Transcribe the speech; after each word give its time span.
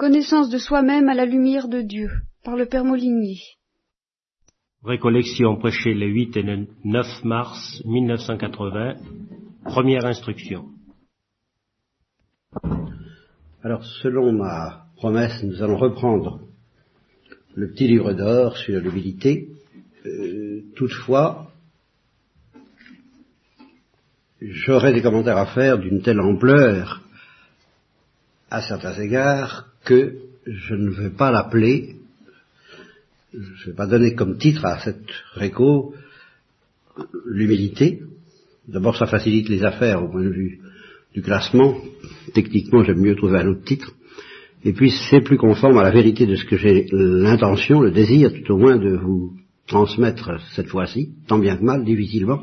Connaissance 0.00 0.48
de 0.48 0.56
soi-même 0.56 1.10
à 1.10 1.14
la 1.14 1.26
lumière 1.26 1.68
de 1.68 1.82
Dieu, 1.82 2.08
par 2.42 2.56
le 2.56 2.64
Père 2.64 2.86
Molinier. 2.86 3.36
Récollection 4.82 5.56
prêchée 5.56 5.92
les 5.92 6.06
8 6.06 6.38
et 6.38 6.42
le 6.42 6.68
9 6.84 7.06
mars 7.24 7.82
1980. 7.84 8.94
Première 9.62 10.06
instruction. 10.06 10.70
Alors, 13.62 13.84
selon 14.00 14.32
ma 14.32 14.86
promesse, 14.96 15.42
nous 15.42 15.62
allons 15.62 15.76
reprendre 15.76 16.40
le 17.54 17.70
petit 17.70 17.86
livre 17.86 18.14
d'or 18.14 18.56
sur 18.56 18.80
l'humilité. 18.80 19.50
Euh, 20.06 20.62
toutefois, 20.76 21.52
j'aurai 24.40 24.94
des 24.94 25.02
commentaires 25.02 25.36
à 25.36 25.52
faire 25.52 25.76
d'une 25.76 26.00
telle 26.00 26.22
ampleur, 26.22 27.02
à 28.50 28.62
certains 28.62 28.98
égards, 28.98 29.69
que 29.84 30.16
je 30.46 30.74
ne 30.74 30.90
vais 30.90 31.10
pas 31.10 31.30
l'appeler, 31.30 31.96
je 33.32 33.38
ne 33.38 33.66
vais 33.66 33.76
pas 33.76 33.86
donner 33.86 34.14
comme 34.14 34.38
titre 34.38 34.64
à 34.64 34.80
cette 34.80 35.10
réco 35.34 35.94
l'humilité. 37.26 38.02
D'abord, 38.68 38.96
ça 38.96 39.06
facilite 39.06 39.48
les 39.48 39.64
affaires 39.64 40.02
au 40.02 40.08
point 40.08 40.24
de 40.24 40.30
vue 40.30 40.60
du 41.14 41.22
classement. 41.22 41.76
Techniquement, 42.34 42.84
j'aime 42.84 43.00
mieux 43.00 43.16
trouver 43.16 43.38
un 43.38 43.48
autre 43.48 43.64
titre. 43.64 43.92
Et 44.64 44.72
puis, 44.72 44.92
c'est 45.10 45.22
plus 45.22 45.38
conforme 45.38 45.78
à 45.78 45.82
la 45.82 45.90
vérité 45.90 46.26
de 46.26 46.36
ce 46.36 46.44
que 46.44 46.56
j'ai 46.56 46.86
l'intention, 46.92 47.80
le 47.80 47.90
désir, 47.90 48.30
tout 48.32 48.52
au 48.52 48.58
moins, 48.58 48.76
de 48.76 48.96
vous 48.96 49.32
transmettre 49.66 50.40
cette 50.54 50.68
fois-ci, 50.68 51.14
tant 51.28 51.38
bien 51.38 51.56
que 51.56 51.62
mal, 51.62 51.84
difficilement, 51.84 52.42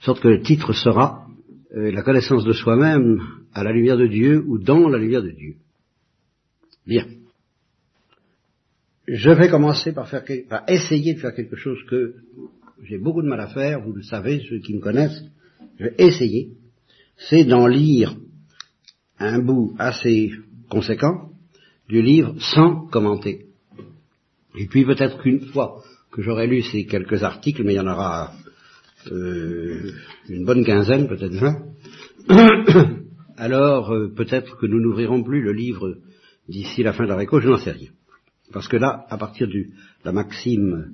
sorte 0.00 0.20
que 0.20 0.28
le 0.28 0.42
titre 0.42 0.72
sera 0.72 1.26
euh, 1.74 1.90
la 1.90 2.02
connaissance 2.02 2.44
de 2.44 2.52
soi-même 2.52 3.20
à 3.54 3.64
la 3.64 3.72
lumière 3.72 3.96
de 3.96 4.06
Dieu 4.06 4.44
ou 4.46 4.58
dans 4.58 4.88
la 4.88 4.98
lumière 4.98 5.22
de 5.22 5.30
Dieu. 5.30 5.54
Bien. 6.86 7.06
Je 9.06 9.30
vais 9.30 9.48
commencer 9.48 9.92
par, 9.92 10.08
faire, 10.08 10.24
par 10.48 10.68
essayer 10.68 11.14
de 11.14 11.20
faire 11.20 11.34
quelque 11.34 11.56
chose 11.56 11.78
que 11.88 12.14
j'ai 12.82 12.98
beaucoup 12.98 13.22
de 13.22 13.28
mal 13.28 13.40
à 13.40 13.48
faire, 13.48 13.80
vous 13.80 13.92
le 13.92 14.02
savez, 14.02 14.42
ceux 14.48 14.58
qui 14.58 14.74
me 14.74 14.80
connaissent, 14.80 15.24
je 15.78 15.84
vais 15.84 15.94
essayer, 15.98 16.50
c'est 17.16 17.44
d'en 17.44 17.66
lire 17.66 18.16
un 19.18 19.38
bout 19.40 19.74
assez 19.78 20.32
conséquent 20.68 21.30
du 21.88 22.02
livre 22.02 22.34
sans 22.40 22.86
commenter. 22.86 23.46
Et 24.58 24.66
puis 24.66 24.84
peut-être 24.84 25.20
qu'une 25.22 25.40
fois 25.40 25.82
que 26.10 26.22
j'aurai 26.22 26.46
lu 26.46 26.62
ces 26.62 26.86
quelques 26.86 27.22
articles, 27.22 27.62
mais 27.64 27.74
il 27.74 27.76
y 27.76 27.80
en 27.80 27.86
aura 27.86 28.32
euh, 29.10 29.92
une 30.28 30.44
bonne 30.44 30.64
quinzaine, 30.64 31.08
peut-être 31.08 31.34
vingt, 31.34 31.62
alors 33.36 33.92
euh, 33.92 34.12
peut-être 34.14 34.56
que 34.58 34.66
nous 34.66 34.80
n'ouvrirons 34.80 35.22
plus 35.22 35.42
le 35.42 35.52
livre 35.52 35.98
d'ici 36.48 36.82
la 36.82 36.92
fin 36.92 37.04
de 37.04 37.08
la 37.08 37.16
récolte, 37.16 37.44
je 37.44 37.50
n'en 37.50 37.58
sais 37.58 37.72
rien. 37.72 37.90
Parce 38.52 38.68
que 38.68 38.76
là, 38.76 39.06
à 39.08 39.16
partir 39.16 39.48
de 39.48 39.66
la 40.04 40.12
maxime 40.12 40.92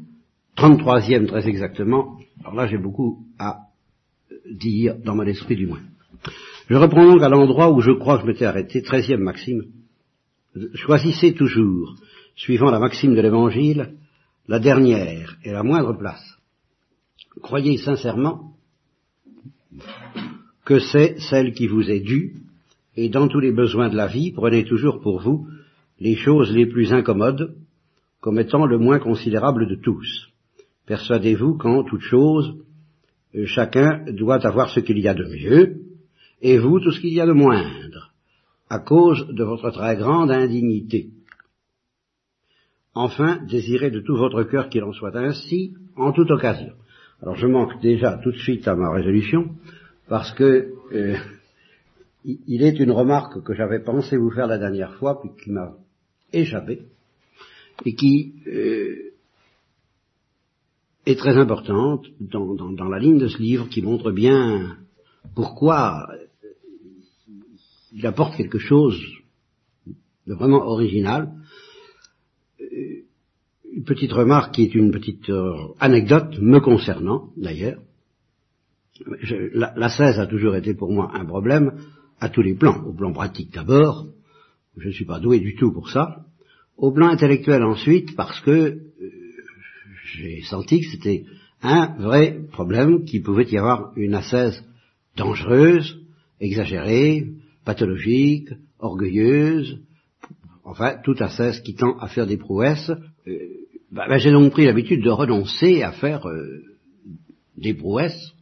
33e 0.56 1.26
très 1.26 1.48
exactement, 1.48 2.18
alors 2.40 2.54
là 2.54 2.66
j'ai 2.66 2.78
beaucoup 2.78 3.24
à 3.38 3.58
dire 4.50 4.96
dans 5.04 5.14
mon 5.14 5.24
esprit 5.24 5.56
du 5.56 5.66
moins. 5.66 5.82
Je 6.68 6.76
reprends 6.76 7.06
donc 7.06 7.22
à 7.22 7.28
l'endroit 7.28 7.70
où 7.70 7.80
je 7.80 7.92
crois 7.92 8.16
que 8.16 8.22
je 8.22 8.26
m'étais 8.26 8.44
arrêté, 8.44 8.80
13e 8.80 9.18
maxime. 9.18 9.62
Choisissez 10.74 11.34
toujours, 11.34 11.96
suivant 12.36 12.70
la 12.70 12.78
maxime 12.78 13.14
de 13.14 13.20
l'Évangile, 13.20 13.94
la 14.48 14.58
dernière 14.58 15.36
et 15.44 15.52
la 15.52 15.62
moindre 15.62 15.96
place. 15.96 16.38
Croyez 17.42 17.76
sincèrement 17.76 18.52
que 20.64 20.80
c'est 20.80 21.18
celle 21.20 21.52
qui 21.52 21.66
vous 21.66 21.90
est 21.90 22.00
due, 22.00 22.34
et 23.00 23.08
dans 23.08 23.28
tous 23.28 23.38
les 23.38 23.52
besoins 23.52 23.90
de 23.90 23.96
la 23.96 24.08
vie, 24.08 24.32
prenez 24.32 24.64
toujours 24.64 25.00
pour 25.00 25.20
vous 25.20 25.46
les 26.00 26.16
choses 26.16 26.52
les 26.52 26.66
plus 26.66 26.92
incommodes, 26.92 27.54
comme 28.20 28.40
étant 28.40 28.66
le 28.66 28.76
moins 28.76 28.98
considérable 28.98 29.68
de 29.68 29.76
tous. 29.76 30.08
Persuadez-vous 30.84 31.58
qu'en 31.58 31.84
toute 31.84 32.00
chose, 32.00 32.56
chacun 33.44 34.04
doit 34.10 34.44
avoir 34.44 34.70
ce 34.70 34.80
qu'il 34.80 34.98
y 34.98 35.06
a 35.06 35.14
de 35.14 35.22
mieux, 35.22 35.76
et 36.42 36.58
vous 36.58 36.80
tout 36.80 36.90
ce 36.90 37.00
qu'il 37.00 37.14
y 37.14 37.20
a 37.20 37.26
de 37.26 37.32
moindre, 37.32 38.10
à 38.68 38.80
cause 38.80 39.28
de 39.28 39.44
votre 39.44 39.70
très 39.70 39.94
grande 39.94 40.32
indignité. 40.32 41.10
Enfin, 42.94 43.38
désirez 43.48 43.92
de 43.92 44.00
tout 44.00 44.16
votre 44.16 44.42
cœur 44.42 44.68
qu'il 44.68 44.82
en 44.82 44.92
soit 44.92 45.14
ainsi, 45.16 45.72
en 45.94 46.10
toute 46.10 46.32
occasion. 46.32 46.72
Alors 47.22 47.36
je 47.36 47.46
manque 47.46 47.80
déjà 47.80 48.18
tout 48.24 48.32
de 48.32 48.38
suite 48.38 48.66
à 48.66 48.74
ma 48.74 48.90
résolution, 48.90 49.50
parce 50.08 50.32
que 50.32 50.72
euh, 50.92 51.16
il 52.24 52.62
est 52.62 52.78
une 52.78 52.90
remarque 52.90 53.42
que 53.42 53.54
j'avais 53.54 53.80
pensé 53.80 54.16
vous 54.16 54.30
faire 54.30 54.46
la 54.46 54.58
dernière 54.58 54.94
fois, 54.96 55.20
puis 55.20 55.30
qui 55.42 55.50
m'a 55.50 55.76
échappé, 56.32 56.82
et 57.84 57.94
qui 57.94 58.34
euh, 58.46 59.12
est 61.06 61.18
très 61.18 61.36
importante 61.36 62.06
dans, 62.20 62.88
la 62.88 62.98
ligne 62.98 63.18
de 63.18 63.28
ce 63.28 63.38
livre, 63.38 63.68
qui 63.68 63.82
montre 63.82 64.10
bien 64.10 64.76
pourquoi 65.34 66.08
il 67.92 68.06
apporte 68.06 68.36
quelque 68.36 68.58
chose 68.58 69.00
de 70.26 70.34
vraiment 70.34 70.66
original. 70.66 71.32
Euh, 72.60 73.04
une 73.72 73.84
petite 73.84 74.12
remarque 74.12 74.54
qui 74.54 74.64
est 74.64 74.74
une 74.74 74.90
petite 74.90 75.30
euh, 75.30 75.54
anecdote 75.78 76.38
me 76.40 76.58
concernant, 76.60 77.30
d'ailleurs. 77.36 77.80
La, 79.52 79.72
la 79.76 79.88
16 79.88 80.18
a 80.18 80.26
toujours 80.26 80.56
été 80.56 80.74
pour 80.74 80.90
moi 80.90 81.12
un 81.14 81.24
problème, 81.24 81.78
à 82.20 82.28
tous 82.28 82.42
les 82.42 82.54
plans. 82.54 82.82
Au 82.84 82.92
plan 82.92 83.12
pratique 83.12 83.52
d'abord, 83.52 84.06
je 84.76 84.88
ne 84.88 84.92
suis 84.92 85.04
pas 85.04 85.20
doué 85.20 85.40
du 85.40 85.54
tout 85.54 85.72
pour 85.72 85.88
ça. 85.90 86.24
Au 86.76 86.92
plan 86.92 87.08
intellectuel 87.08 87.62
ensuite, 87.62 88.14
parce 88.16 88.40
que 88.40 88.50
euh, 88.50 88.80
j'ai 90.04 90.42
senti 90.42 90.80
que 90.80 90.90
c'était 90.90 91.24
un 91.62 91.96
vrai 91.98 92.40
problème, 92.52 93.04
qu'il 93.04 93.22
pouvait 93.22 93.48
y 93.50 93.58
avoir 93.58 93.92
une 93.96 94.14
ascèse 94.14 94.64
dangereuse, 95.16 96.00
exagérée, 96.40 97.26
pathologique, 97.64 98.50
orgueilleuse, 98.78 99.80
enfin, 100.64 100.96
toute 101.02 101.20
ascèse 101.20 101.60
qui 101.60 101.74
tend 101.74 101.98
à 101.98 102.08
faire 102.08 102.26
des 102.26 102.36
prouesses. 102.36 102.90
Euh, 103.26 103.38
bah, 103.90 104.06
bah, 104.08 104.18
j'ai 104.18 104.30
donc 104.30 104.52
pris 104.52 104.66
l'habitude 104.66 105.02
de 105.02 105.10
renoncer 105.10 105.82
à 105.82 105.92
faire 105.92 106.28
euh, 106.28 106.62
des 107.56 107.74
prouesses 107.74 108.34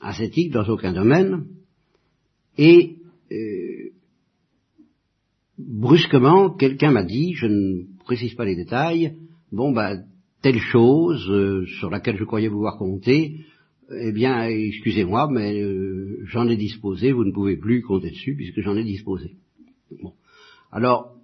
ascétiques 0.00 0.52
dans 0.52 0.68
aucun 0.68 0.92
domaine, 0.92 1.44
et 2.58 2.96
euh, 3.30 3.90
brusquement, 5.58 6.50
quelqu'un 6.50 6.90
m'a 6.90 7.04
dit, 7.04 7.34
je 7.34 7.46
ne 7.46 7.82
précise 8.04 8.34
pas 8.34 8.44
les 8.44 8.56
détails, 8.56 9.16
bon 9.50 9.72
bah 9.72 9.96
telle 10.42 10.58
chose 10.58 11.30
euh, 11.30 11.64
sur 11.78 11.88
laquelle 11.88 12.16
je 12.16 12.24
croyais 12.24 12.50
pouvoir 12.50 12.76
compter, 12.76 13.44
eh 13.94 14.12
bien, 14.12 14.44
excusez-moi, 14.44 15.28
mais 15.30 15.60
euh, 15.60 16.18
j'en 16.24 16.48
ai 16.48 16.56
disposé, 16.56 17.12
vous 17.12 17.24
ne 17.24 17.32
pouvez 17.32 17.56
plus 17.56 17.82
compter 17.82 18.10
dessus 18.10 18.34
puisque 18.34 18.60
j'en 18.60 18.76
ai 18.76 18.84
disposé. 18.84 19.36
Bon. 20.02 20.14
Alors, 20.70 21.14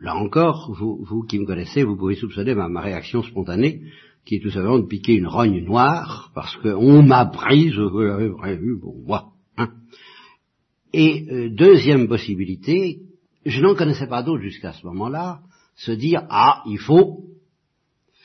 là 0.00 0.16
encore, 0.16 0.72
vous, 0.78 1.02
vous, 1.04 1.22
qui 1.22 1.38
me 1.38 1.46
connaissez, 1.46 1.82
vous 1.82 1.96
pouvez 1.96 2.14
soupçonner 2.14 2.54
ma, 2.54 2.80
réaction 2.80 3.22
spontanée, 3.22 3.82
qui 4.24 4.36
est 4.36 4.40
tout 4.40 4.50
simplement 4.50 4.78
de 4.78 4.86
piquer 4.86 5.14
une 5.14 5.26
rogne 5.26 5.64
noire, 5.64 6.30
parce 6.34 6.56
qu'on 6.58 7.02
m'a 7.02 7.26
pris, 7.26 7.70
je 7.70 7.82
l'avais 7.82 8.30
prévu 8.30 8.78
pour 8.78 8.96
moi. 8.98 9.29
Et 10.92 11.26
euh, 11.30 11.50
deuxième 11.50 12.08
possibilité, 12.08 13.00
je 13.46 13.60
n'en 13.60 13.74
connaissais 13.74 14.08
pas 14.08 14.22
d'autre 14.22 14.42
jusqu'à 14.42 14.72
ce 14.72 14.86
moment-là, 14.86 15.40
se 15.76 15.92
dire 15.92 16.26
ah 16.30 16.62
il 16.66 16.78
faut 16.78 17.24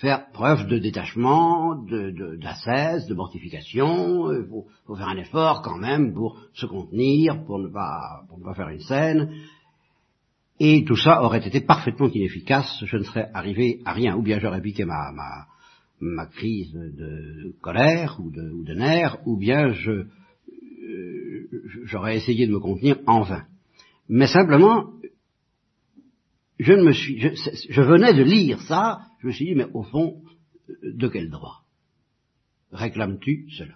faire 0.02 0.30
preuve 0.31 0.68
de 0.68 0.78
détachement, 0.78 1.76
d'ascèse, 1.86 3.06
de, 3.06 3.09
de, 3.09 3.16
mortification, 3.16 4.31
il 4.34 4.46
faut, 4.50 4.66
faut, 4.86 4.96
faire 4.96 5.08
un 5.08 5.18
effort 5.18 5.62
quand 5.62 5.78
même 5.78 6.14
pour 6.14 6.38
se 6.53 6.66
contenir, 6.66 7.46
pour 7.46 7.59
ne 7.59 7.70
pas, 7.70 8.24
pour 8.28 8.40
ne 8.40 8.44
pas 8.44 8.53
faire 8.53 8.70
une 8.70 8.82
scène. 8.82 9.32
Et 10.59 10.84
tout 10.85 10.97
ça 10.97 11.23
aurait 11.23 11.46
été 11.46 11.62
parfaitement 11.62 12.09
inefficace, 12.09 12.84
je 12.85 12.97
ne 12.97 13.03
serais 13.03 13.29
arrivé 13.34 13.82
à 13.85 13.94
rien, 13.94 14.16
ou 14.16 14.22
bien 14.22 14.40
j'aurais 14.40 14.62
piqué 14.62 14.85
ma, 14.85 15.12
ma, 15.14 15.47
ma 16.02 16.26
crise 16.26 16.73
de 16.73 17.53
colère 17.62 18.17
ou 18.20 18.32
de, 18.32 18.52
ou 18.52 18.64
de 18.64 18.73
nerfs, 18.73 19.17
ou 19.26 19.38
bien 19.38 19.72
je, 19.73 20.08
j'aurais 21.84 22.18
essayé 22.18 22.47
de 22.47 22.52
me 22.52 22.59
contenir 22.59 22.97
en 23.06 23.22
vain. 23.22 23.46
Mais 24.09 24.28
simplement, 24.28 24.92
je 26.59 26.74
ne 26.74 26.84
me 26.84 26.92
suis, 26.92 27.20
je, 27.20 27.82
venais 27.82 28.14
de 28.14 28.24
lire 28.24 28.62
ça, 28.62 29.02
je 29.22 29.28
me 29.28 29.32
suis 29.32 29.46
dit, 29.46 29.56
mais 29.56 29.68
au 29.74 29.84
fond, 29.84 30.22
de 30.84 31.08
quel 31.08 31.30
droit 31.30 31.62
réclames-tu 32.72 33.47
cela? 33.58 33.76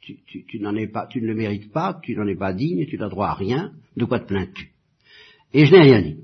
Tu, 0.00 0.44
tu, 0.46 0.60
n'en 0.60 0.74
es 0.74 0.86
pas, 0.86 1.06
tu 1.06 1.20
ne 1.20 1.26
le 1.26 1.34
mérites 1.34 1.70
pas, 1.70 2.00
tu 2.02 2.16
n'en 2.16 2.26
es 2.26 2.36
pas 2.36 2.54
digne, 2.54 2.86
tu 2.86 2.96
n'as 2.96 3.10
droit 3.10 3.28
à 3.28 3.34
rien, 3.34 3.72
de 3.96 4.06
quoi 4.06 4.20
te 4.20 4.26
plains-tu? 4.26 4.70
Et 5.52 5.66
je 5.66 5.72
n'ai 5.72 5.82
rien 5.82 6.00
dit. 6.00 6.16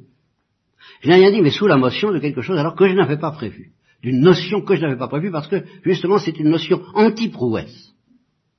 Je 1.02 1.08
n'ai 1.08 1.16
rien 1.16 1.30
dit, 1.30 1.42
mais 1.42 1.50
sous 1.50 1.66
la 1.66 1.76
motion 1.76 2.10
de 2.10 2.18
quelque 2.18 2.40
chose 2.40 2.56
alors 2.56 2.76
que 2.76 2.88
je 2.88 2.94
n'avais 2.94 3.18
pas 3.18 3.32
prévu. 3.32 3.72
D'une 4.02 4.20
notion 4.20 4.62
que 4.62 4.76
je 4.76 4.80
n'avais 4.80 4.96
pas 4.96 5.08
prévue, 5.08 5.30
parce 5.30 5.48
que 5.48 5.64
justement 5.82 6.18
c'est 6.18 6.38
une 6.38 6.48
notion 6.48 6.82
anti-prouesse 6.94 7.93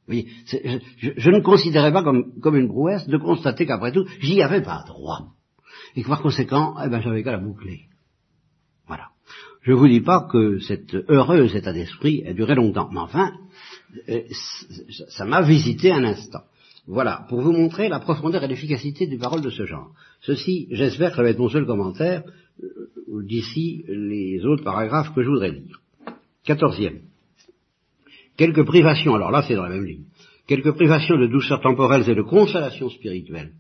voyez, 0.08 0.28
je, 0.46 1.30
ne 1.30 1.42
considérais 1.42 1.92
pas 1.92 2.04
comme, 2.04 2.40
comme, 2.40 2.56
une 2.56 2.68
prouesse 2.68 3.08
de 3.08 3.18
constater 3.18 3.66
qu'après 3.66 3.92
tout, 3.92 4.06
j'y 4.20 4.42
avais 4.42 4.62
pas 4.62 4.84
droit. 4.88 5.34
Et 5.96 6.04
que 6.04 6.08
par 6.08 6.22
conséquent, 6.22 6.76
eh 6.84 6.90
ben, 6.90 7.02
j'avais 7.02 7.24
qu'à 7.24 7.32
la 7.32 7.40
boucler. 7.40 7.82
Voilà. 8.88 9.10
Je 9.62 9.72
ne 9.72 9.78
vous 9.78 9.88
dis 9.88 10.02
pas 10.02 10.28
que 10.32 10.60
cet 10.60 10.94
heureux 11.10 11.56
état 11.56 11.74
d'esprit 11.74 12.24
a 12.28 12.34
duré 12.34 12.56
longtemps, 12.56 12.90
mais 12.92 13.00
enfin, 13.00 13.34
euh, 14.10 14.22
ça 15.10 15.26
m'a 15.26 15.42
visité 15.42 15.92
un 15.92 16.04
instant. 16.04 16.44
Voilà, 16.88 17.26
pour 17.30 17.42
vous 17.42 17.52
montrer 17.52 17.90
la 17.90 18.00
profondeur 18.00 18.44
et 18.44 18.48
l'efficacité 18.48 19.08
des 19.08 19.18
paroles 19.18 19.42
de 19.42 19.50
ce 19.50 19.66
genre. 19.66 19.92
Ceci, 20.22 20.68
j'espère 20.70 21.12
que 21.12 21.16
ça 21.18 21.24
va 21.24 21.30
être 21.30 21.40
mon 21.40 21.50
seul 21.50 21.66
commentaire 21.66 22.24
euh, 22.62 23.24
d'ici 23.24 23.84
les 23.88 24.46
autres 24.46 24.64
paragraphes 24.64 25.14
que 25.16 25.24
je 25.24 25.30
voudrais 25.30 25.52
lire. 25.52 25.82
Quatorzième. 26.44 27.02
Quelques 28.38 28.66
privations, 28.66 29.16
alors 29.16 29.32
là 29.32 29.44
c'est 29.48 29.56
dans 29.56 29.64
la 29.64 29.70
même 29.70 29.86
ligne, 29.86 30.06
quelques 30.48 30.74
privations 30.74 31.18
de 31.18 31.28
douceur 31.28 31.62
temporelles 31.62 32.10
et 32.10 32.16
de 32.16 32.22
consolation 32.22 32.90
spirituelle 32.90 33.54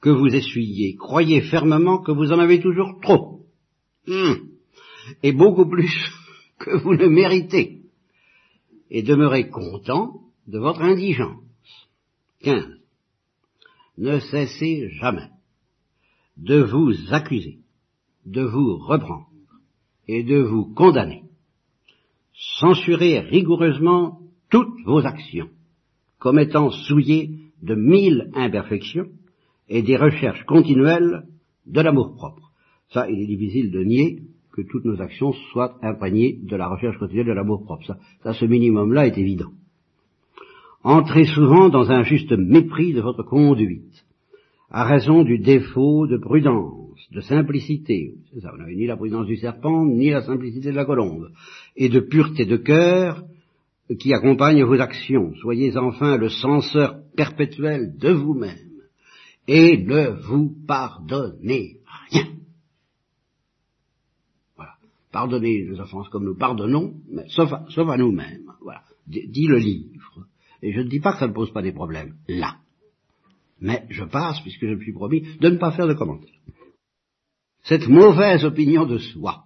que 0.00 0.10
vous 0.10 0.34
essuyez, 0.34 0.94
croyez 0.96 1.40
fermement 1.42 1.98
que 1.98 2.12
vous 2.12 2.32
en 2.32 2.38
avez 2.38 2.60
toujours 2.60 3.00
trop. 3.00 3.40
Hum. 4.06 4.50
Et 5.22 5.32
beaucoup 5.32 5.68
plus 5.68 5.92
que 6.58 6.76
vous 6.76 6.94
ne 6.94 7.06
méritez. 7.06 7.82
Et 8.90 9.02
demeurez 9.02 9.48
content 9.48 10.20
de 10.46 10.58
votre 10.58 10.82
indigence. 10.82 11.42
15. 12.42 12.64
Ne 13.98 14.20
cessez 14.20 14.90
jamais 14.90 15.30
de 16.36 16.62
vous 16.62 16.92
accuser, 17.10 17.58
de 18.26 18.42
vous 18.42 18.76
reprendre 18.76 19.28
et 20.06 20.22
de 20.22 20.36
vous 20.36 20.72
condamner. 20.74 21.25
Censurez 22.60 23.20
rigoureusement 23.20 24.18
toutes 24.50 24.84
vos 24.84 25.04
actions, 25.06 25.48
comme 26.18 26.38
étant 26.38 26.70
souillées 26.70 27.30
de 27.62 27.74
mille 27.74 28.30
imperfections 28.34 29.06
et 29.68 29.82
des 29.82 29.96
recherches 29.96 30.44
continuelles 30.44 31.24
de 31.66 31.80
l'amour 31.80 32.14
propre. 32.14 32.52
Ça, 32.90 33.08
il 33.10 33.20
est 33.20 33.26
difficile 33.26 33.70
de 33.70 33.82
nier 33.82 34.22
que 34.52 34.62
toutes 34.62 34.84
nos 34.84 35.00
actions 35.00 35.32
soient 35.52 35.78
imprégnées 35.82 36.38
de 36.42 36.56
la 36.56 36.68
recherche 36.68 36.98
continuelle 36.98 37.26
de 37.26 37.32
l'amour 37.32 37.64
propre. 37.64 37.86
Ça, 37.86 37.98
ça 38.22 38.32
ce 38.34 38.44
minimum-là 38.44 39.06
est 39.06 39.18
évident. 39.18 39.50
Entrez 40.82 41.24
souvent 41.24 41.68
dans 41.68 41.90
un 41.90 42.02
juste 42.02 42.32
mépris 42.32 42.92
de 42.92 43.00
votre 43.00 43.22
conduite, 43.22 44.04
à 44.70 44.84
raison 44.84 45.24
du 45.24 45.38
défaut 45.38 46.06
de 46.06 46.16
prudence, 46.16 46.85
de 47.10 47.20
simplicité, 47.20 48.14
ça, 48.40 48.50
vous 48.50 48.58
n'avez 48.58 48.76
ni 48.76 48.86
la 48.86 48.96
prudence 48.96 49.26
du 49.26 49.36
serpent, 49.36 49.84
ni 49.84 50.10
la 50.10 50.22
simplicité 50.22 50.70
de 50.70 50.76
la 50.76 50.84
colombe, 50.84 51.30
et 51.76 51.88
de 51.88 52.00
pureté 52.00 52.44
de 52.44 52.56
cœur 52.56 53.24
qui 53.98 54.12
accompagne 54.12 54.62
vos 54.64 54.80
actions. 54.80 55.34
Soyez 55.36 55.76
enfin 55.76 56.16
le 56.16 56.28
censeur 56.28 56.96
perpétuel 57.16 57.96
de 57.96 58.10
vous-même, 58.10 58.82
et 59.48 59.78
ne 59.78 60.10
vous 60.26 60.54
pardonnez 60.66 61.78
rien. 62.10 62.26
Voilà. 64.56 64.72
Pardonnez 65.12 65.64
les 65.64 65.80
offenses 65.80 66.08
comme 66.08 66.24
nous 66.24 66.36
pardonnons, 66.36 66.94
mais 67.08 67.28
sauf 67.28 67.52
à, 67.52 67.64
sauf 67.68 67.88
à 67.88 67.96
nous-mêmes. 67.96 68.52
Voilà. 68.60 68.82
Dit 69.06 69.46
le 69.46 69.58
livre. 69.58 70.26
Et 70.62 70.72
je 70.72 70.80
ne 70.80 70.88
dis 70.88 71.00
pas 71.00 71.12
que 71.12 71.18
ça 71.18 71.28
ne 71.28 71.32
pose 71.32 71.52
pas 71.52 71.62
des 71.62 71.72
problèmes, 71.72 72.16
là. 72.26 72.56
Mais 73.60 73.86
je 73.88 74.04
passe, 74.04 74.40
puisque 74.40 74.66
je 74.66 74.74
me 74.74 74.80
suis 74.80 74.92
promis, 74.92 75.22
de 75.40 75.48
ne 75.48 75.58
pas 75.58 75.72
faire 75.72 75.86
de 75.86 75.94
commentaires. 75.94 76.30
Cette 77.68 77.88
mauvaise 77.88 78.44
opinion 78.44 78.86
de 78.86 78.98
soi, 78.98 79.44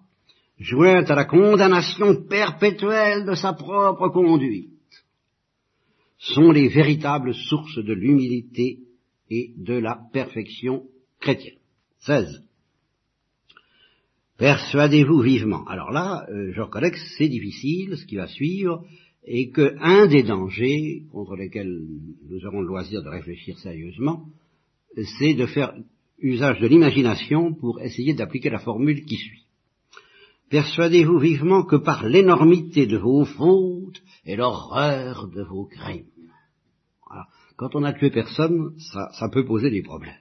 jointe 0.59 1.11
à 1.11 1.15
la 1.15 1.25
condamnation 1.25 2.25
perpétuelle 2.25 3.25
de 3.25 3.35
sa 3.35 3.55
propre 3.55 4.09
conduite, 4.09 4.69
sont 6.19 6.51
les 6.51 6.69
véritables 6.69 7.35
sources 7.35 7.79
de 7.79 7.95
l'humilité 7.95 8.81
et 9.31 9.53
de 9.57 9.73
la 9.73 9.99
perfection 10.13 10.83
chrétienne. 11.19 11.57
16. 12.01 12.43
Persuadez-vous 14.37 15.21
vivement. 15.21 15.65
Alors 15.67 15.91
là, 15.91 16.27
je 16.31 16.61
reconnais 16.61 16.91
que 16.91 16.99
c'est 17.17 17.29
difficile, 17.29 17.97
ce 17.97 18.05
qui 18.05 18.17
va 18.17 18.27
suivre, 18.27 18.85
et 19.25 19.49
que 19.49 19.77
un 19.81 20.07
des 20.09 20.25
dangers 20.25 21.05
contre 21.11 21.37
lesquels 21.37 21.87
nous 22.29 22.45
aurons 22.45 22.61
le 22.61 22.69
loisir 22.69 23.03
de 23.03 23.09
réfléchir 23.09 23.59
sérieusement, 23.59 24.27
c'est 25.19 25.33
de 25.35 25.47
faire 25.47 25.73
usage 26.21 26.61
de 26.61 26.67
l'imagination 26.67 27.55
pour 27.55 27.81
essayer 27.81 28.15
d'appliquer 28.15 28.51
la 28.51 28.59
formule 28.59 29.05
qui 29.05 29.17
suit. 29.17 29.47
Persuadez-vous 30.51 31.19
vivement 31.19 31.65
que 31.65 31.77
par 31.77 32.07
l'énormité 32.07 32.87
de 32.87 32.99
vos 32.99 33.25
fautes 33.25 34.03
et 34.27 34.37
l'horreur 34.37 35.29
de 35.29 35.43
vos 35.43 35.67
crimes. 35.67 36.07
Quand 37.57 37.77
on 37.77 37.81
n'a 37.81 37.93
tué 37.93 38.11
personne, 38.11 38.75
ça, 38.79 39.29
peut 39.29 39.45
poser 39.45 39.71
des 39.71 39.83
problèmes. 39.83 40.15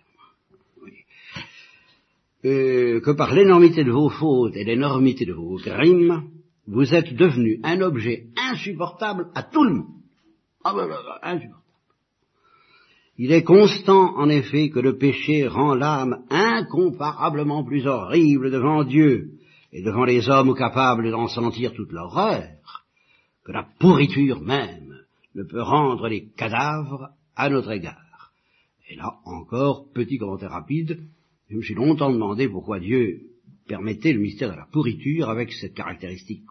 Euh, 2.45 3.01
que 3.01 3.11
par 3.11 3.33
l'énormité 3.33 3.83
de 3.83 3.91
vos 3.91 4.09
fautes 4.09 4.55
et 4.55 4.63
l'énormité 4.63 5.25
de 5.25 5.33
vos 5.33 5.57
crimes, 5.57 6.29
vous 6.67 6.93
êtes 6.93 7.13
devenu 7.13 7.59
un 7.63 7.81
objet 7.81 8.27
insupportable 8.37 9.27
à 9.35 9.43
tout 9.43 9.63
le 9.63 9.73
monde. 9.73 9.87
Ah 10.63 10.73
ben, 10.75 10.87
ben, 10.87 11.39
ben. 11.39 11.53
Il 13.19 13.33
est 13.33 13.43
constant, 13.43 14.17
en 14.17 14.29
effet, 14.29 14.69
que 14.69 14.79
le 14.79 14.97
péché 14.97 15.45
rend 15.45 15.75
l'âme 15.75 16.23
incomparablement 16.29 17.65
plus 17.65 17.85
horrible 17.85 18.49
devant 18.49 18.83
Dieu 18.83 19.33
et 19.73 19.83
devant 19.83 20.05
les 20.05 20.29
hommes 20.29 20.55
capables 20.55 21.11
d'en 21.11 21.27
sentir 21.27 21.73
toute 21.73 21.91
l'horreur, 21.91 22.85
que 23.43 23.51
la 23.51 23.67
pourriture 23.79 24.41
même 24.41 24.95
ne 25.35 25.43
peut 25.43 25.61
rendre 25.61 26.07
les 26.07 26.29
cadavres 26.37 27.09
à 27.35 27.49
notre 27.49 27.71
égard. 27.71 28.31
Et 28.89 28.95
là 28.95 29.17
encore, 29.25 29.91
petit 29.93 30.17
commentaire 30.17 30.51
rapide, 30.51 31.01
je 31.49 31.57
me 31.57 31.61
suis 31.61 31.75
longtemps 31.75 32.11
demandé 32.11 32.47
pourquoi 32.47 32.79
Dieu 32.79 33.19
permettait 33.67 34.13
le 34.13 34.21
mystère 34.21 34.51
de 34.51 34.57
la 34.57 34.67
pourriture 34.71 35.29
avec 35.29 35.51
cette 35.51 35.75
caractéristique 35.75 36.45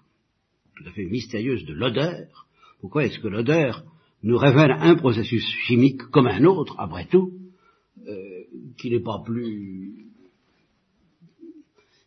tout 0.78 0.88
à 0.88 0.92
fait 0.92 1.06
mystérieuse 1.06 1.64
de 1.64 1.74
l'odeur. 1.74 2.46
Pourquoi 2.80 3.04
est-ce 3.04 3.18
que 3.18 3.28
l'odeur 3.28 3.82
nous 4.22 4.36
révèle 4.36 4.72
un 4.72 4.96
processus 4.96 5.44
chimique 5.66 6.02
comme 6.10 6.26
un 6.26 6.44
autre, 6.44 6.74
après 6.78 7.06
tout, 7.06 7.32
euh, 8.06 8.14
qui 8.78 8.90
n'est 8.90 9.02
pas 9.02 9.22
plus... 9.24 10.06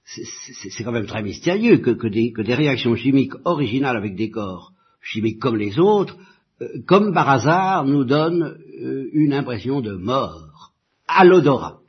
C'est 0.04 0.84
quand 0.84 0.92
même 0.92 1.06
très 1.06 1.24
mystérieux 1.24 1.78
que, 1.78 2.08
des, 2.08 2.54
réactions 2.54 2.96
chimiques 2.96 3.34
originales 3.46 3.96
avec 3.96 4.16
des 4.16 4.30
corps 4.30 4.74
chimiques 5.02 5.40
comme 5.40 5.56
les 5.56 5.80
autres, 5.80 6.18
euh, 6.62 6.68
comme 6.86 7.14
par 7.14 7.30
hasard, 7.30 7.86
nous 7.86 8.04
donnent 8.04 8.58
euh, 8.82 9.10
une 9.14 9.34
impression 9.34 9.80
de 9.80 9.94
mort 9.94 10.74
à 11.08 11.24
l'odorat. 11.24 11.80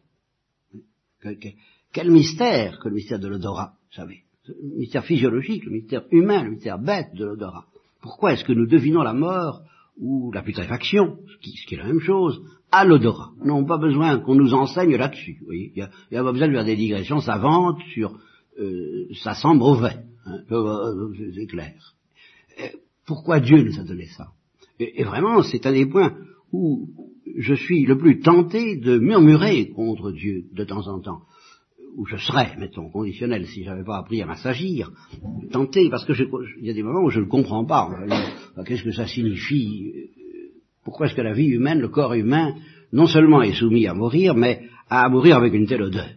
Quel 1.93 2.11
mystère 2.11 2.79
que 2.79 2.89
le 2.89 2.95
mystère 2.95 3.19
de 3.19 3.29
l'odorat, 3.29 3.75
vous 3.91 3.97
savez 3.97 4.23
le 4.49 4.79
mystère 4.79 5.05
physiologique, 5.05 5.65
le 5.65 5.73
mystère 5.73 6.05
humain, 6.11 6.43
le 6.43 6.51
mystère 6.51 6.79
bête 6.79 7.15
de 7.15 7.25
l'odorat. 7.25 7.67
Pourquoi 8.01 8.33
est-ce 8.33 8.45
que 8.45 8.53
nous 8.53 8.67
devinons 8.67 9.03
la 9.03 9.13
mort 9.13 9.63
ou 9.99 10.33
la 10.33 10.43
putréfaction, 10.43 11.19
ce 11.29 11.67
qui, 11.67 11.75
est 11.75 11.79
la 11.79 11.87
même 11.87 12.01
chose, 12.01 12.43
à 12.71 12.85
l'odorat 12.85 13.33
Nous 13.41 13.47
n'avons 13.47 13.67
pas 13.67 13.79
besoin 13.79 14.19
qu'on 14.19 14.35
nous 14.35 14.55
enseigne 14.55 14.97
là-dessus. 14.97 15.39
Il 15.51 15.73
n'y 15.77 15.83
a, 15.83 15.91
a, 16.21 16.25
pas 16.25 16.33
besoin 16.33 16.49
de 16.49 16.53
faire 16.53 16.65
des 16.65 16.77
digressions 16.77 17.21
savantes 17.21 17.81
sur 17.93 18.19
euh, 18.59 19.09
ça 19.23 19.35
sent 19.35 19.55
mauvais. 19.55 19.97
Hein, 20.27 20.39
c'est 21.35 21.47
clair. 21.47 21.75
Pourquoi 23.07 23.41
Dieu 23.41 23.63
nous 23.63 23.79
a 23.79 23.85
donné 23.85 24.07
ça? 24.07 24.29
Et, 24.79 25.05
vraiment, 25.05 25.43
c'est 25.43 25.67
un 25.67 25.73
des 25.73 25.87
points 25.87 26.17
où 26.53 26.89
je 27.37 27.55
suis 27.55 27.85
le 27.85 27.99
plus 27.99 28.21
tenté 28.21 28.77
de 28.77 28.99
murmurer 28.99 29.71
contre 29.71 30.13
Dieu 30.13 30.45
de 30.53 30.65
temps 30.65 30.87
en 30.89 31.01
temps 31.01 31.23
où 31.97 32.07
je 32.07 32.17
serais, 32.17 32.57
mettons, 32.59 32.89
conditionnel, 32.89 33.47
si 33.47 33.65
j'avais 33.65 33.85
pas 33.85 33.99
appris 33.99 34.23
à 34.23 34.27
m'assagir, 34.27 34.91
tenter, 35.51 35.91
parce 35.91 36.05
que 36.07 36.13
il 36.59 36.67
y 36.67 36.71
a 36.71 36.73
des 36.73 36.83
moments 36.83 37.05
où 37.05 37.11
je 37.11 37.21
ne 37.21 37.27
comprends 37.27 37.65
pas. 37.67 37.91
Qu'est-ce 38.67 38.85
que 38.85 38.93
ça 38.93 39.07
signifie 39.07 39.93
Pourquoi 40.85 41.07
est-ce 41.07 41.15
que 41.15 41.23
la 41.23 41.33
vie 41.33 41.49
humaine, 41.49 41.81
le 41.81 41.89
corps 41.89 42.15
humain, 42.15 42.55
non 42.93 43.07
seulement 43.07 43.43
est 43.43 43.55
soumis 43.55 43.87
à 43.87 43.95
mourir, 43.95 44.35
mais 44.35 44.69
à 44.89 45.09
mourir 45.09 45.37
avec 45.37 45.55
une 45.55 45.67
telle 45.67 45.83
odeur? 45.83 46.09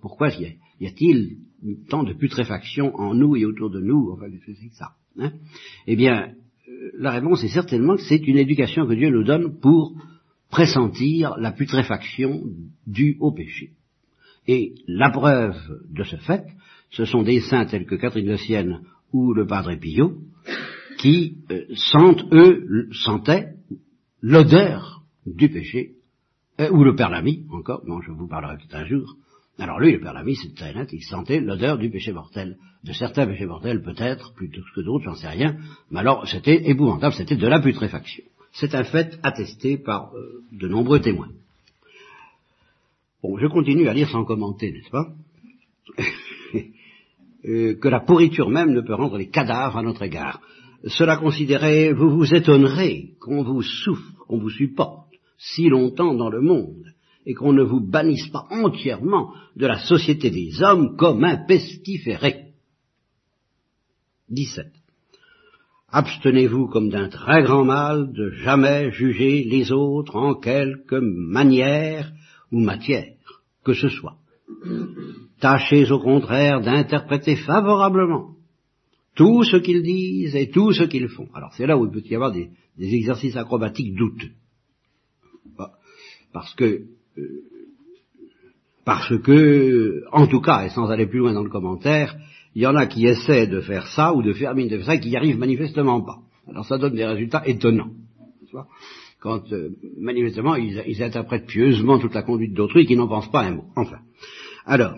Pourquoi 0.00 0.30
y 0.30 0.86
a-t-il 0.86 1.36
tant 1.88 2.02
de 2.02 2.12
putréfaction 2.12 2.94
en 2.96 3.14
nous 3.14 3.36
et 3.36 3.44
autour 3.44 3.70
de 3.70 3.80
nous? 3.80 4.10
Enfin, 4.12 4.30
qu'est-ce 4.30 4.46
que 4.46 4.58
c'est 4.60 4.74
ça 4.74 4.92
hein? 5.18 5.32
Eh 5.86 5.96
bien, 5.96 6.34
euh, 6.68 6.90
la 6.98 7.12
réponse 7.12 7.42
est 7.44 7.48
certainement 7.48 7.96
que 7.96 8.02
c'est 8.02 8.26
une 8.26 8.38
éducation 8.38 8.86
que 8.86 8.94
Dieu 8.94 9.10
nous 9.10 9.24
donne 9.24 9.58
pour 9.60 9.94
pressentir 10.50 11.36
la 11.38 11.52
putréfaction 11.52 12.42
due 12.86 13.16
au 13.20 13.32
péché. 13.32 13.70
Et 14.46 14.74
la 14.86 15.10
preuve 15.10 15.56
de 15.90 16.04
ce 16.04 16.16
fait, 16.16 16.44
ce 16.90 17.04
sont 17.04 17.22
des 17.22 17.40
saints 17.40 17.64
tels 17.66 17.86
que 17.86 17.96
Catherine 17.96 18.28
de 18.28 18.36
Sienne 18.36 18.80
ou 19.12 19.32
le 19.32 19.46
Padre 19.46 19.74
Pio, 19.74 20.18
qui 20.98 21.38
euh, 21.50 21.64
sentent, 21.74 22.24
eux, 22.32 22.88
sentaient 22.92 23.54
l'odeur 24.22 25.02
du 25.26 25.48
péché, 25.48 25.92
euh, 26.60 26.70
ou 26.70 26.84
le 26.84 26.94
Père 26.94 27.10
Lamy, 27.10 27.44
encore, 27.50 27.84
dont 27.86 28.00
je 28.00 28.10
vous 28.10 28.28
parlerai 28.28 28.56
tout 28.58 28.76
un 28.76 28.84
jour. 28.86 29.16
Alors 29.58 29.78
lui, 29.78 29.92
le 29.92 30.00
Père 30.00 30.14
Lamy, 30.14 30.36
c'est 30.36 30.54
très 30.54 30.74
net, 30.74 30.88
il 30.92 31.02
sentait 31.02 31.40
l'odeur 31.40 31.78
du 31.78 31.90
péché 31.90 32.12
mortel. 32.12 32.56
De 32.84 32.92
certains 32.92 33.26
péchés 33.26 33.46
mortels, 33.46 33.82
peut-être, 33.82 34.34
plutôt 34.34 34.60
que 34.74 34.80
d'autres, 34.82 35.04
j'en 35.04 35.14
sais 35.14 35.28
rien, 35.28 35.56
mais 35.90 36.00
alors 36.00 36.28
c'était 36.28 36.68
épouvantable, 36.68 37.14
c'était 37.14 37.36
de 37.36 37.46
la 37.46 37.60
putréfaction. 37.60 38.24
C'est 38.52 38.74
un 38.74 38.84
fait 38.84 39.18
attesté 39.22 39.78
par 39.78 40.14
euh, 40.14 40.42
de 40.52 40.68
nombreux 40.68 41.00
témoins. 41.00 41.30
Bon, 43.22 43.38
je 43.38 43.46
continue 43.46 43.88
à 43.88 43.94
lire 43.94 44.10
sans 44.10 44.24
commenter, 44.24 44.72
n'est-ce 44.72 44.90
pas? 44.90 45.08
Euh, 47.46 47.74
Que 47.78 47.88
la 47.88 48.00
pourriture 48.00 48.48
même 48.48 48.72
ne 48.72 48.80
peut 48.80 48.94
rendre 48.94 49.18
les 49.18 49.28
cadavres 49.28 49.76
à 49.76 49.82
notre 49.82 50.00
égard. 50.00 50.40
Cela 50.86 51.16
considéré, 51.16 51.92
vous 51.92 52.10
vous 52.10 52.34
étonnerez 52.34 53.14
qu'on 53.20 53.42
vous 53.42 53.62
souffre, 53.62 54.24
qu'on 54.26 54.38
vous 54.38 54.50
supporte 54.50 55.08
si 55.38 55.68
longtemps 55.68 56.14
dans 56.14 56.30
le 56.30 56.40
monde, 56.40 56.84
et 57.26 57.34
qu'on 57.34 57.52
ne 57.52 57.62
vous 57.62 57.80
bannisse 57.80 58.28
pas 58.28 58.46
entièrement 58.50 59.32
de 59.56 59.66
la 59.66 59.78
société 59.78 60.30
des 60.30 60.62
hommes 60.62 60.96
comme 60.96 61.24
un 61.24 61.36
pestiféré. 61.46 62.52
17. 64.28 64.66
Abstenez-vous 65.88 66.66
comme 66.68 66.88
d'un 66.88 67.08
très 67.08 67.42
grand 67.42 67.64
mal 67.64 68.12
de 68.12 68.30
jamais 68.30 68.90
juger 68.90 69.44
les 69.44 69.72
autres 69.72 70.16
en 70.16 70.34
quelque 70.34 70.96
manière 70.96 72.12
ou 72.50 72.60
matière 72.60 73.14
que 73.64 73.72
ce 73.72 73.88
soit. 73.88 74.16
Tâchez 75.40 75.90
au 75.90 75.98
contraire 75.98 76.60
d'interpréter 76.60 77.36
favorablement 77.36 78.33
tout 79.14 79.44
ce 79.44 79.56
qu'ils 79.56 79.82
disent 79.82 80.34
et 80.34 80.50
tout 80.50 80.72
ce 80.72 80.84
qu'ils 80.84 81.08
font. 81.08 81.28
Alors 81.34 81.52
c'est 81.54 81.66
là 81.66 81.78
où 81.78 81.86
il 81.86 81.92
peut 81.92 82.02
y 82.08 82.14
avoir 82.14 82.32
des, 82.32 82.50
exercices 82.78 83.36
acrobatiques 83.36 83.94
douteux. 83.94 84.32
Parce 86.32 86.52
que, 86.54 86.82
euh, 87.16 87.42
parce 88.84 89.16
que, 89.18 90.02
en 90.10 90.26
tout 90.26 90.40
cas, 90.40 90.64
et 90.64 90.70
sans 90.70 90.90
aller 90.90 91.06
plus 91.06 91.20
loin 91.20 91.32
dans 91.32 91.44
le 91.44 91.50
commentaire, 91.50 92.16
il 92.56 92.62
y 92.62 92.66
en 92.66 92.74
a 92.74 92.86
qui 92.86 93.06
essaient 93.06 93.46
de 93.46 93.60
faire 93.60 93.86
ça 93.86 94.12
ou 94.12 94.22
de 94.22 94.32
faire 94.32 94.54
mine 94.54 94.68
de 94.68 94.76
faire 94.78 94.86
ça 94.86 94.94
et 94.96 95.00
qui 95.00 95.10
n'y 95.10 95.16
arrivent 95.16 95.38
manifestement 95.38 96.00
pas. 96.00 96.18
Alors 96.48 96.66
ça 96.66 96.78
donne 96.78 96.94
des 96.94 97.04
résultats 97.04 97.46
étonnants. 97.46 97.90
Quand 99.20 99.52
euh, 99.52 99.70
manifestement 99.98 100.54
ils, 100.56 100.82
ils, 100.86 101.02
interprètent 101.02 101.46
pieusement 101.46 101.98
toute 101.98 102.14
la 102.14 102.22
conduite 102.22 102.52
d'autrui 102.52 102.84
qui 102.86 102.96
n'en 102.96 103.08
pensent 103.08 103.30
pas 103.30 103.42
un 103.42 103.52
mot. 103.52 103.64
Enfin. 103.76 103.98
Alors, 104.66 104.96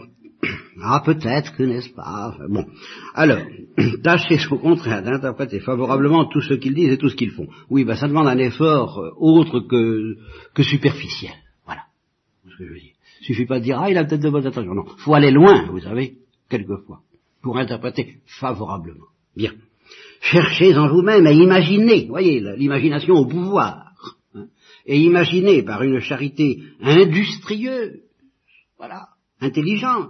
ah 0.83 1.03
peut-être 1.05 1.57
que 1.57 1.63
n'est-ce 1.63 1.91
pas? 1.91 2.37
bon. 2.49 2.67
Alors, 3.15 3.39
tâchez 4.03 4.39
au 4.51 4.59
contraire 4.59 5.03
d'interpréter 5.03 5.61
favorablement 5.61 6.27
tout 6.27 6.41
ce 6.41 6.55
qu'ils 6.55 6.75
disent 6.75 6.93
et 6.93 6.99
tout 6.99 7.09
ce 7.09 7.17
qu'ils 7.17 7.33
font. 7.33 7.49
Oui, 7.71 7.85
ben 7.85 7.97
ça 7.97 8.09
demande 8.09 8.29
un 8.29 8.39
effort 8.39 8.99
euh, 8.99 9.11
autre 9.17 9.61
que, 9.61 10.17
que 10.55 10.63
superficiel. 10.63 11.35
Voilà. 11.65 11.83
Ce 12.45 12.57
que 12.57 12.65
je 12.67 12.73
veux 12.73 12.81
dire. 12.81 12.93
Il 13.21 13.27
suffit 13.27 13.47
pas 13.47 13.59
de 13.59 13.65
dire 13.65 13.79
ah 13.81 13.91
il 13.91 13.97
a 13.97 14.05
peut-être 14.05 14.23
de 14.23 14.31
bonnes 14.31 14.47
intentions. 14.47 14.75
Non, 14.75 14.85
faut 14.99 15.15
aller 15.15 15.31
loin, 15.31 15.67
vous 15.71 15.81
savez, 15.81 16.19
quelquefois 16.49 17.01
pour 17.47 17.59
interpréter 17.59 18.17
favorablement. 18.27 19.07
Bien. 19.37 19.53
Cherchez 20.21 20.77
en 20.77 20.89
vous-même 20.89 21.27
à 21.27 21.33
imaginer, 21.33 22.07
voyez, 22.07 22.41
l'imagination 22.57 23.15
au 23.15 23.27
pouvoir, 23.27 23.93
hein, 24.35 24.49
et 24.85 24.99
imaginez 24.99 25.63
par 25.63 25.85
une 25.85 26.01
charité 26.01 26.61
industrieuse, 26.81 28.01
voilà, 28.79 29.11
intelligente, 29.41 30.09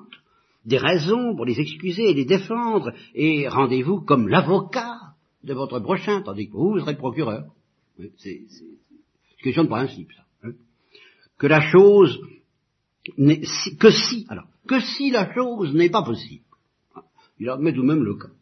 des 0.67 0.79
raisons 0.79 1.35
pour 1.37 1.47
les 1.47 1.61
excuser 1.61 2.11
et 2.11 2.15
les 2.15 2.25
défendre, 2.25 2.93
et 3.15 3.49
rendez-vous 3.49 4.01
comme 4.01 4.29
l'avocat 4.29 4.99
de 5.45 5.55
votre 5.55 5.79
prochain, 5.79 6.23
tandis 6.23 6.49
que 6.49 6.55
vous, 6.55 6.73
vous 6.73 6.81
serez 6.81 6.97
procureur. 6.97 7.45
C'est 8.19 8.41
une 8.41 9.43
question 9.43 9.63
de 9.63 9.69
principe, 9.69 10.11
ça. 10.13 10.23
Hein. 10.43 10.53
Que 11.39 11.47
la 11.47 11.61
chose, 11.61 12.21
que 13.17 13.91
si, 13.91 14.27
alors, 14.29 14.49
que 14.67 14.81
si 14.81 15.11
la 15.11 15.33
chose 15.33 15.73
n'est 15.73 15.91
pas 15.91 16.03
possible, 16.03 16.43
il 17.39 17.49
admet 17.49 17.73
tout 17.73 17.83
de 17.83 17.87
même 17.87 18.03
le 18.03 18.17
cas. 18.17 18.33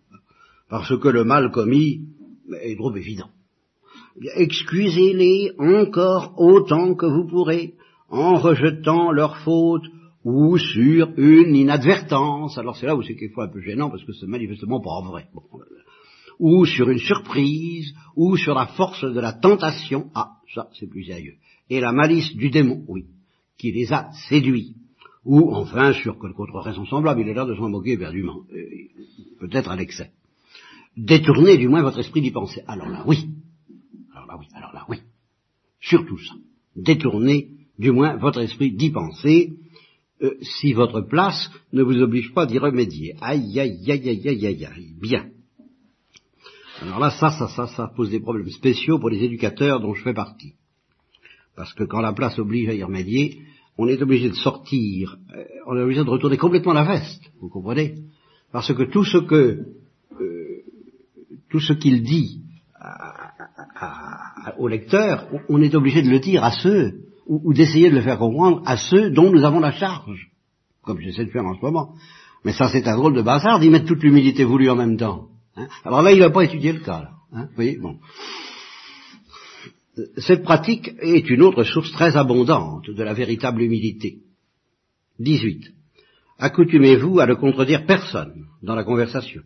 Parce 0.70 0.98
que 0.98 1.08
le 1.08 1.24
mal 1.24 1.50
commis 1.50 2.08
est 2.62 2.76
trop 2.76 2.94
évident. 2.96 3.28
Excusez-les 4.36 5.52
encore 5.58 6.34
autant 6.38 6.94
que 6.94 7.06
vous 7.06 7.26
pourrez, 7.26 7.74
en 8.08 8.36
rejetant 8.36 9.10
leurs 9.10 9.38
fautes 9.38 9.86
ou 10.24 10.56
sur 10.58 11.12
une 11.16 11.54
inadvertance. 11.54 12.58
Alors 12.58 12.76
c'est 12.76 12.86
là 12.86 12.96
où 12.96 13.02
c'est 13.02 13.14
quelquefois 13.14 13.44
un 13.44 13.52
peu 13.52 13.60
gênant 13.60 13.90
parce 13.90 14.04
que 14.04 14.12
c'est 14.12 14.26
manifestement 14.26 14.80
pas 14.80 15.00
vrai. 15.02 15.28
Ou 16.40 16.64
sur 16.64 16.90
une 16.90 16.98
surprise, 16.98 17.94
ou 18.16 18.36
sur 18.36 18.54
la 18.54 18.66
force 18.66 19.04
de 19.04 19.20
la 19.20 19.32
tentation. 19.32 20.10
Ah, 20.14 20.38
ça 20.54 20.68
c'est 20.78 20.88
plus 20.88 21.04
sérieux. 21.04 21.34
Et 21.70 21.80
la 21.80 21.92
malice 21.92 22.34
du 22.34 22.50
démon, 22.50 22.84
oui, 22.88 23.04
qui 23.58 23.70
les 23.72 23.92
a 23.92 24.10
séduits 24.28 24.74
ou 25.24 25.54
enfin 25.54 25.92
sur 25.92 26.18
quelque 26.18 26.40
autre 26.40 26.60
raison 26.60 26.84
semblable, 26.84 27.22
il 27.22 27.28
est 27.28 27.34
l'air 27.34 27.46
de 27.46 27.54
s'en 27.54 27.68
moquer 27.68 27.92
éperdument, 27.92 28.42
peut-être 29.40 29.70
à 29.70 29.76
l'excès. 29.76 30.10
Détournez 30.96 31.56
du 31.56 31.68
moins 31.68 31.82
votre 31.82 31.98
esprit 31.98 32.20
d'y 32.20 32.30
penser. 32.30 32.62
Alors 32.66 32.88
là, 32.88 33.02
oui. 33.06 33.30
Alors 34.14 34.26
là, 34.26 34.36
oui. 34.38 34.46
Alors 34.54 34.72
là, 34.72 34.84
oui. 34.88 34.98
Surtout 35.80 36.18
ça. 36.18 36.34
Détournez 36.76 37.48
du 37.78 37.90
moins 37.90 38.16
votre 38.16 38.40
esprit 38.40 38.72
d'y 38.72 38.90
penser, 38.90 39.54
euh, 40.22 40.36
si 40.40 40.72
votre 40.72 41.00
place 41.00 41.50
ne 41.72 41.82
vous 41.82 42.00
oblige 42.00 42.32
pas 42.32 42.46
d'y 42.46 42.58
remédier. 42.58 43.14
Aïe, 43.20 43.58
aïe, 43.58 43.90
aïe, 43.90 44.08
aïe, 44.08 44.28
aïe, 44.28 44.46
aïe, 44.46 44.66
aïe. 44.66 44.94
Bien. 45.00 45.26
Alors 46.82 47.00
là, 47.00 47.10
ça, 47.10 47.30
ça, 47.30 47.48
ça, 47.48 47.66
ça 47.68 47.92
pose 47.94 48.10
des 48.10 48.20
problèmes 48.20 48.50
spéciaux 48.50 48.98
pour 48.98 49.10
les 49.10 49.22
éducateurs 49.22 49.80
dont 49.80 49.94
je 49.94 50.02
fais 50.02 50.14
partie. 50.14 50.54
Parce 51.56 51.72
que 51.72 51.84
quand 51.84 52.00
la 52.00 52.12
place 52.12 52.38
oblige 52.38 52.68
à 52.68 52.74
y 52.74 52.82
remédier, 52.82 53.40
on 53.78 53.88
est 53.88 54.00
obligé 54.02 54.28
de 54.28 54.34
sortir, 54.34 55.16
euh, 55.34 55.44
on 55.66 55.76
est 55.76 55.82
obligé 55.82 56.04
de 56.04 56.10
retourner 56.10 56.36
complètement 56.36 56.72
la 56.72 56.84
veste, 56.84 57.22
vous 57.40 57.48
comprenez? 57.48 57.96
Parce 58.52 58.72
que 58.72 58.84
tout 58.84 59.04
ce 59.04 59.18
que, 59.18 59.66
euh, 60.20 60.62
tout 61.50 61.60
ce 61.60 61.72
qu'il 61.72 62.02
dit 62.02 62.42
au 64.58 64.68
lecteur, 64.68 65.28
on 65.48 65.62
est 65.62 65.74
obligé 65.74 66.02
de 66.02 66.10
le 66.10 66.20
dire 66.20 66.44
à 66.44 66.52
ceux, 66.52 67.03
ou, 67.26 67.52
d'essayer 67.52 67.90
de 67.90 67.96
le 67.96 68.02
faire 68.02 68.18
comprendre 68.18 68.62
à 68.66 68.76
ceux 68.76 69.10
dont 69.10 69.30
nous 69.30 69.44
avons 69.44 69.60
la 69.60 69.72
charge, 69.72 70.30
comme 70.82 71.00
j'essaie 71.00 71.24
de 71.24 71.30
faire 71.30 71.44
en 71.44 71.54
ce 71.54 71.62
moment. 71.62 71.94
Mais 72.44 72.52
ça, 72.52 72.68
c'est 72.68 72.86
un 72.86 72.96
drôle 72.96 73.14
de 73.14 73.22
bazar 73.22 73.58
d'y 73.58 73.70
mettre 73.70 73.86
toute 73.86 74.02
l'humilité 74.02 74.44
voulue 74.44 74.70
en 74.70 74.76
même 74.76 74.96
temps. 74.96 75.28
Hein. 75.56 75.68
Alors 75.84 76.02
là, 76.02 76.12
il 76.12 76.18
n'a 76.18 76.30
pas 76.30 76.44
étudié 76.44 76.72
le 76.72 76.80
cas. 76.80 77.02
Là, 77.02 77.10
hein 77.32 77.46
vous 77.48 77.54
voyez, 77.54 77.78
bon. 77.78 77.98
Cette 80.18 80.42
pratique 80.42 80.90
est 81.00 81.30
une 81.30 81.42
autre 81.42 81.62
source 81.62 81.92
très 81.92 82.16
abondante 82.16 82.90
de 82.90 83.02
la 83.02 83.14
véritable 83.14 83.62
humilité. 83.62 84.18
18. 85.20 85.72
Accoutumez-vous 86.38 87.20
à 87.20 87.26
ne 87.26 87.34
contredire 87.34 87.86
personne 87.86 88.46
dans 88.62 88.74
la 88.74 88.82
conversation, 88.82 89.42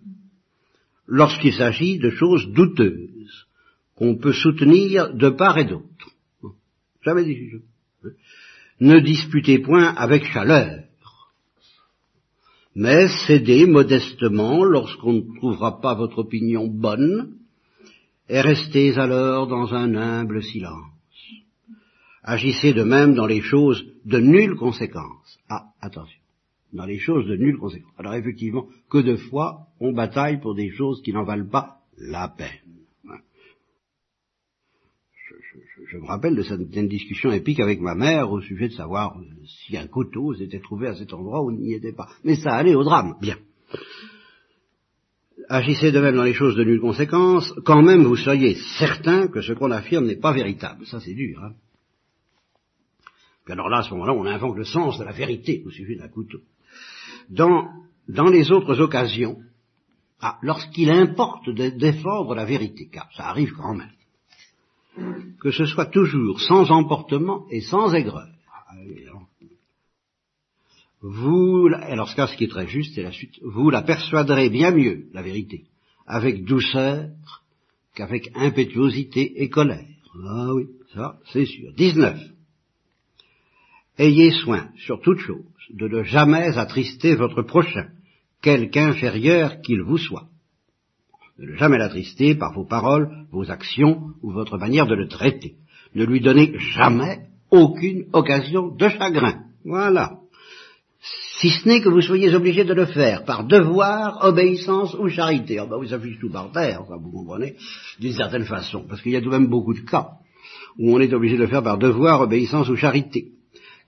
lorsqu'il 1.07 1.53
s'agit 1.53 1.99
de 1.99 2.11
choses 2.11 2.49
douteuses, 2.53 3.47
qu'on 3.95 4.17
peut 4.17 4.33
soutenir 4.33 5.13
de 5.15 5.29
part 5.29 5.59
et 5.59 5.65
d'autre. 5.65 5.88
Jamais 7.03 7.25
dit 7.25 7.51
Ne 8.81 9.01
disputez 9.01 9.59
point 9.59 9.95
avec 9.95 10.25
chaleur, 10.25 10.85
mais 12.75 13.09
cédez 13.27 13.67
modestement 13.67 14.63
lorsqu'on 14.65 15.15
ne 15.15 15.37
trouvera 15.37 15.81
pas 15.81 15.95
votre 15.95 16.19
opinion 16.19 16.69
bonne, 16.69 17.35
et 18.29 18.41
restez 18.41 18.97
alors 18.99 19.47
dans 19.47 19.75
un 19.75 19.95
humble 19.95 20.43
silence. 20.43 20.93
Agissez 22.23 22.75
de 22.75 22.83
même 22.83 23.15
dans 23.15 23.27
les 23.27 23.41
choses 23.41 23.85
de 24.05 24.19
nulle 24.19 24.55
conséquence. 24.55 25.39
Ah, 25.49 25.69
attention, 25.81 26.21
dans 26.73 26.85
les 26.85 26.99
choses 26.99 27.27
de 27.27 27.37
nulle 27.37 27.59
conséquence. 27.59 27.95
Alors 27.99 28.15
effectivement, 28.15 28.67
que 28.91 28.99
de 28.99 29.17
fois 29.17 29.67
on 29.81 29.93
bataille 29.93 30.41
pour 30.41 30.55
des 30.55 30.71
choses 30.71 31.03
qui 31.03 31.13
n'en 31.13 31.25
valent 31.25 31.49
pas 31.51 31.79
la 31.97 32.29
peine. 32.29 32.68
Je, 35.91 35.97
me 35.97 36.07
rappelle 36.07 36.37
de 36.37 36.43
cette 36.43 36.61
discussion 36.69 37.33
épique 37.33 37.61
avec 37.61 37.81
ma 37.81 37.95
mère 37.95 38.31
au 38.31 38.41
sujet 38.41 38.69
de 38.69 38.75
savoir 38.75 39.17
si 39.47 39.77
un 39.77 39.87
couteau 39.87 40.35
s'était 40.35 40.61
trouvé 40.61 40.89
à 40.89 40.95
cet 40.95 41.15
endroit 41.15 41.43
où 41.43 41.51
il 41.51 41.59
n'y 41.59 41.75
était 41.75 41.93
pas. 41.93 42.09
Mais 42.25 42.37
ça 42.37 42.55
allait 42.55 42.75
au 42.75 42.85
drame. 42.85 43.15
Bien 43.21 43.37
agissez 45.49 45.93
de 45.93 46.01
même 46.01 46.17
dans 46.17 46.25
les 46.25 46.35
choses 46.35 46.57
de 46.57 46.65
nulle 46.65 46.81
conséquence, 46.81 47.53
quand 47.65 47.83
même 47.83 48.05
vous 48.05 48.17
soyez 48.17 48.57
certain 48.79 49.29
que 49.29 49.41
ce 49.41 49.53
qu'on 49.53 49.71
affirme 49.71 50.07
n'est 50.07 50.17
pas 50.17 50.33
véritable. 50.33 50.87
Ça 50.87 51.01
c'est 51.01 51.15
dur. 51.15 51.43
Hein 51.43 51.55
Puis 53.45 53.53
alors 53.53 53.69
là, 53.69 53.79
à 53.79 53.83
ce 53.83 53.91
moment-là, 53.91 54.15
on 54.15 54.27
invoque 54.27 54.57
le 54.57 54.65
sens 54.65 54.99
de 54.99 55.05
la 55.05 55.13
vérité 55.13 55.63
au 55.67 55.71
sujet 55.71 55.97
d'un 55.97 56.09
couteau. 56.09 56.39
Dans, 57.31 57.69
dans 58.09 58.29
les 58.29 58.51
autres 58.53 58.81
occasions, 58.81 59.39
ah, 60.21 60.39
lorsqu'il 60.43 60.91
importe 60.91 61.49
de 61.49 61.71
défendre 61.71 62.35
la 62.35 62.45
vérité, 62.45 62.89
car 62.93 63.09
ça 63.17 63.29
arrive 63.29 63.53
quand 63.53 63.75
même, 63.75 63.91
que 65.41 65.51
ce 65.51 65.67
soit 65.67 65.87
toujours 65.87 66.41
sans 66.41 66.71
emportement 66.71 67.47
et 67.51 67.61
sans 67.61 67.95
aigreur. 67.95 68.29
Vous, 71.01 71.69
alors 71.75 72.09
ce 72.09 72.37
qui 72.37 72.45
est 72.45 72.49
très 72.49 72.67
juste, 72.67 72.95
c'est 72.95 73.03
la 73.03 73.13
suite, 73.13 73.39
vous 73.43 73.71
la 73.71 73.83
persuaderez 73.83 74.51
bien 74.51 74.73
mieux, 74.73 75.07
la 75.13 75.23
vérité, 75.23 75.65
avec 76.07 76.45
douceur 76.45 77.11
qu'avec 77.95 78.31
impétuosité 78.35 79.43
et 79.43 79.49
colère. 79.49 79.87
Ah 80.27 80.53
oui, 80.55 80.67
ça, 80.95 81.19
c'est 81.33 81.47
sûr. 81.47 81.73
19. 81.75 82.19
Ayez 83.99 84.31
soin, 84.31 84.71
sur 84.77 85.01
toute 85.01 85.19
chose, 85.19 85.45
de 85.71 85.87
ne 85.87 86.03
jamais 86.03 86.57
attrister 86.59 87.15
votre 87.15 87.43
prochain, 87.43 87.91
quelque 88.43 88.79
inférieur 88.79 89.61
qu'il 89.61 89.83
vous 89.83 89.99
soit. 89.99 90.29
Ne 91.39 91.55
jamais 91.57 91.79
l'attrister 91.79 92.35
par 92.35 92.53
vos 92.53 92.65
paroles, 92.65 93.09
vos 93.31 93.51
actions 93.51 94.13
ou 94.23 94.33
votre 94.33 94.59
manière 94.59 94.87
de 94.87 94.95
le 94.95 95.09
traiter. 95.09 95.55
Ne 95.95 96.05
lui 96.05 96.21
donnez 96.21 96.59
jamais 96.59 97.21
aucune 97.51 98.07
occasion 98.13 98.75
de 98.75 98.89
chagrin 98.89 99.45
Voilà. 99.65 100.19
Si 101.41 101.51
ce 101.51 101.69
n'est 101.69 101.81
que 101.81 101.89
vous 101.89 102.01
soyez 102.01 102.35
obligé 102.35 102.65
de 102.65 102.75
le 102.75 102.87
faire 102.87 103.25
par 103.25 103.45
devoir, 103.45 104.25
obéissance 104.25 104.95
ou 104.95 105.09
charité. 105.09 105.61
Oh 105.61 105.67
ben, 105.69 105.77
vous 105.77 105.95
affichez 105.95 106.19
tout 106.19 106.33
par 106.33 106.51
terre, 106.51 106.83
vous 106.83 107.13
comprenez, 107.13 107.55
d'une 108.01 108.13
certaine 108.13 108.45
façon, 108.45 108.85
parce 108.89 109.01
qu'il 109.01 109.13
y 109.13 109.17
a 109.17 109.21
tout 109.21 109.31
de 109.31 109.37
même 109.37 109.47
beaucoup 109.47 109.75
de 109.75 109.81
cas 109.81 110.09
où 110.79 110.95
on 110.95 111.01
est 111.01 111.13
obligé 111.13 111.37
de 111.37 111.43
le 111.43 111.49
faire 111.49 111.63
par 111.63 111.79
devoir, 111.79 112.21
obéissance 112.23 112.69
ou 112.69 112.77
charité. 112.77 113.33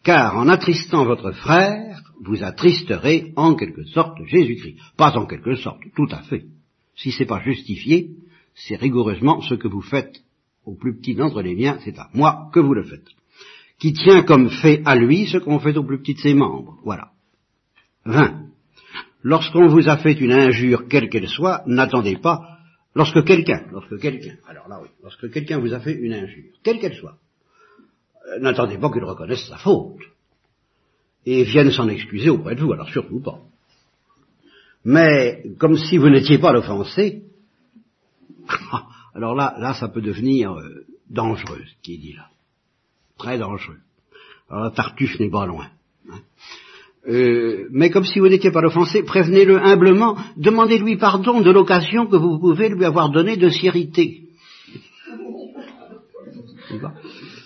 Car 0.03 0.37
en 0.37 0.49
attristant 0.49 1.05
votre 1.05 1.33
frère, 1.33 2.01
vous 2.23 2.43
attristerez 2.43 3.33
en 3.37 3.55
quelque 3.55 3.85
sorte 3.85 4.19
Jésus-Christ. 4.27 4.79
Pas 4.97 5.17
en 5.17 5.27
quelque 5.27 5.57
sorte, 5.57 5.81
tout 5.95 6.09
à 6.11 6.23
fait. 6.23 6.45
Si 7.01 7.13
c'est 7.13 7.25
pas 7.25 7.41
justifié, 7.41 8.11
c'est 8.55 8.77
rigoureusement 8.77 9.41
ce 9.41 9.55
que 9.55 9.69
vous 9.69 9.81
faites 9.81 10.23
au 10.67 10.75
plus 10.75 10.95
petit 10.99 11.15
d'entre 11.15 11.41
les 11.41 11.57
miens, 11.57 11.79
c'est 11.83 11.99
à 11.99 12.11
moi 12.13 12.51
que 12.53 12.61
vous 12.61 12.75
le 12.75 12.85
faites. 12.85 13.09
Qui 13.79 13.95
tient 13.95 14.23
comme 14.23 14.51
fait 14.51 14.83
à 14.85 14.97
lui 14.97 15.27
ce 15.27 15.39
qu'on 15.39 15.59
fait 15.61 15.79
au 15.79 15.83
plus 15.83 15.99
petit 16.01 16.13
de 16.13 16.21
ses 16.21 16.35
membres. 16.35 16.79
Voilà. 16.85 17.13
20. 18.05 18.49
Lorsqu'on 19.23 19.69
vous 19.69 19.89
a 19.89 19.97
fait 19.97 20.13
une 20.13 20.33
injure, 20.33 20.89
quelle 20.89 21.09
qu'elle 21.09 21.29
soit, 21.29 21.63
n'attendez 21.67 22.17
pas, 22.17 22.59
lorsque 22.95 23.25
quelqu'un, 23.25 23.65
lorsque 23.73 23.99
quelqu'un, 23.99 24.37
alors 24.47 24.69
là 24.69 24.81
oui, 24.83 24.89
lorsque 25.03 25.31
quelqu'un 25.31 25.59
vous 25.59 25.73
a 25.73 25.81
fait 25.81 25.95
une 25.95 26.13
injure, 26.13 26.53
quelle 26.63 26.81
qu'elle 26.81 26.97
soit, 26.97 27.17
euh, 28.29 28.41
n'attendez 28.41 28.77
pas 28.77 28.91
qu'il 28.91 29.05
reconnaisse 29.05 29.47
sa 29.49 29.57
faute 29.57 30.03
et 31.25 31.45
vienne 31.45 31.71
s'en 31.71 31.89
excuser 31.89 32.29
auprès 32.29 32.57
de 32.57 32.61
vous, 32.61 32.73
alors 32.73 32.91
surtout 32.91 33.21
pas. 33.21 33.41
Mais 34.85 35.43
comme 35.59 35.77
si 35.77 35.99
vous 35.99 36.09
n'étiez 36.09 36.39
pas 36.39 36.53
l'offensé, 36.53 37.23
alors 39.15 39.35
là, 39.35 39.55
là, 39.59 39.75
ça 39.75 39.89
peut 39.89 40.01
devenir 40.01 40.53
euh, 40.53 40.87
dangereux, 41.09 41.63
ce 41.67 41.83
qui 41.83 41.95
est 41.95 41.99
dit 41.99 42.13
là. 42.15 42.29
Très 43.19 43.39
dangereux. 43.39 43.79
Alors 44.49 44.65
la 44.65 44.71
Tartuffe 44.71 45.19
n'est 45.21 45.31
pas 45.31 45.47
loin. 45.47 45.69
Hein. 46.11 46.21
Euh, 47.09 47.69
mais 47.71 47.91
comme 47.91 48.05
si 48.05 48.19
vous 48.19 48.29
n'étiez 48.29 48.51
pas 48.51 48.61
l'offensé, 48.61 49.03
prévenez-le 49.03 49.59
humblement, 49.59 50.19
demandez-lui 50.37 50.97
pardon 50.97 51.41
de 51.41 51.51
l'occasion 51.51 52.07
que 52.07 52.17
vous 52.17 52.39
pouvez 52.39 52.69
lui 52.69 52.85
avoir 52.85 53.11
donnée 53.11 53.37
de 53.37 53.49
s'irriter. 53.49 54.29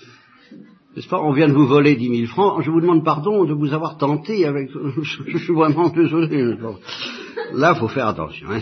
N'est-ce 0.94 1.08
pas? 1.08 1.20
On 1.20 1.32
vient 1.32 1.48
de 1.48 1.52
vous 1.54 1.66
voler 1.66 1.96
dix 1.96 2.08
mille 2.08 2.28
francs, 2.28 2.62
je 2.62 2.70
vous 2.70 2.80
demande 2.80 3.04
pardon 3.04 3.44
de 3.44 3.52
vous 3.52 3.72
avoir 3.72 3.96
tenté 3.96 4.46
avec... 4.46 4.70
je 5.02 5.38
suis 5.38 5.54
vraiment 5.54 5.88
désolé. 5.88 6.56
Là, 7.52 7.74
faut 7.74 7.88
faire 7.88 8.08
attention. 8.08 8.48
Hein 8.50 8.60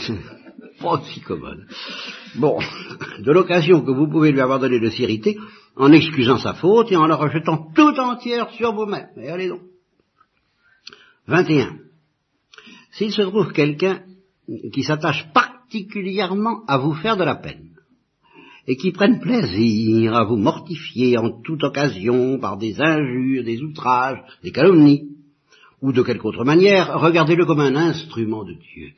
pas 0.83 1.01
aussi 1.01 1.21
commode. 1.21 1.67
Bon, 2.37 2.59
de 3.21 3.33
l'occasion 3.33 3.83
que 3.83 3.93
vous 3.93 4.09
pouvez 4.09 4.33
lui 4.33 4.41
avoir 4.41 4.59
donné 4.59 4.81
de 4.81 4.91
s'irriter, 4.91 5.39
en 5.77 5.93
excusant 5.93 6.39
sa 6.39 6.55
faute 6.55 6.93
et 6.93 6.97
en 6.97 7.07
la 7.07 7.17
rejetant 7.17 7.71
tout 7.75 7.99
entière 7.99 8.51
sur 8.51 8.75
vous-même. 8.75 9.09
Et 9.17 9.29
allez 9.29 9.49
donc. 9.49 9.63
21. 11.29 11.79
S'il 12.93 13.13
se 13.13 13.23
trouve 13.23 13.53
quelqu'un 13.53 14.03
qui 14.73 14.83
s'attache 14.83 15.27
particulièrement 15.33 16.65
à 16.67 16.79
vous 16.79 16.95
faire 16.95 17.17
de 17.17 17.25
la 17.25 17.37
peine, 17.37 17.71
et 18.67 18.77
qui 18.77 18.93
prenne 18.93 19.21
plaisir 19.21 20.15
à 20.15 20.25
vous 20.25 20.37
mortifier 20.37 21.19
en 21.19 21.43
toute 21.43 21.65
occasion 21.65 22.39
par 22.39 22.57
des 22.57 22.81
injures, 22.81 23.45
des 23.45 23.61
outrages, 23.61 24.23
des 24.43 24.53
calomnies, 24.53 25.09
ou 25.81 25.93
de 25.93 26.03
quelque 26.03 26.25
autre 26.27 26.45
manière, 26.45 27.01
regardez-le 27.01 27.45
comme 27.45 27.61
un 27.61 27.75
instrument 27.75 28.45
de 28.45 28.53
Dieu 28.53 28.93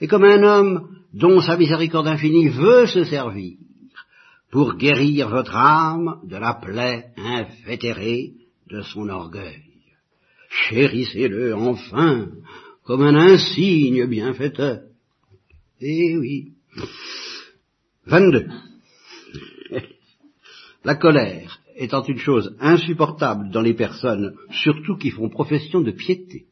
et 0.00 0.06
comme 0.06 0.24
un 0.24 0.42
homme 0.42 0.88
dont 1.14 1.40
sa 1.40 1.56
miséricorde 1.56 2.08
infinie 2.08 2.48
veut 2.48 2.86
se 2.86 3.04
servir 3.04 3.56
pour 4.50 4.76
guérir 4.76 5.28
votre 5.28 5.56
âme 5.56 6.20
de 6.24 6.36
la 6.36 6.54
plaie 6.54 7.06
invétérée 7.16 8.32
de 8.70 8.82
son 8.82 9.08
orgueil. 9.08 9.62
Chérissez-le 10.68 11.54
enfin 11.54 12.28
comme 12.84 13.02
un 13.02 13.14
insigne 13.14 14.06
bienfaiteur. 14.06 14.80
Eh 15.80 16.16
oui. 16.16 16.52
22. 18.06 18.48
La 20.84 20.94
colère 20.94 21.60
étant 21.76 22.02
une 22.04 22.18
chose 22.18 22.56
insupportable 22.60 23.50
dans 23.50 23.60
les 23.60 23.74
personnes, 23.74 24.34
surtout 24.50 24.96
qui 24.96 25.10
font 25.10 25.28
profession 25.28 25.80
de 25.80 25.90
piété 25.90 26.46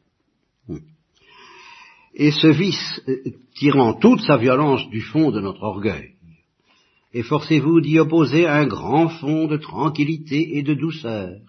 et 2.15 2.31
ce 2.31 2.47
vice 2.47 3.01
euh, 3.07 3.17
tirant 3.55 3.93
toute 3.93 4.21
sa 4.21 4.37
violence 4.37 4.87
du 4.89 5.01
fond 5.01 5.31
de 5.31 5.41
notre 5.41 5.63
orgueil. 5.63 6.13
Efforcez-vous 7.13 7.81
d'y 7.81 7.99
opposer 7.99 8.47
un 8.47 8.65
grand 8.65 9.09
fond 9.09 9.47
de 9.47 9.57
tranquillité 9.57 10.57
et 10.57 10.63
de 10.63 10.73
douceur, 10.73 11.39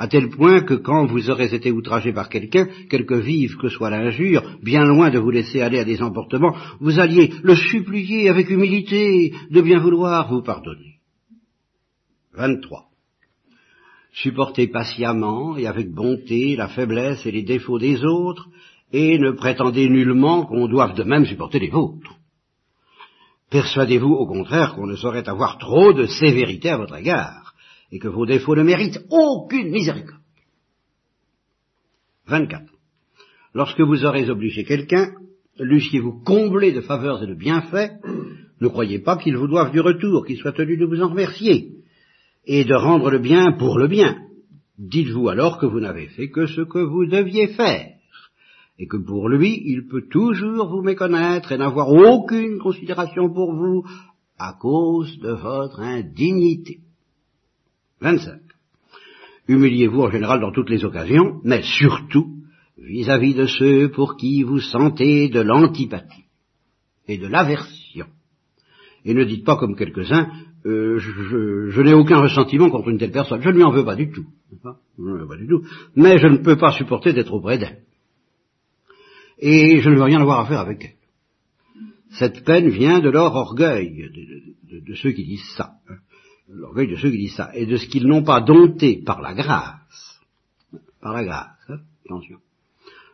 à 0.00 0.08
tel 0.08 0.30
point 0.30 0.62
que 0.62 0.72
quand 0.72 1.04
vous 1.04 1.28
aurez 1.28 1.54
été 1.54 1.70
outragé 1.70 2.10
par 2.14 2.30
quelqu'un, 2.30 2.66
quelque 2.88 3.12
vive 3.12 3.58
que 3.58 3.68
soit 3.68 3.90
l'injure, 3.90 4.42
bien 4.62 4.86
loin 4.86 5.10
de 5.10 5.18
vous 5.18 5.30
laisser 5.30 5.60
aller 5.60 5.78
à 5.78 5.84
des 5.84 6.00
emportements, 6.00 6.56
vous 6.80 6.98
alliez 6.98 7.30
le 7.42 7.54
supplier 7.54 8.30
avec 8.30 8.48
humilité 8.48 9.34
de 9.50 9.60
bien 9.60 9.78
vouloir 9.78 10.30
vous 10.30 10.40
pardonner. 10.40 11.00
23. 12.32 12.84
Supportez 14.14 14.68
patiemment 14.68 15.58
et 15.58 15.66
avec 15.66 15.92
bonté 15.92 16.56
la 16.56 16.68
faiblesse 16.68 17.26
et 17.26 17.30
les 17.30 17.42
défauts 17.42 17.78
des 17.78 18.02
autres, 18.02 18.48
et 18.94 19.18
ne 19.18 19.32
prétendez 19.32 19.86
nullement 19.90 20.46
qu'on 20.46 20.66
doive 20.66 20.94
de 20.94 21.04
même 21.04 21.26
supporter 21.26 21.58
les 21.58 21.68
vôtres. 21.68 22.16
Persuadez-vous 23.50 24.14
au 24.14 24.26
contraire 24.26 24.74
qu'on 24.74 24.86
ne 24.86 24.96
saurait 24.96 25.28
avoir 25.28 25.58
trop 25.58 25.92
de 25.92 26.06
sévérité 26.06 26.70
à 26.70 26.78
votre 26.78 26.96
égard, 26.96 27.39
et 27.90 27.98
que 27.98 28.08
vos 28.08 28.26
défauts 28.26 28.56
ne 28.56 28.62
méritent 28.62 29.00
aucune 29.10 29.70
miséricorde. 29.70 30.20
24. 32.26 32.64
Lorsque 33.54 33.80
vous 33.80 34.04
aurez 34.04 34.30
obligé 34.30 34.64
quelqu'un, 34.64 35.12
l'eussiez-vous 35.58 36.22
comblé 36.24 36.72
de 36.72 36.80
faveurs 36.80 37.22
et 37.22 37.26
de 37.26 37.34
bienfaits, 37.34 37.92
ne 38.60 38.68
croyez 38.68 39.00
pas 39.00 39.16
qu'il 39.16 39.36
vous 39.36 39.48
doive 39.48 39.72
du 39.72 39.80
retour, 39.80 40.24
qu'il 40.24 40.38
soit 40.38 40.52
tenu 40.52 40.76
de 40.76 40.84
vous 40.84 41.02
en 41.02 41.08
remercier, 41.08 41.72
et 42.46 42.64
de 42.64 42.74
rendre 42.74 43.10
le 43.10 43.18
bien 43.18 43.52
pour 43.52 43.78
le 43.78 43.88
bien. 43.88 44.18
Dites-vous 44.78 45.28
alors 45.28 45.58
que 45.58 45.66
vous 45.66 45.80
n'avez 45.80 46.06
fait 46.06 46.30
que 46.30 46.46
ce 46.46 46.62
que 46.62 46.78
vous 46.78 47.06
deviez 47.06 47.48
faire 47.48 47.88
et 48.80 48.86
que 48.86 48.96
pour 48.96 49.28
lui, 49.28 49.62
il 49.66 49.86
peut 49.88 50.08
toujours 50.10 50.70
vous 50.70 50.80
méconnaître 50.80 51.52
et 51.52 51.58
n'avoir 51.58 51.92
aucune 51.92 52.58
considération 52.58 53.30
pour 53.30 53.52
vous 53.52 53.84
à 54.38 54.54
cause 54.58 55.18
de 55.18 55.32
votre 55.32 55.80
indignité. 55.80 56.78
25. 58.00 58.40
Humiliez-vous 59.48 60.02
en 60.02 60.10
général 60.10 60.40
dans 60.40 60.52
toutes 60.52 60.70
les 60.70 60.84
occasions, 60.84 61.40
mais 61.44 61.62
surtout 61.62 62.36
vis-à-vis 62.78 63.34
de 63.34 63.46
ceux 63.46 63.90
pour 63.90 64.16
qui 64.16 64.42
vous 64.42 64.60
sentez 64.60 65.28
de 65.28 65.40
l'antipathie 65.40 66.24
et 67.08 67.18
de 67.18 67.26
l'aversion. 67.26 68.06
Et 69.04 69.14
ne 69.14 69.24
dites 69.24 69.44
pas 69.44 69.56
comme 69.56 69.76
quelques-uns, 69.76 70.30
euh, 70.66 70.98
je, 70.98 71.70
je 71.70 71.80
n'ai 71.82 71.94
aucun 71.94 72.20
ressentiment 72.20 72.70
contre 72.70 72.88
une 72.88 72.98
telle 72.98 73.12
personne, 73.12 73.42
je 73.42 73.48
ne 73.48 73.54
lui 73.54 73.64
en 73.64 73.72
veux 73.72 73.84
pas 73.84 73.96
du 73.96 74.10
tout. 74.10 74.26
Je 74.98 75.02
ne 75.02 75.18
veux 75.18 75.28
pas 75.28 75.36
du 75.36 75.46
tout. 75.46 75.62
Mais 75.96 76.18
je 76.18 76.26
ne 76.26 76.38
peux 76.38 76.56
pas 76.56 76.72
supporter 76.72 77.12
d'être 77.12 77.32
auprès 77.32 77.58
d'elle 77.58 77.82
et 79.40 79.80
je 79.80 79.88
ne 79.88 79.96
veux 79.96 80.02
rien 80.02 80.20
avoir 80.20 80.40
à 80.40 80.46
faire 80.46 80.60
avec 80.60 80.84
elle. 80.84 80.96
Cette 82.18 82.44
peine 82.44 82.68
vient 82.68 83.00
de 83.00 83.08
leur 83.08 83.34
orgueil, 83.34 84.10
de, 84.70 84.94
ceux 84.94 85.12
qui 85.12 85.24
disent 85.24 85.48
ça. 85.56 85.72
L'orgueil 86.52 86.88
de 86.88 86.96
ceux 86.96 87.10
qui 87.10 87.18
disent 87.18 87.36
ça, 87.36 87.50
et 87.54 87.66
de 87.66 87.76
ce 87.76 87.86
qu'ils 87.86 88.06
n'ont 88.06 88.22
pas 88.22 88.40
dompté 88.40 89.02
par 89.04 89.20
la 89.20 89.34
grâce, 89.34 90.20
par 91.00 91.12
la 91.12 91.24
grâce, 91.24 91.48
hein, 91.68 91.78
attention. 92.04 92.38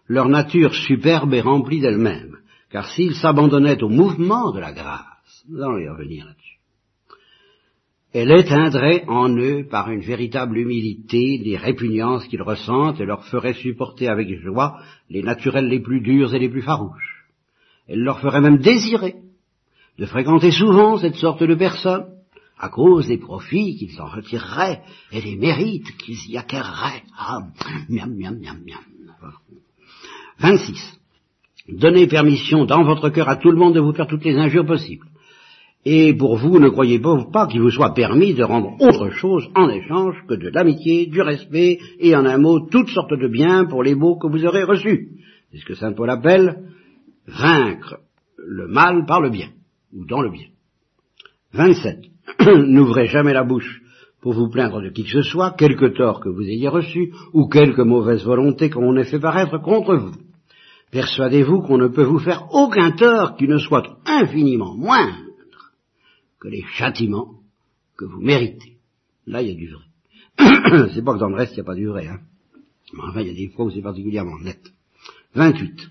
Leur 0.09 0.29
nature 0.29 0.75
superbe 0.75 1.35
est 1.35 1.41
remplie 1.41 1.81
d'elle-même, 1.81 2.37
car 2.71 2.89
s'ils 2.89 3.15
s'abandonnaient 3.15 3.83
au 3.83 3.89
mouvement 3.89 4.53
de 4.53 4.61
la 4.61 4.73
grâce, 4.73 5.45
nous 5.49 5.63
allons 5.63 5.79
y 5.79 5.89
revenir 5.89 6.25
là-dessus, 6.25 6.57
elle 8.19 8.33
éteindrait 8.33 9.05
en 9.09 9.29
eux 9.37 9.67
par 9.71 9.91
une 9.91 10.01
véritable 10.01 10.57
humilité 10.57 11.39
les 11.45 11.59
répugnances 11.59 12.27
qu'ils 12.29 12.41
ressentent 12.41 12.99
et 12.99 13.05
leur 13.05 13.27
ferait 13.27 13.53
supporter 13.53 14.09
avec 14.09 14.41
joie 14.41 14.81
les 15.11 15.23
naturels 15.23 15.69
les 15.69 15.81
plus 15.81 16.01
durs 16.01 16.35
et 16.35 16.39
les 16.39 16.49
plus 16.49 16.63
farouches. 16.63 17.27
Elle 17.89 18.01
leur 18.01 18.21
ferait 18.21 18.41
même 18.41 18.57
désirer 18.57 19.17
de 19.99 20.07
fréquenter 20.07 20.51
souvent 20.51 20.97
cette 20.97 21.17
sorte 21.17 21.43
de 21.43 21.55
personnes 21.55 22.07
à 22.59 22.69
cause 22.69 23.09
des 23.09 23.19
profits 23.19 23.77
qu'ils 23.77 24.01
en 24.01 24.07
retireraient 24.07 24.83
et 25.13 25.21
des 25.21 25.37
mérites 25.37 25.97
qu'ils 25.99 26.31
y 26.31 26.39
acquéreraient. 26.39 27.03
Ah, 27.17 27.41
miam, 27.89 28.15
miam, 28.15 28.39
miam, 28.39 28.59
miam. 28.67 28.81
26. 30.39 31.01
Donnez 31.69 32.07
permission 32.07 32.65
dans 32.65 32.85
votre 32.85 33.11
cœur 33.11 33.29
à 33.29 33.37
tout 33.37 33.51
le 33.51 33.57
monde 33.57 33.75
de 33.75 33.81
vous 33.81 33.93
faire 33.93 34.07
toutes 34.07 34.25
les 34.25 34.37
injures 34.37 34.67
possibles 34.67 35.07
et 35.89 36.13
pour 36.15 36.37
vous, 36.37 36.59
ne 36.59 36.69
croyez 36.69 36.99
pas 36.99 37.47
qu'il 37.47 37.61
vous 37.61 37.71
soit 37.71 37.95
permis 37.95 38.35
de 38.35 38.43
rendre 38.43 38.75
autre 38.81 39.11
chose 39.11 39.49
en 39.55 39.69
échange 39.69 40.17
que 40.29 40.35
de 40.35 40.49
l'amitié, 40.49 41.07
du 41.07 41.23
respect, 41.23 41.79
et 42.01 42.17
en 42.17 42.27
un 42.27 42.39
mot, 42.39 42.59
toutes 42.59 42.89
sortes 42.89 43.15
de 43.15 43.29
biens 43.29 43.67
pour 43.67 43.85
les 43.85 43.95
mots 43.95 44.19
que 44.19 44.27
vous 44.27 44.45
aurez 44.45 44.65
reçus. 44.65 45.11
C'est 45.53 45.59
ce 45.59 45.65
que 45.65 45.77
Saint 45.77 45.93
Paul 45.93 46.11
appelle 46.11 46.73
vaincre 47.29 48.01
le 48.37 48.67
mal 48.67 49.07
par 49.07 49.21
le 49.21 49.31
bien, 49.31 49.51
ou 49.93 50.05
dans 50.07 50.23
le 50.23 50.31
bien. 50.31 50.49
27. 51.53 52.07
N'ouvrez 52.47 53.07
jamais 53.07 53.33
la 53.33 53.45
bouche 53.45 53.83
pour 54.21 54.33
vous 54.33 54.49
plaindre 54.49 54.83
de 54.83 54.91
qui 54.91 55.05
que 55.05 55.11
ce 55.11 55.23
soit, 55.23 55.53
quelque 55.53 55.87
tort 55.87 56.21
que 56.21 56.29
vous 56.29 56.43
ayez 56.43 56.69
reçu, 56.69 57.13
ou 57.33 57.49
quelque 57.49 57.83
mauvaise 57.83 58.25
volonté 58.25 58.71
qu'on 58.71 58.97
ait 58.97 59.05
fait 59.05 59.21
paraître 59.21 59.59
contre 59.59 59.95
vous. 59.97 60.15
Persuadez-vous 60.91 61.63
qu'on 61.63 61.79
ne 61.79 61.89
peut 61.89 62.05
vous 62.05 62.19
faire 62.19 62.47
aucun 62.53 62.93
tort 62.93 63.37
qui 63.37 63.47
ne 63.47 63.59
soit 63.59 63.99
infiniment 64.07 64.75
moindre 64.77 65.15
que 66.41 66.49
les 66.49 66.65
châtiments 66.75 67.35
que 67.97 68.05
vous 68.05 68.21
méritez. 68.21 68.77
Là, 69.27 69.43
il 69.43 69.49
y 69.49 69.53
a 69.53 69.55
du 69.55 69.69
vrai. 69.69 69.85
c'est 70.95 71.05
pas 71.05 71.15
que 71.15 71.19
dans 71.19 71.29
le 71.29 71.37
reste, 71.37 71.53
il 71.53 71.57
n'y 71.57 71.61
a 71.61 71.65
pas 71.65 71.75
du 71.75 71.87
vrai. 71.87 72.07
Hein. 72.07 72.21
Enfin, 72.99 73.21
il 73.21 73.29
y 73.29 73.31
a 73.31 73.35
des 73.35 73.49
fois 73.49 73.67
où 73.67 73.71
c'est 73.71 73.83
particulièrement 73.83 74.39
net. 74.39 74.61
28. 75.35 75.91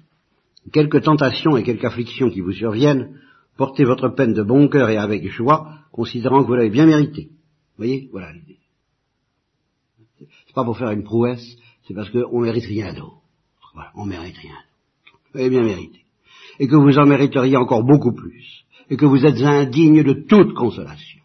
Quelques 0.72 1.04
tentations 1.04 1.58
et 1.58 1.64
quelques 1.64 1.86
afflictions 1.86 2.30
qui 2.30 2.42
vous 2.42 2.54
surviennent, 2.54 3.20
portez 3.58 3.84
votre 3.84 4.10
peine 4.10 4.34
de 4.34 4.44
bon 4.44 4.68
cœur 4.68 4.90
et 4.90 4.98
avec 4.98 5.28
joie, 5.30 5.80
considérant 5.92 6.42
que 6.42 6.48
vous 6.48 6.56
l'avez 6.56 6.70
bien 6.70 6.86
mérité. 6.86 7.30
Vous 7.30 7.78
voyez 7.78 8.10
Voilà 8.12 8.32
l'idée. 8.32 8.60
C'est 10.20 10.56
pas 10.56 10.64
pour 10.64 10.78
faire 10.78 10.92
une 10.92 11.04
prouesse, 11.04 11.58
c'est 11.88 11.94
parce 11.94 12.10
qu'on 12.10 12.42
mérite 12.42 12.66
rien 12.66 12.94
d'autre. 12.94 13.22
Voilà, 13.74 13.92
on 13.96 14.06
mérite 14.06 14.38
rien 14.38 14.54
d'autre. 14.54 15.20
Vous 15.34 15.40
avez 15.40 15.50
bien 15.50 15.64
mérité. 15.64 16.00
Et 16.60 16.68
que 16.68 16.76
vous 16.76 16.98
en 16.98 17.06
mériteriez 17.06 17.58
encore 17.58 17.84
beaucoup 17.84 18.14
plus. 18.14 18.64
Et 18.90 18.98
que 18.98 19.06
vous 19.06 19.26
êtes 19.26 19.42
indigne 19.42 20.04
de 20.04 20.14
toute 20.14 20.54
consolation. 20.54 21.22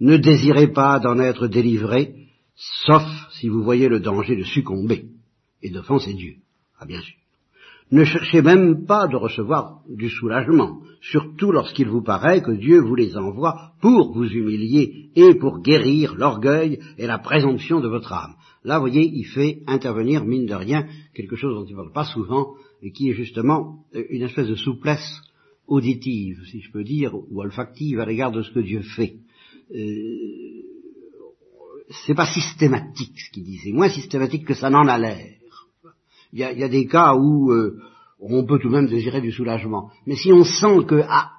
Ne 0.00 0.16
désirez 0.16 0.68
pas 0.68 0.98
d'en 0.98 1.18
être 1.18 1.46
délivré, 1.46 2.14
sauf 2.56 3.04
si 3.32 3.48
vous 3.48 3.62
voyez 3.62 3.88
le 3.88 4.00
danger 4.00 4.36
de 4.36 4.44
succomber 4.44 5.06
et 5.62 5.70
d'offenser 5.70 6.14
Dieu. 6.14 6.36
Ah 6.78 6.86
bien 6.86 7.00
sûr. 7.00 7.19
Ne 7.92 8.04
cherchez 8.04 8.40
même 8.40 8.86
pas 8.86 9.08
de 9.08 9.16
recevoir 9.16 9.80
du 9.88 10.08
soulagement, 10.10 10.80
surtout 11.00 11.50
lorsqu'il 11.50 11.88
vous 11.88 12.02
paraît 12.02 12.40
que 12.40 12.52
Dieu 12.52 12.80
vous 12.80 12.94
les 12.94 13.16
envoie 13.16 13.72
pour 13.80 14.12
vous 14.12 14.26
humilier 14.26 15.10
et 15.16 15.34
pour 15.34 15.60
guérir 15.60 16.14
l'orgueil 16.14 16.78
et 16.98 17.06
la 17.06 17.18
présomption 17.18 17.80
de 17.80 17.88
votre 17.88 18.12
âme. 18.12 18.34
Là, 18.62 18.78
vous 18.78 18.86
voyez, 18.86 19.10
il 19.12 19.24
fait 19.24 19.62
intervenir, 19.66 20.24
mine 20.24 20.46
de 20.46 20.54
rien, 20.54 20.86
quelque 21.14 21.34
chose 21.34 21.54
dont 21.54 21.64
il 21.64 21.72
ne 21.72 21.76
parle 21.76 21.92
pas 21.92 22.04
souvent, 22.04 22.54
et 22.82 22.92
qui 22.92 23.10
est 23.10 23.14
justement 23.14 23.84
euh, 23.94 24.04
une 24.10 24.22
espèce 24.22 24.48
de 24.48 24.54
souplesse 24.54 25.20
auditive, 25.66 26.44
si 26.50 26.60
je 26.60 26.70
peux 26.70 26.84
dire, 26.84 27.14
ou 27.14 27.40
olfactive 27.40 27.98
à 27.98 28.06
l'égard 28.06 28.30
de 28.30 28.42
ce 28.42 28.52
que 28.52 28.60
Dieu 28.60 28.82
fait. 28.82 29.16
Euh, 29.74 30.60
c'est 32.06 32.14
pas 32.14 32.26
systématique 32.26 33.18
ce 33.18 33.32
qu'il 33.32 33.44
dit, 33.44 33.58
c'est 33.64 33.72
moins 33.72 33.88
systématique 33.88 34.44
que 34.44 34.54
ça 34.54 34.70
n'en 34.70 34.86
a 34.86 34.98
l'air. 34.98 35.39
Il 36.32 36.38
y, 36.38 36.44
a, 36.44 36.68
des 36.68 36.86
cas 36.86 37.14
où 37.14 37.50
euh, 37.50 37.80
on 38.20 38.44
peut 38.44 38.58
tout 38.58 38.68
de 38.68 38.74
même 38.74 38.86
désirer 38.86 39.20
du 39.20 39.32
soulagement. 39.32 39.90
Mais 40.06 40.14
si 40.14 40.32
on 40.32 40.44
sent 40.44 40.84
que 40.86 41.02
ah 41.08 41.32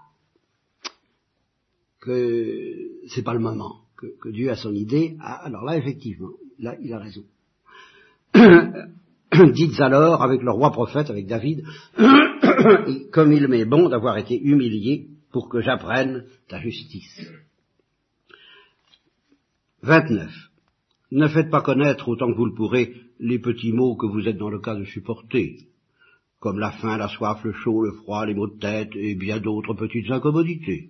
que 2.02 2.58
c'est 3.08 3.24
pas 3.24 3.34
le 3.34 3.40
moment, 3.40 3.82
que, 3.96 4.30
Dieu 4.30 4.50
a 4.50 4.56
son 4.56 4.74
idée, 4.74 5.16
ah, 5.22 5.46
alors 5.46 5.64
là 5.64 5.78
effectivement, 5.78 6.32
là 6.60 6.76
il 6.82 6.92
a 6.94 7.00
raison. 7.00 7.24
Dites 9.54 9.80
alors 9.80 10.24
avec 10.24 10.42
le 10.42 10.52
roi 10.52 10.72
prophète, 10.72 11.10
avec 11.10 11.28
David, 11.28 11.64
comme 13.12 13.32
il 13.32 13.48
m'est 13.48 13.66
bon 13.66 13.88
d'avoir 13.88 14.18
été 14.18 14.38
humilié 14.38 15.08
pour 15.32 15.48
que 15.48 15.62
j'apprenne 15.62 16.26
ta 16.50 16.60
justice. 16.60 17.22
29. 19.84 20.51
Ne 21.12 21.28
faites 21.28 21.50
pas 21.50 21.62
connaître 21.62 22.08
autant 22.08 22.32
que 22.32 22.38
vous 22.38 22.46
le 22.46 22.54
pourrez 22.54 22.94
les 23.20 23.40
petits 23.40 23.74
maux 23.74 23.96
que 23.96 24.06
vous 24.06 24.28
êtes 24.28 24.38
dans 24.38 24.50
le 24.50 24.60
cas 24.60 24.76
de 24.76 24.86
supporter, 24.86 25.58
comme 26.40 26.58
la 26.58 26.72
faim, 26.72 26.98
la 26.98 27.10
soif, 27.10 27.44
le 27.44 27.52
chaud, 27.52 27.84
le 27.84 27.92
froid, 27.92 28.26
les 28.26 28.34
maux 28.34 28.48
de 28.48 28.58
tête 28.60 28.96
et 28.96 29.16
bien 29.16 29.40
d'autres 29.40 29.74
petites 29.74 30.10
incommodités. 30.10 30.90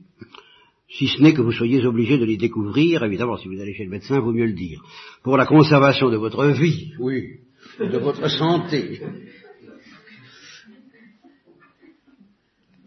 Si 0.90 1.08
ce 1.08 1.22
n'est 1.22 1.34
que 1.34 1.42
vous 1.42 1.54
soyez 1.54 1.86
obligé 1.86 2.18
de 2.18 2.26
les 2.26 2.38
découvrir, 2.38 3.04
évidemment, 3.04 3.38
si 3.38 3.48
vous 3.48 3.60
allez 3.60 3.74
chez 3.74 3.86
le 3.86 3.90
médecin, 3.90 4.20
vaut 4.20 4.34
mieux 4.34 4.46
le 4.46 4.54
dire, 4.54 4.84
pour 5.24 5.38
la 5.38 5.46
conservation 5.46 6.10
de 6.10 6.18
votre 6.18 6.46
vie, 6.48 6.94
oui, 7.00 7.40
de 7.80 7.98
votre 7.98 8.30
santé. 8.30 9.02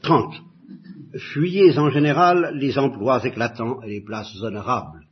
30. 0.02 0.34
Fuyez 1.32 1.78
en 1.78 1.90
général 1.90 2.56
les 2.56 2.78
emplois 2.78 3.24
éclatants 3.24 3.80
et 3.82 3.88
les 3.88 4.00
places 4.02 4.36
honorables, 4.42 5.03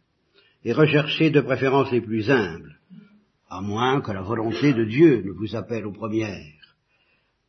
et 0.65 0.73
recherchez 0.73 1.31
de 1.31 1.41
préférence 1.41 1.91
les 1.91 2.01
plus 2.01 2.31
humbles, 2.31 2.79
à 3.51 3.61
moins 3.61 4.01
que 4.01 4.13
la 4.13 4.23
volonté 4.23 4.73
de 4.73 4.85
Dieu 4.85 5.23
ne 5.25 5.33
vous 5.33 5.57
appelle 5.57 5.87
aux 5.87 5.93
premières. 5.93 6.39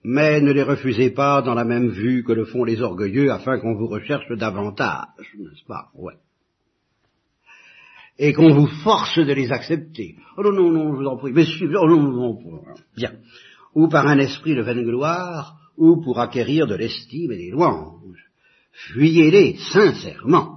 Mais 0.03 0.41
ne 0.41 0.51
les 0.51 0.63
refusez 0.63 1.11
pas 1.11 1.41
dans 1.41 1.53
la 1.53 1.63
même 1.63 1.89
vue 1.89 2.23
que 2.23 2.33
le 2.33 2.45
font 2.45 2.65
les 2.65 2.81
orgueilleux 2.81 3.31
afin 3.31 3.59
qu'on 3.59 3.75
vous 3.75 3.87
recherche 3.87 4.29
davantage, 4.31 5.07
n'est-ce 5.37 5.65
pas? 5.65 5.89
Ouais. 5.95 6.15
Et 8.19 8.33
qu'on 8.33 8.53
vous 8.53 8.67
force 8.83 9.17
de 9.17 9.33
les 9.33 9.51
accepter. 9.51 10.15
Oh 10.37 10.43
non, 10.43 10.51
non, 10.51 10.71
non, 10.71 10.93
je 10.93 10.97
vous 10.97 11.07
en 11.07 11.17
prie, 11.17 11.31
mais 11.31 11.45
oh 11.61 11.87
non, 11.87 12.01
non, 12.01 12.11
non, 12.11 12.63
bien. 12.95 13.13
Ou 13.75 13.87
par 13.87 14.05
un 14.07 14.19
esprit 14.19 14.55
de 14.55 14.61
vaine 14.61 14.83
gloire, 14.83 15.57
ou 15.77 16.01
pour 16.01 16.19
acquérir 16.19 16.67
de 16.67 16.75
l'estime 16.75 17.31
et 17.31 17.37
des 17.37 17.51
louanges. 17.51 18.29
Fuyez-les 18.71 19.57
sincèrement, 19.71 20.52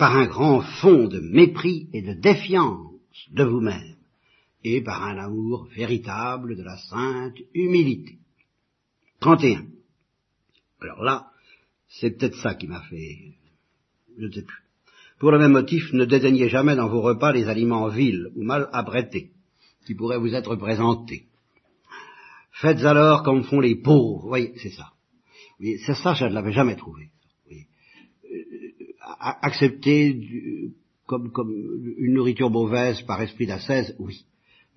par 0.00 0.16
un 0.16 0.24
grand 0.24 0.62
fond 0.62 1.08
de 1.08 1.20
mépris 1.20 1.90
et 1.92 2.00
de 2.00 2.14
défiance 2.14 2.90
de 3.32 3.44
vous-même 3.44 3.96
et 4.64 4.80
par 4.80 5.04
un 5.04 5.18
amour 5.18 5.68
véritable 5.76 6.56
de 6.56 6.62
la 6.62 6.78
sainte 6.78 7.36
humilité. 7.52 8.16
31. 9.20 9.66
Alors 10.80 11.02
là, 11.02 11.26
c'est 11.86 12.12
peut-être 12.12 12.36
ça 12.36 12.54
qui 12.54 12.66
m'a 12.66 12.80
fait, 12.80 13.34
je 14.18 14.24
ne 14.24 14.32
sais 14.32 14.42
plus. 14.42 14.62
Pour 15.18 15.32
le 15.32 15.38
même 15.38 15.52
motif, 15.52 15.92
ne 15.92 16.06
dédaignez 16.06 16.48
jamais 16.48 16.76
dans 16.76 16.88
vos 16.88 17.02
repas 17.02 17.34
les 17.34 17.46
aliments 17.46 17.88
vils 17.88 18.30
ou 18.36 18.42
mal 18.42 18.70
apprêtés, 18.72 19.32
qui 19.84 19.94
pourraient 19.94 20.18
vous 20.18 20.34
être 20.34 20.56
présentés. 20.56 21.26
Faites 22.52 22.82
alors 22.86 23.22
comme 23.22 23.44
font 23.44 23.60
les 23.60 23.76
pauvres. 23.76 24.30
Oui, 24.30 24.52
c'est 24.62 24.70
ça. 24.70 24.94
Oui, 25.60 25.78
c'est 25.84 25.94
ça, 25.94 26.14
je 26.14 26.24
ne 26.24 26.32
l'avais 26.32 26.52
jamais 26.52 26.76
trouvé. 26.76 27.10
Accepter 29.20 30.72
comme, 31.06 31.30
comme 31.30 31.50
une 31.98 32.14
nourriture 32.14 32.50
mauvaise 32.50 33.02
par 33.02 33.20
esprit 33.20 33.46
d'ascèse, 33.46 33.94
oui. 33.98 34.24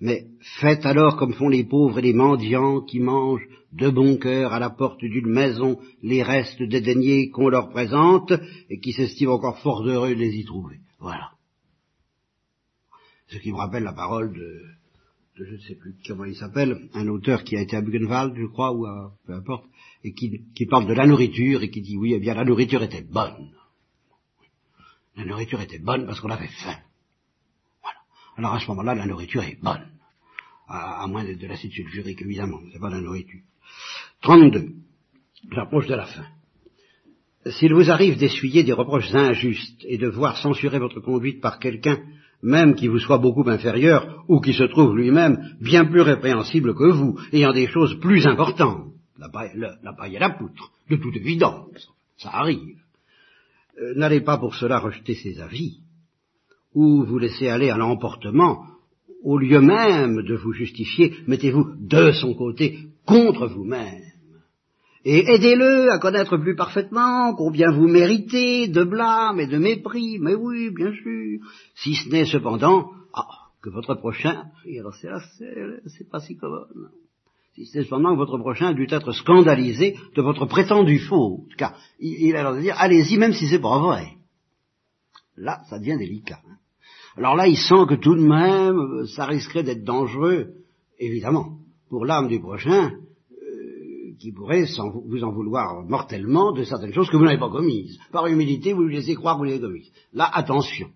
Mais 0.00 0.26
faites 0.60 0.84
alors 0.84 1.16
comme 1.16 1.32
font 1.32 1.48
les 1.48 1.64
pauvres 1.64 1.98
et 1.98 2.02
les 2.02 2.12
mendiants 2.12 2.80
qui 2.80 3.00
mangent 3.00 3.48
de 3.72 3.88
bon 3.88 4.16
cœur 4.16 4.52
à 4.52 4.58
la 4.58 4.70
porte 4.70 5.00
d'une 5.00 5.28
maison 5.28 5.78
les 6.02 6.22
restes 6.22 6.62
dédaignés 6.62 7.30
qu'on 7.30 7.48
leur 7.48 7.70
présente 7.70 8.32
et 8.68 8.80
qui 8.80 8.92
s'estiment 8.92 9.34
encore 9.34 9.58
fort 9.60 9.86
heureux 9.86 10.10
de 10.10 10.20
les 10.20 10.34
y 10.36 10.44
trouver. 10.44 10.78
Voilà. 11.00 11.30
Ce 13.28 13.38
qui 13.38 13.52
me 13.52 13.56
rappelle 13.56 13.84
la 13.84 13.92
parole 13.92 14.32
de, 14.32 14.62
de 15.38 15.44
je 15.44 15.54
ne 15.54 15.60
sais 15.60 15.74
plus 15.76 15.94
comment 16.06 16.24
il 16.24 16.36
s'appelle, 16.36 16.88
un 16.94 17.08
auteur 17.08 17.44
qui 17.44 17.56
a 17.56 17.60
été 17.60 17.76
à 17.76 17.80
Buchenwald, 17.80 18.34
je 18.36 18.46
crois, 18.46 18.72
ou 18.72 18.86
à, 18.86 19.12
peu 19.26 19.32
importe, 19.32 19.64
et 20.02 20.12
qui, 20.12 20.42
qui 20.54 20.66
parle 20.66 20.86
de 20.86 20.92
la 20.94 21.06
nourriture 21.06 21.62
et 21.62 21.70
qui 21.70 21.80
dit 21.80 21.96
oui, 21.96 22.14
eh 22.14 22.20
bien 22.20 22.34
la 22.34 22.44
nourriture 22.44 22.82
était 22.82 23.02
bonne. 23.02 23.50
La 25.16 25.24
nourriture 25.24 25.60
était 25.60 25.78
bonne 25.78 26.06
parce 26.06 26.20
qu'on 26.20 26.30
avait 26.30 26.48
faim. 26.48 26.76
Voilà. 27.82 27.98
Alors 28.36 28.54
à 28.54 28.60
ce 28.60 28.66
moment-là, 28.68 28.94
la 28.94 29.06
nourriture 29.06 29.42
est 29.42 29.58
bonne. 29.62 29.86
À, 30.66 31.06
moins 31.06 31.24
d'être 31.24 31.40
de 31.40 31.46
l'acide 31.46 31.72
sulfurique, 31.72 32.22
évidemment. 32.22 32.60
C'est 32.72 32.80
pas 32.80 32.90
la 32.90 33.00
nourriture. 33.00 33.40
32. 34.22 34.70
J'approche 35.52 35.86
de 35.86 35.94
la 35.94 36.06
fin. 36.06 36.26
S'il 37.46 37.74
vous 37.74 37.90
arrive 37.90 38.16
d'essuyer 38.16 38.64
des 38.64 38.72
reproches 38.72 39.14
injustes 39.14 39.84
et 39.84 39.98
de 39.98 40.08
voir 40.08 40.38
censurer 40.38 40.78
votre 40.78 41.00
conduite 41.00 41.42
par 41.42 41.58
quelqu'un, 41.58 41.98
même 42.42 42.74
qui 42.74 42.88
vous 42.88 42.98
soit 42.98 43.18
beaucoup 43.18 43.48
inférieur, 43.48 44.24
ou 44.28 44.40
qui 44.40 44.54
se 44.54 44.64
trouve 44.64 44.96
lui-même 44.96 45.56
bien 45.60 45.84
plus 45.84 46.00
répréhensible 46.00 46.74
que 46.74 46.90
vous, 46.90 47.18
ayant 47.32 47.52
des 47.52 47.66
choses 47.66 48.00
plus 48.00 48.26
importantes, 48.26 48.92
la 49.18 49.28
paille, 49.28 49.52
la 49.56 50.08
et 50.08 50.18
la 50.18 50.30
poutre, 50.30 50.72
de 50.88 50.96
toute 50.96 51.16
évidence, 51.16 51.92
ça 52.16 52.30
arrive. 52.30 52.83
Euh, 53.80 53.94
n'allez 53.96 54.20
pas 54.20 54.38
pour 54.38 54.54
cela 54.54 54.78
rejeter 54.78 55.14
ses 55.14 55.40
avis, 55.40 55.80
ou 56.74 57.04
vous 57.04 57.18
laisser 57.18 57.48
aller 57.48 57.70
à 57.70 57.76
l'emportement, 57.76 58.66
au 59.22 59.38
lieu 59.38 59.60
même 59.60 60.22
de 60.22 60.34
vous 60.34 60.52
justifier, 60.52 61.14
mettez-vous 61.26 61.74
de 61.80 62.12
son 62.12 62.34
côté 62.34 62.78
contre 63.06 63.46
vous-même. 63.46 64.02
Et 65.04 65.18
aidez-le 65.34 65.90
à 65.90 65.98
connaître 65.98 66.36
plus 66.38 66.56
parfaitement 66.56 67.34
combien 67.34 67.70
vous 67.72 67.88
méritez 67.88 68.68
de 68.68 68.84
blâme 68.84 69.40
et 69.40 69.46
de 69.46 69.58
mépris, 69.58 70.18
mais 70.18 70.34
oui, 70.34 70.70
bien 70.70 70.92
sûr, 70.92 71.40
si 71.74 71.94
ce 71.94 72.08
n'est 72.08 72.24
cependant 72.24 72.90
ah, 73.12 73.26
que 73.60 73.70
votre 73.70 73.94
prochain, 73.96 74.44
c'est 74.64 76.10
pas 76.10 76.20
si 76.20 76.36
commode, 76.36 76.68
si 77.54 77.66
c'est 77.66 77.84
cependant 77.84 78.12
que 78.12 78.18
votre 78.18 78.38
prochain 78.38 78.68
a 78.68 78.74
dû 78.74 78.86
être 78.90 79.12
scandalisé 79.12 79.96
de 80.16 80.22
votre 80.22 80.46
prétendu 80.46 80.98
faute, 80.98 81.54
car 81.56 81.76
il, 82.00 82.34
a 82.34 82.42
l'air 82.42 82.54
de 82.54 82.60
dire, 82.60 82.74
allez-y 82.78 83.16
même 83.16 83.32
si 83.32 83.48
c'est 83.48 83.60
pas 83.60 83.78
vrai. 83.78 84.08
Là, 85.36 85.60
ça 85.70 85.78
devient 85.78 85.96
délicat. 85.96 86.40
Hein. 86.48 86.56
Alors 87.16 87.36
là, 87.36 87.46
il 87.46 87.56
sent 87.56 87.86
que 87.88 87.94
tout 87.94 88.16
de 88.16 88.26
même, 88.26 89.06
ça 89.06 89.26
risquerait 89.26 89.62
d'être 89.62 89.84
dangereux, 89.84 90.54
évidemment, 90.98 91.58
pour 91.88 92.04
l'âme 92.04 92.26
du 92.26 92.40
prochain, 92.40 92.90
euh, 92.90 94.16
qui 94.18 94.32
pourrait 94.32 94.66
vous 95.06 95.22
en 95.22 95.30
vouloir 95.30 95.84
mortellement 95.84 96.50
de 96.52 96.64
certaines 96.64 96.92
choses 96.92 97.08
que 97.08 97.16
vous 97.16 97.24
n'avez 97.24 97.38
pas 97.38 97.50
commises. 97.50 97.98
Par 98.10 98.26
humilité, 98.26 98.72
vous 98.72 98.82
lui 98.82 98.96
laissez 98.96 99.14
croire 99.14 99.36
que 99.36 99.38
vous 99.38 99.44
les 99.44 99.52
avez 99.54 99.62
commises. 99.62 99.92
Là, 100.12 100.28
attention. 100.32 100.88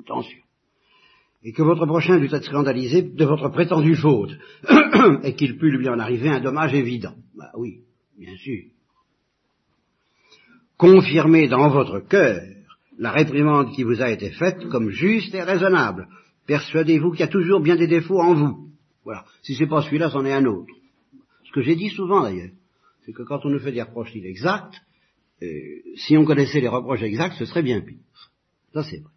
Attention. 0.00 0.43
Et 1.44 1.52
que 1.52 1.62
votre 1.62 1.84
prochain 1.86 2.18
dût 2.18 2.34
être 2.34 2.44
scandalisé 2.44 3.02
de 3.02 3.24
votre 3.24 3.50
prétendue 3.50 3.96
faute, 3.96 4.32
et 5.22 5.34
qu'il 5.34 5.58
pût 5.58 5.70
lui 5.70 5.88
en 5.88 5.98
arriver 5.98 6.30
un 6.30 6.40
dommage 6.40 6.74
évident. 6.74 7.14
Bah 7.36 7.50
oui, 7.54 7.80
bien 8.18 8.34
sûr. 8.36 8.62
Confirmez 10.78 11.48
dans 11.48 11.68
votre 11.68 12.00
cœur 12.00 12.40
la 12.98 13.12
réprimande 13.12 13.72
qui 13.74 13.82
vous 13.82 14.00
a 14.00 14.10
été 14.10 14.30
faite 14.30 14.68
comme 14.68 14.90
juste 14.90 15.34
et 15.34 15.42
raisonnable. 15.42 16.08
Persuadez-vous 16.46 17.10
qu'il 17.10 17.20
y 17.20 17.24
a 17.24 17.28
toujours 17.28 17.60
bien 17.60 17.76
des 17.76 17.86
défauts 17.86 18.20
en 18.20 18.34
vous. 18.34 18.70
Voilà. 19.04 19.24
Si 19.42 19.54
c'est 19.54 19.66
pas 19.66 19.82
celui-là, 19.82 20.10
c'en 20.10 20.24
est 20.24 20.32
un 20.32 20.44
autre. 20.46 20.72
Ce 21.44 21.52
que 21.52 21.62
j'ai 21.62 21.76
dit 21.76 21.90
souvent 21.90 22.22
d'ailleurs, 22.22 22.52
c'est 23.04 23.12
que 23.12 23.22
quand 23.22 23.44
on 23.44 23.50
nous 23.50 23.58
fait 23.58 23.72
des 23.72 23.82
reproches 23.82 24.14
inexacts, 24.14 24.80
euh, 25.42 25.46
si 25.96 26.16
on 26.16 26.24
connaissait 26.24 26.60
les 26.60 26.68
reproches 26.68 27.02
exacts, 27.02 27.36
ce 27.38 27.44
serait 27.44 27.62
bien 27.62 27.80
pire. 27.80 27.98
Ça 28.72 28.82
c'est 28.82 28.98
vrai. 28.98 29.13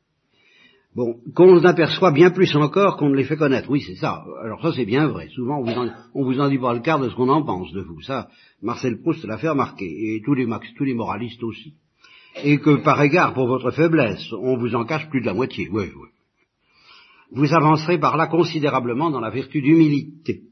Bon, 0.96 1.16
qu'on 1.36 1.64
aperçoit 1.64 2.12
bien 2.12 2.32
plus 2.32 2.56
encore 2.56 2.98
qu'on 2.98 3.10
ne 3.10 3.16
les 3.16 3.26
fait 3.26 3.38
connaître. 3.38 3.70
Oui, 3.70 3.84
c'est 3.86 3.96
ça. 3.96 4.24
Alors 4.42 4.62
ça 4.62 4.72
c'est 4.74 4.86
bien 4.86 5.08
vrai. 5.08 5.28
Souvent 5.30 5.60
on 5.60 5.64
vous, 5.64 5.72
en, 5.72 5.90
on 6.16 6.24
vous 6.24 6.40
en 6.40 6.50
dit 6.50 6.58
pas 6.58 6.74
le 6.74 6.80
quart 6.80 7.00
de 7.00 7.10
ce 7.10 7.16
qu'on 7.16 7.30
en 7.30 7.44
pense 7.44 7.72
de 7.72 7.82
vous. 7.82 8.02
Ça, 8.02 8.30
Marcel 8.62 9.00
Proust 9.02 9.24
l'a 9.26 9.38
fait 9.38 9.50
remarquer. 9.50 9.86
Et 9.86 10.22
tous 10.26 10.34
les, 10.34 10.48
tous 10.76 10.86
les 10.86 10.96
moralistes 10.96 11.44
aussi. 11.44 11.76
Et 12.44 12.58
que 12.60 12.84
par 12.84 13.02
égard 13.02 13.34
pour 13.34 13.48
votre 13.48 13.72
faiblesse, 13.72 14.32
on 14.34 14.58
vous 14.58 14.76
en 14.76 14.86
cache 14.86 15.08
plus 15.10 15.22
de 15.22 15.28
la 15.28 15.34
moitié. 15.34 15.70
Oui, 15.72 15.86
oui. 15.86 16.10
Vous 17.32 17.54
avancerez 17.54 18.00
par 18.00 18.18
là 18.18 18.28
considérablement 18.28 19.12
dans 19.12 19.20
la 19.20 19.30
vertu 19.30 19.62
d'humilité. 19.62 20.44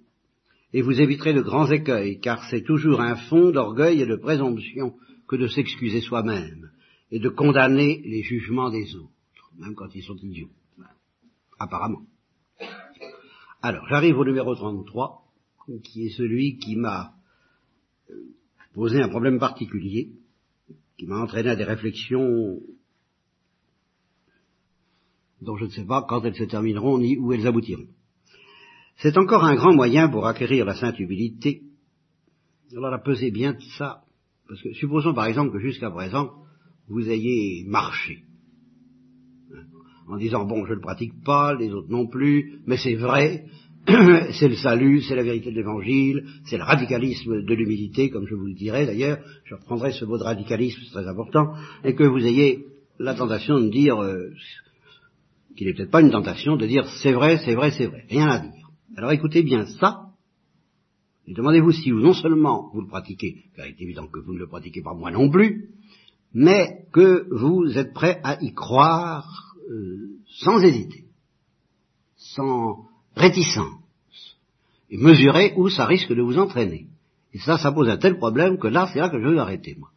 Et 0.74 0.82
vous 0.82 1.00
éviterez 1.00 1.34
de 1.34 1.42
grands 1.42 1.72
écueils, 1.72 2.20
car 2.20 2.44
c'est 2.50 2.64
toujours 2.64 3.00
un 3.00 3.16
fond 3.16 3.52
d'orgueil 3.52 4.02
et 4.02 4.06
de 4.06 4.18
présomption 4.18 4.94
que 5.28 5.38
de 5.38 5.48
s'excuser 5.48 6.02
soi-même 6.02 6.70
et 7.12 7.20
de 7.20 7.30
condamner 7.30 8.02
les 8.04 8.24
jugements 8.24 8.70
des 8.70 8.96
autres 8.96 9.15
même 9.58 9.76
quand 9.76 9.94
ils 9.96 10.04
sont 10.04 10.18
idiots. 10.18 10.50
Apparemment. 11.60 12.06
Alors, 13.62 13.88
j'arrive 13.88 14.18
au 14.18 14.26
numéro 14.26 14.54
33, 14.54 15.24
qui 15.84 16.06
est 16.06 16.18
celui 16.18 16.58
qui 16.58 16.76
m'a 16.76 17.14
euh, 18.10 18.14
posé 18.74 19.02
un 19.02 19.10
problème 19.10 19.40
particulier, 19.40 20.12
qui 20.98 21.08
m'a 21.08 21.20
entraîné 21.20 21.50
à 21.50 21.56
des 21.56 21.64
réflexions 21.64 22.60
dont 25.42 25.58
je 25.58 25.66
ne 25.66 25.70
sais 25.70 25.86
pas 25.86 26.06
quand 26.08 26.24
elles 26.24 26.36
se 26.36 26.44
termineront 26.44 26.98
ni 27.00 27.18
où 27.18 27.34
elles 27.34 27.48
aboutiront. 27.48 27.88
C'est 28.98 29.18
encore 29.18 29.44
un 29.44 29.56
grand 29.56 29.74
moyen 29.74 30.10
pour 30.10 30.26
acquérir 30.26 30.66
la 30.66 30.76
sainte 30.76 31.00
humilité. 31.00 31.64
Alors 32.72 32.92
la 32.92 33.00
pesez 33.00 33.32
bien 33.32 33.58
ça, 33.78 34.04
parce 34.48 34.62
que 34.62 34.74
supposons 34.74 35.14
par 35.14 35.26
exemple 35.26 35.52
que 35.52 35.60
jusqu'à 35.60 35.92
présent, 35.92 36.34
vous 36.88 37.10
ayez 37.10 37.64
marché 37.66 38.24
en 40.08 40.18
disant 40.18 40.46
bon 40.46 40.66
je 40.66 40.72
ne 40.72 40.76
le 40.76 40.82
pratique 40.82 41.24
pas, 41.24 41.54
les 41.54 41.72
autres 41.72 41.90
non 41.90 42.08
plus, 42.08 42.60
mais 42.66 42.78
c'est 42.78 42.96
vrai, 42.96 43.46
c'est 43.88 44.48
le 44.48 44.56
salut, 44.56 45.02
c'est 45.02 45.16
la 45.16 45.24
vérité 45.24 45.52
de 45.52 45.56
l'évangile, 45.56 46.26
c'est 46.46 46.58
le 46.58 46.64
radicalisme 46.64 47.44
de 47.44 47.54
l'humilité, 47.54 48.10
comme 48.10 48.26
je 48.28 48.36
vous 48.36 48.48
le 48.48 48.54
dirai 48.54 48.86
d'ailleurs, 48.86 49.20
je 49.44 49.56
reprendrai 49.56 49.92
ce 49.92 50.06
mot 50.06 50.18
de 50.18 50.24
radicalisme, 50.24 50.80
c'est 50.84 50.92
très 50.92 51.08
important, 51.08 51.54
et 51.84 51.94
que 51.94 52.04
vous 52.04 52.26
ayez 52.26 52.66
la 53.00 53.14
tentation 53.14 53.60
de 53.60 53.70
dire, 53.70 54.02
euh, 54.02 54.32
qu'il 55.56 55.68
n'est 55.68 55.74
peut-être 55.74 55.92
pas 55.92 56.02
une 56.02 56.12
tentation, 56.12 56.56
de 56.56 56.66
dire 56.66 56.86
c'est 57.02 57.14
vrai, 57.14 57.38
c'est 57.46 57.56
vrai, 57.56 57.72
c'est 57.72 57.88
vrai, 57.88 58.06
rien 58.10 58.28
à 58.28 58.40
dire. 58.40 58.70
Alors 58.98 59.12
écoutez 59.12 59.44
bien 59.44 59.66
ça, 59.66 60.06
et 61.28 61.34
demandez-vous 61.34 61.72
si 61.72 61.92
non 61.92 62.14
seulement 62.14 62.70
vous 62.74 62.82
le 62.82 62.88
pratiquez, 62.88 63.46
car 63.56 63.66
il 63.66 63.72
est 63.72 63.82
évident 63.82 64.08
que 64.08 64.20
vous 64.20 64.34
ne 64.34 64.40
le 64.40 64.48
pratiquez 64.48 64.82
pas 64.82 64.94
moi 64.94 65.12
non 65.12 65.30
plus, 65.30 65.70
mais 66.34 66.86
que 66.92 67.28
vous 67.32 67.78
êtes 67.78 67.94
prêt 67.94 68.20
à 68.24 68.42
y 68.44 68.54
croire 68.54 69.45
euh, 69.70 70.20
sans 70.28 70.62
hésiter, 70.62 71.06
sans 72.16 72.86
réticence, 73.16 74.38
et 74.90 74.98
mesurer 74.98 75.54
où 75.58 75.70
ça 75.70 75.86
risque 75.86 76.14
de 76.14 76.22
vous 76.22 76.38
entraîner. 76.38 76.88
Et 77.34 77.40
ça, 77.40 77.58
ça 77.58 77.72
pose 77.72 77.90
un 77.90 77.98
tel 77.98 78.18
problème 78.18 78.58
que 78.58 78.68
là, 78.68 78.90
c'est 78.92 79.00
là 79.00 79.10
que 79.10 79.20
je 79.20 79.28
veux 79.28 79.40
arrêter, 79.40 79.76
moi. 79.78 79.90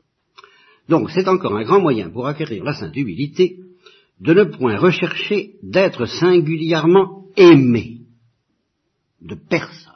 Donc, 0.88 1.10
c'est 1.10 1.28
encore 1.28 1.56
un 1.56 1.64
grand 1.64 1.80
moyen 1.80 2.10
pour 2.10 2.26
acquérir 2.26 2.64
la 2.64 2.72
sainte 2.72 2.96
humilité 2.96 3.58
de 4.20 4.34
ne 4.34 4.44
point 4.44 4.78
rechercher 4.78 5.54
d'être 5.62 6.06
singulièrement 6.06 7.26
aimé 7.36 8.00
de 9.20 9.34
personne. 9.34 9.92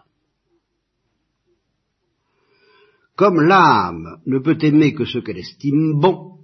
Comme 3.16 3.40
l'âme 3.40 4.20
ne 4.26 4.38
peut 4.38 4.58
aimer 4.61 4.94
que 4.94 5.04
ce 5.04 5.18
qu'elle 5.18 5.38
estime 5.38 5.98
bon, 5.98 6.38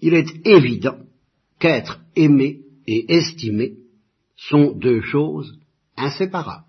il 0.00 0.14
est 0.14 0.46
évident 0.46 0.98
qu'être 1.58 2.00
aimé 2.16 2.61
et 2.86 3.14
estimé 3.14 3.74
sont 4.36 4.72
deux 4.72 5.00
choses 5.02 5.58
inséparables. 5.96 6.64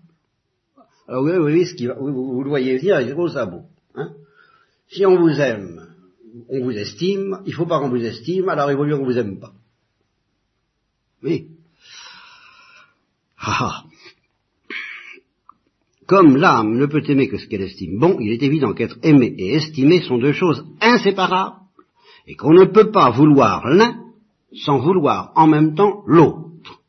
Alors 1.08 1.24
vous 1.24 1.40
voyez 1.40 1.66
ce 1.66 1.74
qui 1.74 1.86
va, 1.86 1.94
vous, 1.94 2.42
le 2.42 2.48
voyez 2.48 2.78
venir, 2.78 2.98
c'est 2.98 3.12
gros 3.12 3.28
ça 3.28 3.46
bon. 3.46 3.64
Hein 3.94 4.12
si 4.88 5.04
on 5.04 5.18
vous 5.18 5.40
aime, 5.40 5.88
on 6.48 6.64
vous 6.64 6.72
estime, 6.72 7.40
il 7.46 7.50
ne 7.50 7.54
faut 7.54 7.66
pas 7.66 7.80
qu'on 7.80 7.90
vous 7.90 8.04
estime, 8.04 8.48
alors 8.48 8.70
il 8.70 8.76
vaut 8.76 8.86
mieux 8.86 8.96
qu'on 8.96 9.04
vous 9.04 9.18
aime 9.18 9.38
pas. 9.38 9.52
Oui. 11.22 11.48
Ah, 13.38 13.58
ah. 13.60 13.84
Comme 16.06 16.36
l'âme 16.36 16.76
ne 16.76 16.86
peut 16.86 17.02
aimer 17.08 17.28
que 17.28 17.38
ce 17.38 17.46
qu'elle 17.46 17.62
estime 17.62 17.98
bon, 17.98 18.18
il 18.20 18.30
est 18.30 18.42
évident 18.42 18.74
qu'être 18.74 18.98
aimé 19.02 19.34
et 19.38 19.54
estimé 19.54 20.02
sont 20.02 20.18
deux 20.18 20.32
choses 20.32 20.66
inséparables, 20.80 21.56
et 22.26 22.34
qu'on 22.34 22.52
ne 22.52 22.64
peut 22.64 22.90
pas 22.90 23.10
vouloir 23.10 23.66
l'un 23.68 24.03
sans 24.56 24.78
vouloir 24.78 25.32
en 25.36 25.46
même 25.46 25.74
temps 25.74 26.02
l'autre. 26.06 26.80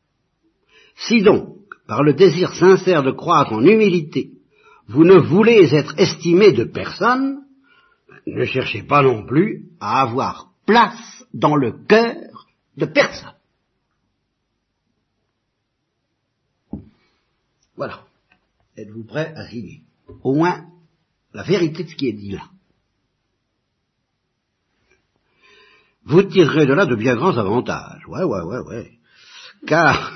Si 0.96 1.22
donc, 1.22 1.56
par 1.86 2.02
le 2.02 2.14
désir 2.14 2.54
sincère 2.54 3.02
de 3.02 3.12
croître 3.12 3.52
en 3.52 3.62
humilité, 3.62 4.32
vous 4.88 5.04
ne 5.04 5.16
voulez 5.16 5.74
être 5.74 5.98
estimé 5.98 6.52
de 6.52 6.64
personne, 6.64 7.42
ne 8.26 8.44
cherchez 8.44 8.82
pas 8.82 9.02
non 9.02 9.24
plus 9.24 9.66
à 9.80 10.02
avoir 10.02 10.52
place 10.64 11.24
dans 11.32 11.56
le 11.56 11.72
cœur 11.86 12.46
de 12.76 12.86
personne. 12.86 13.34
Voilà. 17.76 18.04
Êtes-vous 18.76 19.04
prêt 19.04 19.32
à 19.36 19.48
signer? 19.48 19.82
Au 20.22 20.34
moins, 20.34 20.66
la 21.32 21.42
vérité 21.42 21.84
de 21.84 21.88
ce 21.88 21.94
qui 21.94 22.08
est 22.08 22.12
dit 22.12 22.32
là. 22.32 22.48
Vous 26.06 26.22
tirerez 26.22 26.66
de 26.66 26.72
là 26.72 26.86
de 26.86 26.94
bien 26.94 27.16
grands 27.16 27.36
avantages. 27.36 28.06
Ouais, 28.08 28.22
ouais, 28.22 28.42
ouais, 28.42 28.60
ouais. 28.60 28.90
Car, 29.66 30.12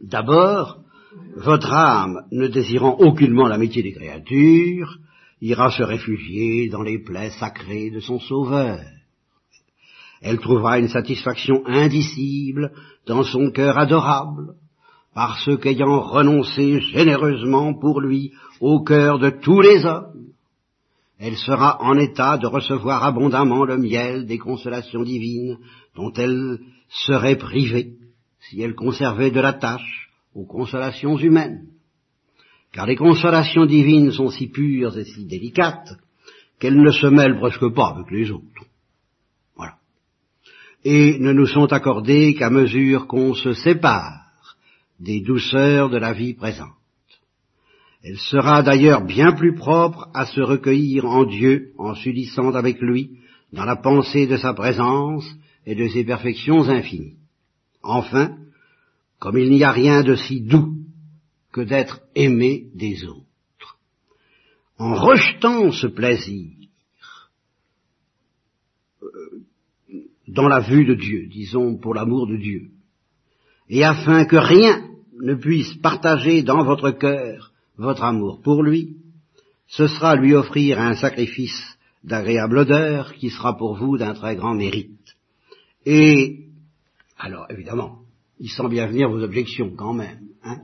d'abord, 0.00 0.78
votre 1.36 1.72
âme, 1.72 2.26
ne 2.30 2.48
désirant 2.48 2.96
aucunement 2.98 3.48
l'amitié 3.48 3.82
des 3.82 3.92
créatures, 3.92 4.98
ira 5.40 5.70
se 5.70 5.82
réfugier 5.82 6.68
dans 6.68 6.82
les 6.82 6.98
plaies 6.98 7.30
sacrées 7.30 7.90
de 7.90 8.00
son 8.00 8.20
Sauveur. 8.20 8.80
Elle 10.20 10.38
trouvera 10.38 10.78
une 10.78 10.88
satisfaction 10.88 11.62
indicible 11.66 12.72
dans 13.06 13.22
son 13.22 13.50
cœur 13.50 13.78
adorable, 13.78 14.54
parce 15.14 15.48
qu'ayant 15.58 16.00
renoncé 16.00 16.80
généreusement 16.80 17.74
pour 17.74 18.00
lui 18.00 18.32
au 18.60 18.82
cœur 18.82 19.18
de 19.18 19.30
tous 19.30 19.60
les 19.60 19.84
hommes, 19.84 20.33
elle 21.18 21.36
sera 21.36 21.80
en 21.80 21.96
état 21.96 22.38
de 22.38 22.46
recevoir 22.46 23.04
abondamment 23.04 23.64
le 23.64 23.78
miel 23.78 24.26
des 24.26 24.38
consolations 24.38 25.02
divines 25.02 25.58
dont 25.94 26.12
elle 26.12 26.58
serait 26.88 27.36
privée 27.36 27.92
si 28.40 28.60
elle 28.60 28.74
conservait 28.74 29.30
de 29.30 29.40
la 29.40 29.52
tâche 29.52 30.10
aux 30.34 30.44
consolations 30.44 31.16
humaines. 31.16 31.66
Car 32.72 32.86
les 32.86 32.96
consolations 32.96 33.66
divines 33.66 34.10
sont 34.10 34.30
si 34.30 34.48
pures 34.48 34.98
et 34.98 35.04
si 35.04 35.24
délicates 35.24 35.94
qu'elles 36.58 36.80
ne 36.80 36.90
se 36.90 37.06
mêlent 37.06 37.38
presque 37.38 37.68
pas 37.72 37.90
avec 37.90 38.10
les 38.10 38.30
autres. 38.30 38.66
Voilà. 39.56 39.76
Et 40.84 41.18
ne 41.20 41.32
nous 41.32 41.46
sont 41.46 41.72
accordées 41.72 42.34
qu'à 42.34 42.50
mesure 42.50 43.06
qu'on 43.06 43.34
se 43.34 43.52
sépare 43.52 44.24
des 44.98 45.20
douceurs 45.20 45.88
de 45.88 45.98
la 45.98 46.12
vie 46.12 46.34
présente. 46.34 46.74
Elle 48.06 48.18
sera 48.18 48.62
d'ailleurs 48.62 49.02
bien 49.02 49.32
plus 49.32 49.54
propre 49.54 50.10
à 50.12 50.26
se 50.26 50.42
recueillir 50.42 51.06
en 51.06 51.24
Dieu 51.24 51.72
en 51.78 51.94
s'unissant 51.94 52.52
avec 52.54 52.78
lui 52.82 53.18
dans 53.54 53.64
la 53.64 53.76
pensée 53.76 54.26
de 54.26 54.36
sa 54.36 54.52
présence 54.52 55.24
et 55.64 55.74
de 55.74 55.88
ses 55.88 56.04
perfections 56.04 56.68
infinies. 56.68 57.16
Enfin, 57.82 58.36
comme 59.18 59.38
il 59.38 59.50
n'y 59.50 59.64
a 59.64 59.70
rien 59.70 60.02
de 60.02 60.16
si 60.16 60.42
doux 60.42 60.74
que 61.50 61.62
d'être 61.62 62.02
aimé 62.14 62.66
des 62.74 63.06
autres. 63.06 63.78
En 64.76 64.94
rejetant 64.94 65.72
ce 65.72 65.86
plaisir 65.86 66.50
euh, 69.02 69.08
dans 70.28 70.48
la 70.48 70.60
vue 70.60 70.84
de 70.84 70.94
Dieu, 70.94 71.26
disons 71.28 71.78
pour 71.78 71.94
l'amour 71.94 72.26
de 72.26 72.36
Dieu, 72.36 72.68
et 73.70 73.82
afin 73.82 74.26
que 74.26 74.36
rien 74.36 74.90
ne 75.22 75.34
puisse 75.34 75.72
partager 75.76 76.42
dans 76.42 76.64
votre 76.64 76.90
cœur 76.90 77.53
votre 77.76 78.04
amour 78.04 78.40
pour 78.42 78.62
lui, 78.62 78.96
ce 79.66 79.86
sera 79.86 80.16
lui 80.16 80.34
offrir 80.34 80.80
un 80.80 80.94
sacrifice 80.94 81.78
d'agréable 82.02 82.58
odeur 82.58 83.14
qui 83.14 83.30
sera 83.30 83.56
pour 83.56 83.76
vous 83.76 83.96
d'un 83.96 84.14
très 84.14 84.36
grand 84.36 84.54
mérite. 84.54 85.16
Et, 85.86 86.46
alors 87.18 87.46
évidemment, 87.50 88.00
il 88.38 88.50
sent 88.50 88.68
bien 88.68 88.86
venir 88.86 89.10
vos 89.10 89.22
objections 89.22 89.72
quand 89.76 89.94
même. 89.94 90.28
Hein 90.42 90.62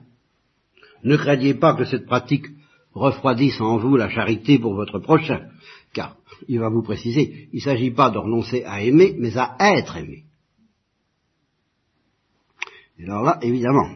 ne 1.02 1.16
craignez 1.16 1.54
pas 1.54 1.74
que 1.74 1.84
cette 1.84 2.06
pratique 2.06 2.46
refroidisse 2.92 3.60
en 3.60 3.78
vous 3.78 3.96
la 3.96 4.10
charité 4.10 4.58
pour 4.58 4.74
votre 4.74 4.98
prochain, 4.98 5.48
car 5.92 6.16
il 6.48 6.58
va 6.58 6.68
vous 6.68 6.82
préciser, 6.82 7.48
il 7.52 7.56
ne 7.56 7.62
s'agit 7.62 7.90
pas 7.90 8.10
de 8.10 8.18
renoncer 8.18 8.64
à 8.64 8.82
aimer, 8.82 9.14
mais 9.18 9.36
à 9.36 9.56
être 9.60 9.96
aimé. 9.96 10.24
Et 12.98 13.04
alors 13.04 13.22
là, 13.22 13.38
évidemment, 13.42 13.88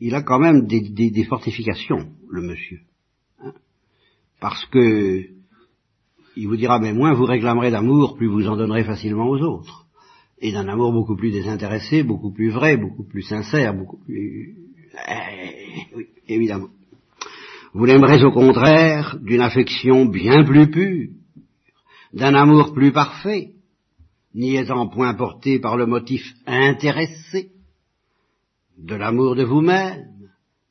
il 0.00 0.14
a 0.14 0.22
quand 0.22 0.38
même 0.38 0.66
des, 0.66 1.24
fortifications, 1.24 2.08
le 2.28 2.42
monsieur. 2.42 2.80
Hein 3.40 3.52
parce 4.40 4.64
que 4.66 5.26
il 6.36 6.48
vous 6.48 6.56
dira, 6.56 6.78
mais 6.80 6.92
moins 6.92 7.14
vous 7.14 7.24
réclamerez 7.24 7.70
d'amour, 7.70 8.16
plus 8.16 8.26
vous 8.26 8.48
en 8.48 8.56
donnerez 8.56 8.84
facilement 8.84 9.28
aux 9.28 9.40
autres. 9.40 9.86
Et 10.40 10.52
d'un 10.52 10.68
amour 10.68 10.92
beaucoup 10.92 11.16
plus 11.16 11.30
désintéressé, 11.30 12.02
beaucoup 12.02 12.32
plus 12.32 12.50
vrai, 12.50 12.76
beaucoup 12.76 13.04
plus 13.04 13.22
sincère, 13.22 13.72
beaucoup 13.72 13.98
plus... 13.98 14.56
Eh, 15.08 15.96
oui, 15.96 16.06
évidemment. 16.28 16.68
Vous 17.72 17.84
l'aimerez 17.84 18.22
au 18.24 18.32
contraire 18.32 19.16
d'une 19.22 19.40
affection 19.40 20.06
bien 20.06 20.44
plus 20.44 20.70
pure, 20.70 21.08
d'un 22.12 22.34
amour 22.34 22.72
plus 22.72 22.92
parfait, 22.92 23.52
n'y 24.34 24.56
étant 24.56 24.88
point 24.88 25.14
porté 25.14 25.58
par 25.58 25.76
le 25.76 25.86
motif 25.86 26.22
intéressé 26.46 27.53
de 28.78 28.94
l'amour 28.94 29.36
de 29.36 29.44
vous-même, 29.44 30.08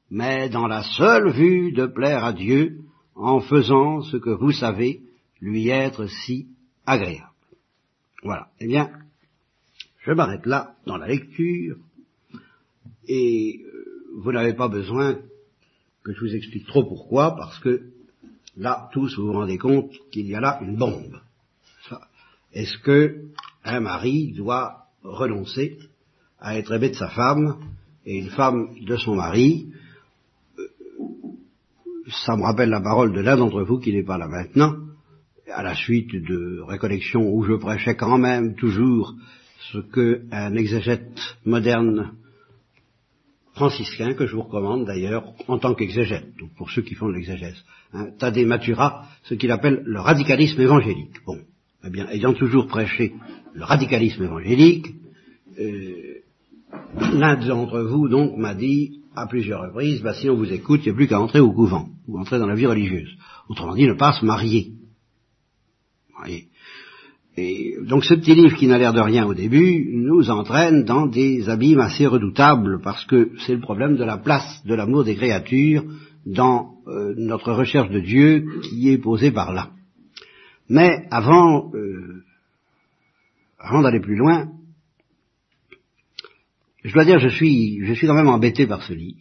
mais 0.09 0.49
dans 0.49 0.67
la 0.67 0.83
seule 0.83 1.31
vue 1.31 1.71
de 1.71 1.85
plaire 1.85 2.23
à 2.23 2.33
Dieu 2.33 2.81
en 3.15 3.39
faisant 3.39 4.01
ce 4.01 4.17
que 4.17 4.29
vous 4.29 4.51
savez 4.51 5.01
lui 5.41 5.69
être 5.69 6.07
si 6.07 6.47
agréable. 6.85 7.29
Voilà. 8.23 8.47
Eh 8.59 8.67
bien, 8.67 8.91
je 9.99 10.11
m'arrête 10.11 10.45
là 10.45 10.75
dans 10.85 10.97
la 10.97 11.07
lecture 11.07 11.77
et 13.07 13.61
euh, 13.65 13.83
vous 14.17 14.31
n'avez 14.31 14.53
pas 14.53 14.67
besoin 14.67 15.17
que 16.03 16.13
je 16.13 16.19
vous 16.19 16.35
explique 16.35 16.67
trop 16.67 16.83
pourquoi, 16.83 17.35
parce 17.35 17.59
que 17.59 17.89
là, 18.57 18.89
tous 18.93 19.17
vous 19.17 19.27
vous 19.27 19.33
rendez 19.33 19.57
compte 19.57 19.91
qu'il 20.11 20.27
y 20.27 20.35
a 20.35 20.41
là 20.41 20.59
une 20.61 20.75
bombe. 20.75 21.19
Est-ce 22.53 22.77
que 22.79 23.23
un 23.63 23.79
mari 23.79 24.33
doit 24.33 24.85
renoncer 25.03 25.79
à 26.39 26.57
être 26.57 26.71
aimé 26.73 26.89
de 26.89 26.95
sa 26.95 27.09
femme 27.09 27.57
et 28.05 28.17
une 28.17 28.29
femme 28.29 28.69
de 28.81 28.97
son 28.97 29.15
mari 29.15 29.67
euh, 30.59 30.67
Ça 32.25 32.35
me 32.35 32.43
rappelle 32.43 32.69
la 32.69 32.81
parole 32.81 33.13
de 33.13 33.21
l'un 33.21 33.37
d'entre 33.37 33.63
vous 33.63 33.79
qui 33.79 33.93
n'est 33.93 34.03
pas 34.03 34.17
là 34.17 34.27
maintenant, 34.27 34.75
à 35.51 35.63
la 35.63 35.75
suite 35.75 36.11
de 36.11 36.61
récollections 36.61 37.29
où 37.33 37.43
je 37.43 37.53
prêchais 37.53 37.95
quand 37.95 38.17
même 38.17 38.55
toujours 38.55 39.13
ce 39.71 39.79
qu'un 39.79 40.53
exégète 40.55 41.37
moderne 41.45 42.13
franciscain, 43.53 44.13
que 44.13 44.25
je 44.25 44.35
vous 44.35 44.41
recommande 44.43 44.85
d'ailleurs 44.85 45.33
en 45.47 45.59
tant 45.59 45.75
qu'exégète, 45.75 46.25
pour 46.57 46.71
ceux 46.71 46.81
qui 46.81 46.95
font 46.95 47.07
de 47.07 47.13
l'exégèse, 47.13 47.63
hein, 47.93 48.07
Tadé 48.17 48.45
Matura, 48.45 49.05
ce 49.23 49.35
qu'il 49.35 49.51
appelle 49.51 49.83
le 49.85 49.99
radicalisme 49.99 50.59
évangélique. 50.61 51.23
Bon, 51.25 51.39
eh 51.85 51.89
bien, 51.89 52.07
ayant 52.09 52.33
toujours 52.33 52.67
prêché 52.67 53.13
le 53.53 53.63
radicalisme 53.63 54.23
évangélique, 54.23 54.87
euh, 55.59 56.12
l'un 57.13 57.35
d'entre 57.35 57.81
vous 57.81 58.07
donc 58.07 58.37
m'a 58.37 58.53
dit 58.53 59.01
à 59.15 59.27
plusieurs 59.27 59.61
reprises, 59.61 60.01
bah, 60.01 60.13
si 60.13 60.29
on 60.29 60.35
vous 60.35 60.51
écoute, 60.51 60.81
il 60.83 60.89
n'y 60.89 60.91
a 60.91 60.95
plus 60.95 61.07
qu'à 61.07 61.19
entrer 61.19 61.39
au 61.39 61.51
couvent, 61.51 61.87
ou 62.07 62.19
entrer 62.19 62.39
dans 62.39 62.47
la 62.47 62.55
vie 62.55 62.65
religieuse. 62.65 63.09
Autrement 63.47 63.75
dit, 63.75 63.87
ne 63.87 63.93
pas 63.93 64.13
se 64.13 64.25
marier. 64.25 64.73
Et 67.35 67.75
donc 67.87 68.05
ce 68.05 68.13
petit 68.13 68.35
livre 68.35 68.55
qui 68.55 68.67
n'a 68.67 68.77
l'air 68.77 68.93
de 68.93 69.01
rien 69.01 69.25
au 69.25 69.33
début 69.33 69.89
nous 69.91 70.29
entraîne 70.29 70.83
dans 70.83 71.07
des 71.07 71.49
abîmes 71.49 71.79
assez 71.79 72.05
redoutables 72.05 72.79
parce 72.81 73.03
que 73.05 73.31
c'est 73.45 73.55
le 73.55 73.59
problème 73.59 73.97
de 73.97 74.03
la 74.03 74.17
place 74.17 74.61
de 74.65 74.75
l'amour 74.75 75.03
des 75.03 75.15
créatures 75.15 75.83
dans 76.25 76.75
euh, 76.87 77.13
notre 77.17 77.51
recherche 77.51 77.89
de 77.89 77.99
Dieu 77.99 78.45
qui 78.61 78.89
est 78.89 78.99
posée 78.99 79.31
par 79.31 79.51
là. 79.51 79.71
Mais 80.69 81.07
avant, 81.11 81.71
euh, 81.73 82.23
avant 83.59 83.81
d'aller 83.81 83.99
plus 83.99 84.15
loin, 84.15 84.47
je 86.83 86.93
dois 86.93 87.05
dire 87.05 87.19
je 87.19 87.29
suis, 87.29 87.83
je 87.85 87.93
suis 87.93 88.07
quand 88.07 88.13
même 88.13 88.27
embêté 88.27 88.67
par 88.67 88.83
ce 88.83 88.93
livre 88.93 89.19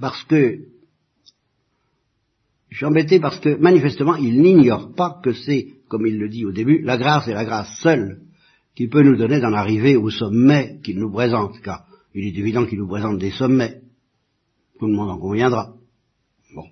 parce 0.00 0.22
que 0.24 0.58
je 2.70 2.76
suis 2.76 2.86
embêté 2.86 3.20
parce 3.20 3.38
que 3.40 3.56
manifestement 3.56 4.16
il 4.16 4.40
n'ignore 4.40 4.94
pas 4.94 5.20
que 5.22 5.32
c'est 5.32 5.68
comme 5.92 6.06
il 6.06 6.18
le 6.18 6.30
dit 6.30 6.46
au 6.46 6.52
début, 6.52 6.80
la 6.80 6.96
grâce 6.96 7.28
est 7.28 7.34
la 7.34 7.44
grâce 7.44 7.78
seule 7.82 8.22
qui 8.74 8.88
peut 8.88 9.02
nous 9.02 9.14
donner 9.14 9.40
d'en 9.40 9.52
arriver 9.52 9.94
au 9.94 10.08
sommet 10.08 10.80
qu'il 10.82 10.98
nous 10.98 11.12
présente, 11.12 11.60
car 11.60 11.84
il 12.14 12.24
est 12.24 12.38
évident 12.38 12.64
qu'il 12.64 12.78
nous 12.78 12.88
présente 12.88 13.18
des 13.18 13.30
sommets. 13.30 13.82
Tout 14.78 14.86
le 14.86 14.94
monde 14.94 15.10
en 15.10 15.18
conviendra. 15.18 15.74
Bon. 16.54 16.64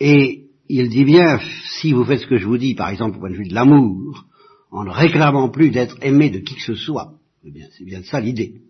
Et 0.00 0.46
il 0.70 0.88
dit 0.88 1.04
bien, 1.04 1.38
si 1.80 1.92
vous 1.92 2.06
faites 2.06 2.20
ce 2.20 2.26
que 2.26 2.38
je 2.38 2.46
vous 2.46 2.56
dis, 2.56 2.74
par 2.74 2.88
exemple 2.88 3.18
au 3.18 3.20
point 3.20 3.30
de 3.30 3.36
vue 3.36 3.48
de 3.48 3.54
l'amour, 3.54 4.24
en 4.70 4.84
ne 4.84 4.90
réclamant 4.90 5.50
plus 5.50 5.70
d'être 5.70 5.98
aimé 6.00 6.30
de 6.30 6.38
qui 6.38 6.54
que 6.54 6.62
ce 6.62 6.74
soit, 6.74 7.12
eh 7.44 7.50
bien, 7.50 7.66
c'est 7.76 7.84
bien 7.84 8.02
ça 8.02 8.20
l'idée. 8.20 8.60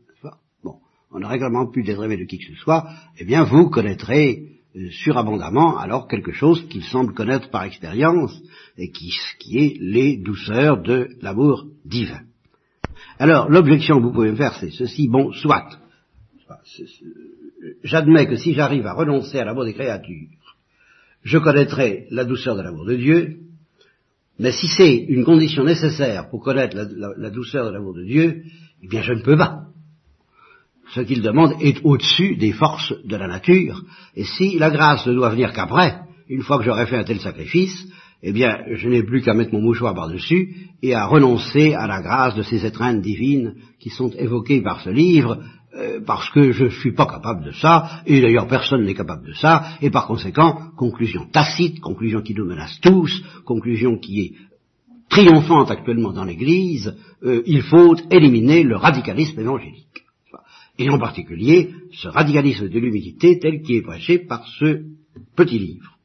Bon, 0.62 0.76
en 1.10 1.18
ne 1.18 1.26
réclamant 1.26 1.66
plus 1.66 1.88
aimé 1.88 2.16
de 2.16 2.24
qui 2.24 2.38
que 2.38 2.54
ce 2.54 2.60
soit, 2.60 2.88
eh 3.18 3.24
bien, 3.24 3.44
vous 3.44 3.68
connaîtrez 3.68 4.52
euh, 4.74 4.90
surabondamment 4.90 5.76
alors 5.76 6.08
quelque 6.08 6.32
chose 6.32 6.66
qu'il 6.68 6.84
semble 6.84 7.12
connaître 7.12 7.50
par 7.50 7.64
expérience 7.64 8.40
et 8.78 8.90
qui, 8.90 9.12
qui 9.38 9.58
est 9.58 9.76
les 9.78 10.16
douceurs 10.16 10.82
de 10.82 11.10
l'amour 11.20 11.66
divin. 11.84 12.22
Alors 13.18 13.50
l'objection 13.50 13.98
que 13.98 14.04
vous 14.04 14.12
pouvez 14.12 14.30
me 14.30 14.36
faire 14.36 14.54
c'est 14.58 14.70
ceci, 14.70 15.08
bon, 15.08 15.32
soit, 15.32 15.78
j'admets 17.84 18.26
que 18.26 18.36
si 18.36 18.54
j'arrive 18.54 18.86
à 18.86 18.94
renoncer 18.94 19.38
à 19.38 19.44
l'amour 19.44 19.64
des 19.64 19.74
créatures, 19.74 20.28
je 21.22 21.38
connaîtrai 21.38 22.06
la 22.10 22.24
douceur 22.24 22.56
de 22.56 22.62
l'amour 22.62 22.86
de 22.86 22.96
Dieu, 22.96 23.40
mais 24.38 24.52
si 24.52 24.66
c'est 24.66 24.96
une 24.96 25.24
condition 25.24 25.64
nécessaire 25.64 26.28
pour 26.30 26.42
connaître 26.42 26.76
la 26.76 27.30
douceur 27.30 27.66
de 27.66 27.72
l'amour 27.72 27.94
de 27.94 28.04
Dieu, 28.04 28.42
eh 28.82 28.88
bien 28.88 29.02
je 29.02 29.12
ne 29.12 29.22
peux 29.22 29.36
pas. 29.36 29.66
Ce 30.94 31.00
qu'il 31.00 31.22
demande 31.22 31.54
est 31.60 31.80
au-dessus 31.84 32.36
des 32.36 32.52
forces 32.52 32.92
de 33.04 33.16
la 33.16 33.26
nature, 33.26 33.82
et 34.14 34.24
si 34.24 34.58
la 34.58 34.70
grâce 34.70 35.06
ne 35.06 35.14
doit 35.14 35.30
venir 35.30 35.52
qu'après, 35.52 36.00
une 36.28 36.42
fois 36.42 36.58
que 36.58 36.64
j'aurai 36.64 36.86
fait 36.86 36.96
un 36.96 37.04
tel 37.04 37.20
sacrifice, 37.20 37.86
eh 38.22 38.32
bien, 38.32 38.58
je 38.70 38.88
n'ai 38.88 39.02
plus 39.02 39.20
qu'à 39.20 39.34
mettre 39.34 39.52
mon 39.52 39.60
mouchoir 39.60 39.94
par-dessus 39.94 40.54
et 40.80 40.94
à 40.94 41.06
renoncer 41.06 41.74
à 41.74 41.86
la 41.86 42.00
grâce 42.00 42.36
de 42.36 42.42
ces 42.42 42.64
étreintes 42.64 43.00
divines 43.00 43.54
qui 43.80 43.90
sont 43.90 44.10
évoquées 44.10 44.60
par 44.60 44.80
ce 44.80 44.90
livre, 44.90 45.42
euh, 45.74 46.00
parce 46.04 46.28
que 46.30 46.52
je 46.52 46.64
ne 46.64 46.70
suis 46.70 46.92
pas 46.92 47.06
capable 47.06 47.44
de 47.44 47.52
ça, 47.52 48.02
et 48.06 48.20
d'ailleurs 48.20 48.46
personne 48.46 48.84
n'est 48.84 48.94
capable 48.94 49.26
de 49.26 49.32
ça, 49.32 49.76
et 49.80 49.90
par 49.90 50.06
conséquent, 50.06 50.70
conclusion 50.76 51.26
tacite, 51.32 51.80
conclusion 51.80 52.20
qui 52.20 52.34
nous 52.34 52.44
menace 52.44 52.78
tous, 52.80 53.22
conclusion 53.44 53.98
qui 53.98 54.20
est 54.20 54.32
triomphante 55.08 55.70
actuellement 55.70 56.12
dans 56.12 56.24
l'Église, 56.24 56.96
euh, 57.22 57.42
il 57.46 57.62
faut 57.62 57.96
éliminer 58.10 58.62
le 58.62 58.76
radicalisme 58.76 59.40
évangélique 59.40 60.04
et 60.78 60.90
en 60.90 60.98
particulier 60.98 61.70
ce 61.92 62.08
radicalisme 62.08 62.68
de 62.68 62.78
l'humilité 62.78 63.38
tel 63.38 63.62
qu'il 63.62 63.76
est 63.76 63.82
prêché 63.82 64.18
par 64.18 64.46
ce 64.58 64.82
petit 65.36 65.58
livre. 65.58 65.98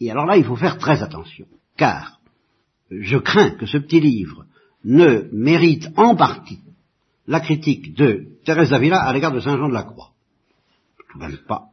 Et 0.00 0.10
alors 0.10 0.26
là, 0.26 0.36
il 0.36 0.44
faut 0.44 0.56
faire 0.56 0.78
très 0.78 1.02
attention, 1.02 1.46
car 1.76 2.20
je 2.90 3.18
crains 3.18 3.50
que 3.50 3.66
ce 3.66 3.78
petit 3.78 4.00
livre 4.00 4.44
ne 4.84 5.28
mérite 5.32 5.88
en 5.96 6.16
partie 6.16 6.60
la 7.30 7.38
critique 7.38 7.94
de 7.94 8.26
Thérèse 8.44 8.70
d'Avila 8.70 9.00
à 9.00 9.12
l'égard 9.12 9.30
de 9.30 9.38
Saint 9.38 9.56
Jean 9.56 9.68
de 9.68 9.72
la 9.72 9.84
Croix. 9.84 10.10
Tout 10.98 11.18
même 11.18 11.38
pas. 11.46 11.68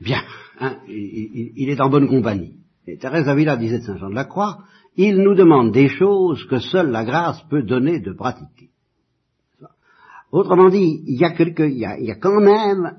Bien, 0.00 0.22
hein, 0.60 0.76
il, 0.86 1.68
est 1.68 1.80
en 1.80 1.90
bonne 1.90 2.06
compagnie. 2.06 2.54
Et 2.86 2.96
Thérèse 2.96 3.24
d'Avila 3.24 3.56
disait 3.56 3.80
de 3.80 3.84
Saint 3.84 3.96
Jean 3.96 4.10
de 4.10 4.14
la 4.14 4.24
Croix, 4.24 4.60
il 4.96 5.16
nous 5.16 5.34
demande 5.34 5.72
des 5.72 5.88
choses 5.88 6.44
que 6.44 6.60
seule 6.60 6.90
la 6.90 7.04
grâce 7.04 7.42
peut 7.50 7.64
donner 7.64 7.98
de 7.98 8.12
pratiquer. 8.12 8.70
Autrement 10.30 10.68
dit, 10.68 11.02
il 11.04 11.18
y 11.18 11.24
a, 11.24 11.98
il 11.98 12.04
y 12.04 12.10
a, 12.12 12.14
quand 12.14 12.40
même 12.40 12.98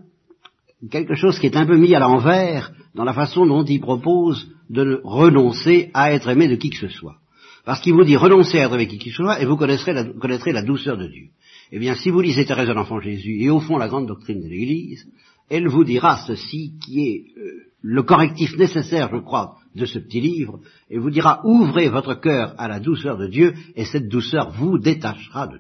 quelque 0.92 1.16
chose 1.16 1.40
qui 1.40 1.46
est 1.46 1.56
un 1.56 1.66
peu 1.66 1.78
mis 1.78 1.96
à 1.96 2.00
l'envers 2.00 2.74
dans 2.96 3.06
la 3.06 3.14
façon 3.14 3.46
dont 3.46 3.64
il 3.64 3.80
propose 3.80 4.52
de 4.70 5.00
renoncer 5.06 5.90
à 5.94 6.12
être 6.12 6.28
aimé 6.28 6.50
de 6.50 6.56
qui 6.56 6.70
que 6.70 6.78
ce 6.78 6.90
soit. 6.90 7.16
Parce 7.64 7.80
qu'il 7.80 7.94
vous 7.94 8.04
dit 8.04 8.18
renoncer 8.18 8.60
à 8.60 8.66
être 8.66 8.74
aimé 8.74 8.88
de 8.88 8.92
qui 8.92 8.98
que 8.98 9.06
ce 9.06 9.16
soit 9.24 9.42
et 9.42 9.46
vous 9.46 9.56
connaîtrez 9.56 10.52
la 10.52 10.62
douceur 10.62 10.98
de 10.98 11.08
Dieu. 11.08 11.30
Eh 11.72 11.80
bien, 11.80 11.96
si 11.96 12.10
vous 12.10 12.22
lisez 12.22 12.46
Thérèse 12.46 12.68
de 12.68 12.74
l'Enfant 12.74 13.00
Jésus 13.00 13.42
et 13.42 13.50
au 13.50 13.60
fond 13.60 13.78
la 13.78 13.88
grande 13.88 14.08
doctrine 14.08 14.42
de 14.42 14.48
l'Église, 14.48 15.08
elle 15.50 15.68
vous 15.68 15.84
dira 15.84 16.18
ceci 16.26 16.74
qui 16.84 17.08
est 17.08 17.26
euh, 17.38 17.66
le 17.82 18.04
correctif 18.04 18.56
nécessaire, 18.58 19.10
je 19.12 19.20
crois, 19.20 19.58
de 19.76 19.86
ce 19.86 20.00
petit 20.00 20.22
livre, 20.22 20.60
et 20.90 20.98
vous 20.98 21.12
dira 21.12 21.42
ouvrez 21.44 21.90
votre 21.90 22.16
cœur 22.16 22.56
à 22.58 22.68
la 22.68 22.80
douceur 22.80 23.18
de 23.18 23.28
Dieu 23.28 23.54
et 23.76 23.86
cette 23.86 24.08
douceur 24.08 24.52
vous 24.52 24.80
détachera 24.80 25.48
de 25.48 25.60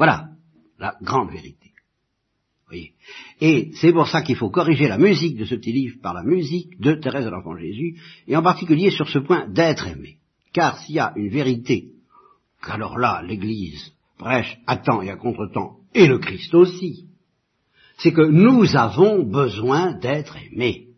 voilà 0.00 0.30
la 0.78 0.96
grande 1.02 1.30
vérité. 1.30 1.72
Voyez. 2.66 2.94
Et 3.42 3.70
c'est 3.74 3.92
pour 3.92 4.08
ça 4.08 4.22
qu'il 4.22 4.36
faut 4.36 4.48
corriger 4.48 4.88
la 4.88 4.96
musique 4.96 5.36
de 5.36 5.44
ce 5.44 5.56
petit 5.56 5.72
livre 5.72 5.96
par 6.02 6.14
la 6.14 6.22
musique 6.22 6.80
de 6.80 6.94
Thérèse 6.94 7.26
de 7.26 7.30
l'Enfant 7.30 7.54
Jésus, 7.54 8.00
et 8.26 8.34
en 8.34 8.42
particulier 8.42 8.90
sur 8.90 9.06
ce 9.10 9.18
point 9.18 9.46
d'être 9.46 9.86
aimé. 9.86 10.16
Car 10.54 10.78
s'il 10.78 10.94
y 10.94 11.00
a 11.00 11.12
une 11.16 11.28
vérité 11.28 11.90
qu'alors 12.62 12.98
là, 12.98 13.22
l'Église 13.22 13.92
prêche 14.18 14.58
à 14.66 14.76
temps 14.76 15.02
et 15.02 15.10
à 15.10 15.16
contre-temps, 15.16 15.76
et 15.94 16.06
le 16.06 16.18
Christ 16.18 16.54
aussi, 16.54 17.06
c'est 17.98 18.12
que 18.12 18.22
nous 18.22 18.76
avons 18.76 19.22
besoin 19.22 19.92
d'être 19.92 20.36
aimés. 20.36 20.88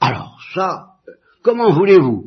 Alors 0.00 0.40
ça, 0.54 0.96
comment 1.42 1.72
voulez-vous 1.72 2.26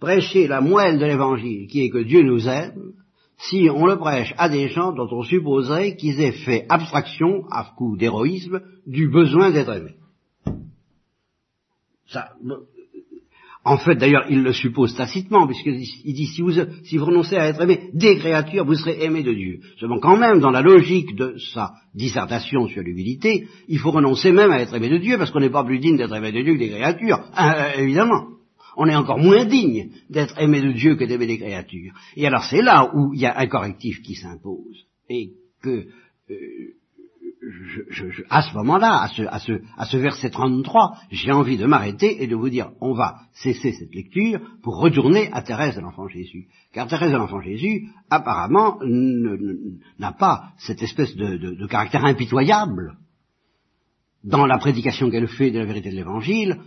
prêcher 0.00 0.46
la 0.46 0.60
moelle 0.60 0.98
de 0.98 1.06
l'Évangile, 1.06 1.68
qui 1.68 1.84
est 1.84 1.90
que 1.90 2.02
Dieu 2.02 2.22
nous 2.22 2.48
aime, 2.48 2.92
si 3.38 3.68
on 3.70 3.86
le 3.86 3.96
prêche 3.96 4.34
à 4.36 4.48
des 4.48 4.68
gens 4.68 4.92
dont 4.92 5.08
on 5.10 5.22
supposerait 5.22 5.96
qu'ils 5.96 6.20
aient 6.20 6.44
fait 6.44 6.66
abstraction, 6.68 7.46
à 7.50 7.72
coup 7.76 7.96
d'héroïsme, 7.96 8.60
du 8.86 9.08
besoin 9.08 9.50
d'être 9.50 9.72
aimés? 9.72 9.96
Ça, 12.06 12.32
en 13.64 13.78
fait, 13.78 13.94
d'ailleurs, 13.94 14.26
il 14.28 14.42
le 14.42 14.52
suppose 14.52 14.94
tacitement, 14.94 15.46
puisqu'il 15.46 16.14
dit, 16.14 16.26
si 16.26 16.42
vous, 16.42 16.52
si 16.84 16.98
vous 16.98 17.06
renoncez 17.06 17.36
à 17.36 17.48
être 17.48 17.62
aimé 17.62 17.88
des 17.94 18.16
créatures, 18.18 18.66
vous 18.66 18.74
serez 18.74 19.02
aimé 19.02 19.22
de 19.22 19.32
Dieu. 19.32 19.60
Seulement, 19.80 20.00
quand 20.00 20.18
même, 20.18 20.40
dans 20.40 20.50
la 20.50 20.60
logique 20.60 21.16
de 21.16 21.36
sa 21.54 21.72
dissertation 21.94 22.68
sur 22.68 22.82
l'humilité, 22.82 23.46
il 23.68 23.78
faut 23.78 23.90
renoncer 23.90 24.32
même 24.32 24.50
à 24.50 24.60
être 24.60 24.74
aimé 24.74 24.90
de 24.90 24.98
Dieu, 24.98 25.16
parce 25.16 25.30
qu'on 25.30 25.40
n'est 25.40 25.48
pas 25.48 25.64
plus 25.64 25.78
digne 25.78 25.96
d'être 25.96 26.14
aimé 26.14 26.30
de 26.30 26.42
Dieu 26.42 26.54
que 26.54 26.58
des 26.58 26.70
créatures, 26.70 27.24
euh, 27.40 27.80
évidemment. 27.80 28.26
On 28.76 28.86
est 28.86 28.96
encore 28.96 29.18
moins 29.18 29.46
digne 29.46 29.90
d'être 30.10 30.38
aimé 30.38 30.60
de 30.60 30.72
Dieu 30.72 30.96
que 30.96 31.04
d'aimer 31.04 31.26
des 31.26 31.38
créatures. 31.38 31.94
Et 32.16 32.26
alors, 32.26 32.44
c'est 32.44 32.60
là 32.60 32.90
où 32.94 33.14
il 33.14 33.20
y 33.20 33.26
a 33.26 33.38
un 33.38 33.46
correctif 33.46 34.02
qui 34.02 34.14
s'impose, 34.14 34.84
et 35.08 35.30
que... 35.62 35.86
Euh, 36.30 36.34
je, 37.90 38.10
je, 38.10 38.22
à 38.30 38.42
ce 38.42 38.54
moment-là, 38.54 39.02
à 39.02 39.08
ce, 39.08 39.22
à, 39.22 39.38
ce, 39.38 39.60
à 39.76 39.84
ce 39.84 39.96
verset 39.96 40.30
33, 40.30 40.96
j'ai 41.10 41.32
envie 41.32 41.56
de 41.56 41.66
m'arrêter 41.66 42.22
et 42.22 42.26
de 42.26 42.36
vous 42.36 42.48
dire, 42.48 42.70
on 42.80 42.94
va 42.94 43.16
cesser 43.32 43.72
cette 43.72 43.94
lecture 43.94 44.40
pour 44.62 44.78
retourner 44.78 45.30
à 45.32 45.42
Thérèse 45.42 45.76
de 45.76 45.80
l'Enfant 45.80 46.08
Jésus. 46.08 46.46
Car 46.72 46.86
Thérèse 46.86 47.12
de 47.12 47.16
l'Enfant 47.16 47.40
Jésus, 47.40 47.88
apparemment, 48.10 48.78
n'a 49.98 50.12
pas 50.12 50.52
cette 50.58 50.82
espèce 50.82 51.14
de, 51.16 51.36
de, 51.36 51.54
de, 51.54 51.66
caractère 51.66 52.04
impitoyable 52.04 52.96
dans 54.22 54.46
la 54.46 54.58
prédication 54.58 55.10
qu'elle 55.10 55.28
fait 55.28 55.50
de 55.50 55.58
la 55.58 55.66
vérité 55.66 55.90
de 55.90 55.96
l'Évangile, 55.96 56.60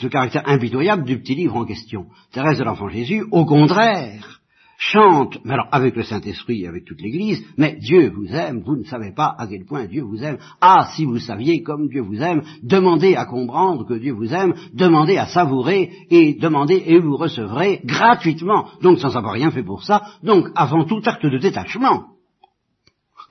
ce 0.00 0.06
caractère 0.06 0.48
impitoyable 0.48 1.04
du 1.04 1.20
petit 1.20 1.34
livre 1.34 1.56
en 1.56 1.64
question. 1.64 2.06
Thérèse 2.32 2.58
de 2.58 2.64
l'Enfant 2.64 2.88
Jésus, 2.88 3.24
au 3.30 3.44
contraire, 3.44 4.40
chante, 4.80 5.38
mais 5.44 5.54
alors 5.54 5.66
avec 5.72 5.96
le 5.96 6.04
Saint-Esprit 6.04 6.62
et 6.62 6.68
avec 6.68 6.84
toute 6.84 7.02
l'Église, 7.02 7.44
mais 7.56 7.76
Dieu 7.80 8.10
vous 8.10 8.28
aime, 8.28 8.62
vous 8.64 8.76
ne 8.76 8.84
savez 8.84 9.12
pas 9.12 9.34
à 9.36 9.48
quel 9.48 9.64
point 9.64 9.86
Dieu 9.86 10.04
vous 10.04 10.22
aime. 10.22 10.38
Ah, 10.60 10.88
si 10.94 11.04
vous 11.04 11.18
saviez 11.18 11.64
comme 11.64 11.88
Dieu 11.88 12.00
vous 12.00 12.22
aime, 12.22 12.42
demandez 12.62 13.16
à 13.16 13.26
comprendre 13.26 13.84
que 13.84 13.94
Dieu 13.94 14.12
vous 14.12 14.32
aime, 14.32 14.54
demandez 14.72 15.16
à 15.16 15.26
savourer 15.26 15.90
et 16.10 16.34
demandez 16.34 16.80
et 16.86 17.00
vous 17.00 17.16
recevrez 17.16 17.80
gratuitement, 17.84 18.68
donc 18.80 19.00
sans 19.00 19.16
avoir 19.16 19.34
rien 19.34 19.50
fait 19.50 19.64
pour 19.64 19.82
ça, 19.82 20.00
donc 20.22 20.46
avant 20.54 20.84
tout 20.84 21.02
acte 21.04 21.26
de 21.26 21.38
détachement, 21.38 22.10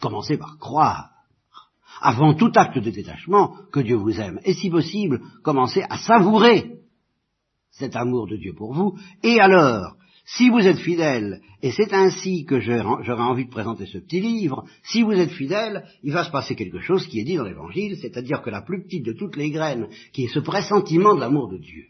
commencez 0.01 0.37
par 0.37 0.57
croire. 0.57 1.11
Avant 2.01 2.35
tout 2.35 2.51
acte 2.55 2.77
de 2.77 2.91
détachement 2.91 3.55
que 3.71 3.79
Dieu 3.79 3.95
vous 3.95 4.19
aime. 4.19 4.39
Et 4.43 4.53
si 4.53 4.69
possible, 4.69 5.21
commencez 5.43 5.83
à 5.89 5.97
savourer 5.97 6.73
cet 7.71 7.95
amour 7.95 8.27
de 8.27 8.35
Dieu 8.35 8.53
pour 8.55 8.73
vous. 8.73 8.97
Et 9.23 9.39
alors, 9.39 9.95
si 10.30 10.49
vous 10.49 10.59
êtes 10.59 10.80
fidèle, 10.80 11.41
et 11.61 11.71
c'est 11.71 11.93
ainsi 11.93 12.43
que 12.43 12.59
j'aurais 12.59 13.21
envie 13.21 13.45
de 13.45 13.49
présenter 13.49 13.86
ce 13.86 13.97
petit 13.97 14.19
livre, 14.19 14.65
si 14.84 15.01
vous 15.01 15.13
êtes 15.13 15.32
fidèle, 15.32 15.86
il 16.03 16.11
va 16.11 16.25
se 16.25 16.32
passer 16.32 16.53
quelque 16.53 16.82
chose 16.82 17.07
qui 17.07 17.21
est 17.21 17.23
dit 17.23 17.38
dans 17.38 17.45
l'Évangile, 17.45 17.97
c'est-à-dire 18.01 18.41
que 18.41 18.49
la 18.49 18.61
plus 18.61 18.84
petite 18.84 19.05
de 19.05 19.13
toutes 19.13 19.38
les 19.38 19.51
graines, 19.51 19.88
qui 20.11 20.25
est 20.25 20.34
ce 20.34 20.39
pressentiment 20.39 21.15
de 21.15 21.21
l'amour 21.21 21.49
de 21.49 21.57
Dieu, 21.57 21.86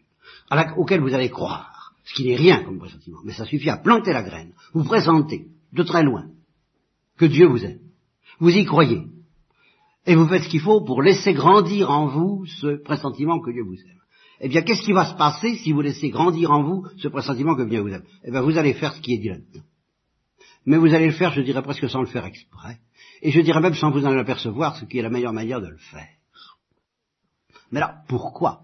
auquel 0.76 1.00
vous 1.00 1.12
allez 1.12 1.30
croire, 1.30 1.94
ce 2.04 2.14
qui 2.14 2.28
n'est 2.28 2.36
rien 2.36 2.62
comme 2.62 2.78
pressentiment, 2.78 3.18
mais 3.24 3.32
ça 3.32 3.44
suffit 3.44 3.70
à 3.70 3.76
planter 3.76 4.12
la 4.12 4.22
graine, 4.22 4.52
vous 4.72 4.84
présentez 4.84 5.48
de 5.72 5.82
très 5.82 6.04
loin 6.04 6.26
que 7.16 7.26
Dieu 7.26 7.48
vous 7.48 7.64
aime, 7.64 7.80
vous 8.38 8.50
y 8.50 8.64
croyez, 8.64 9.02
et 10.06 10.14
vous 10.14 10.28
faites 10.28 10.44
ce 10.44 10.48
qu'il 10.48 10.60
faut 10.60 10.84
pour 10.84 11.02
laisser 11.02 11.34
grandir 11.34 11.90
en 11.90 12.06
vous 12.06 12.46
ce 12.46 12.80
pressentiment 12.84 13.40
que 13.40 13.50
Dieu 13.50 13.64
vous 13.64 13.74
aime 13.74 13.97
eh 14.40 14.48
bien, 14.48 14.62
qu'est-ce 14.62 14.82
qui 14.82 14.92
va 14.92 15.06
se 15.06 15.16
passer 15.16 15.56
si 15.56 15.72
vous 15.72 15.80
laissez 15.80 16.10
grandir 16.10 16.50
en 16.50 16.62
vous 16.62 16.86
ce 16.98 17.08
pressentiment 17.08 17.56
que 17.56 17.64
bien 17.64 17.82
vous 17.82 17.88
aime 17.88 18.04
Eh 18.24 18.30
bien, 18.30 18.40
vous 18.40 18.56
allez 18.56 18.74
faire 18.74 18.94
ce 18.94 19.00
qui 19.00 19.14
est 19.14 19.18
dit 19.18 19.28
là-dedans. 19.28 19.64
Mais 20.64 20.76
vous 20.76 20.94
allez 20.94 21.06
le 21.06 21.12
faire, 21.12 21.32
je 21.32 21.40
dirais 21.40 21.62
presque 21.62 21.88
sans 21.88 22.00
le 22.00 22.06
faire 22.06 22.24
exprès. 22.24 22.78
Et 23.22 23.30
je 23.30 23.40
dirais 23.40 23.60
même 23.60 23.74
sans 23.74 23.90
vous 23.90 24.04
en 24.06 24.16
apercevoir, 24.16 24.76
ce 24.76 24.84
qui 24.84 24.98
est 24.98 25.02
la 25.02 25.10
meilleure 25.10 25.32
manière 25.32 25.60
de 25.60 25.68
le 25.68 25.78
faire. 25.78 26.08
Mais 27.72 27.80
là, 27.80 28.02
pourquoi? 28.08 28.60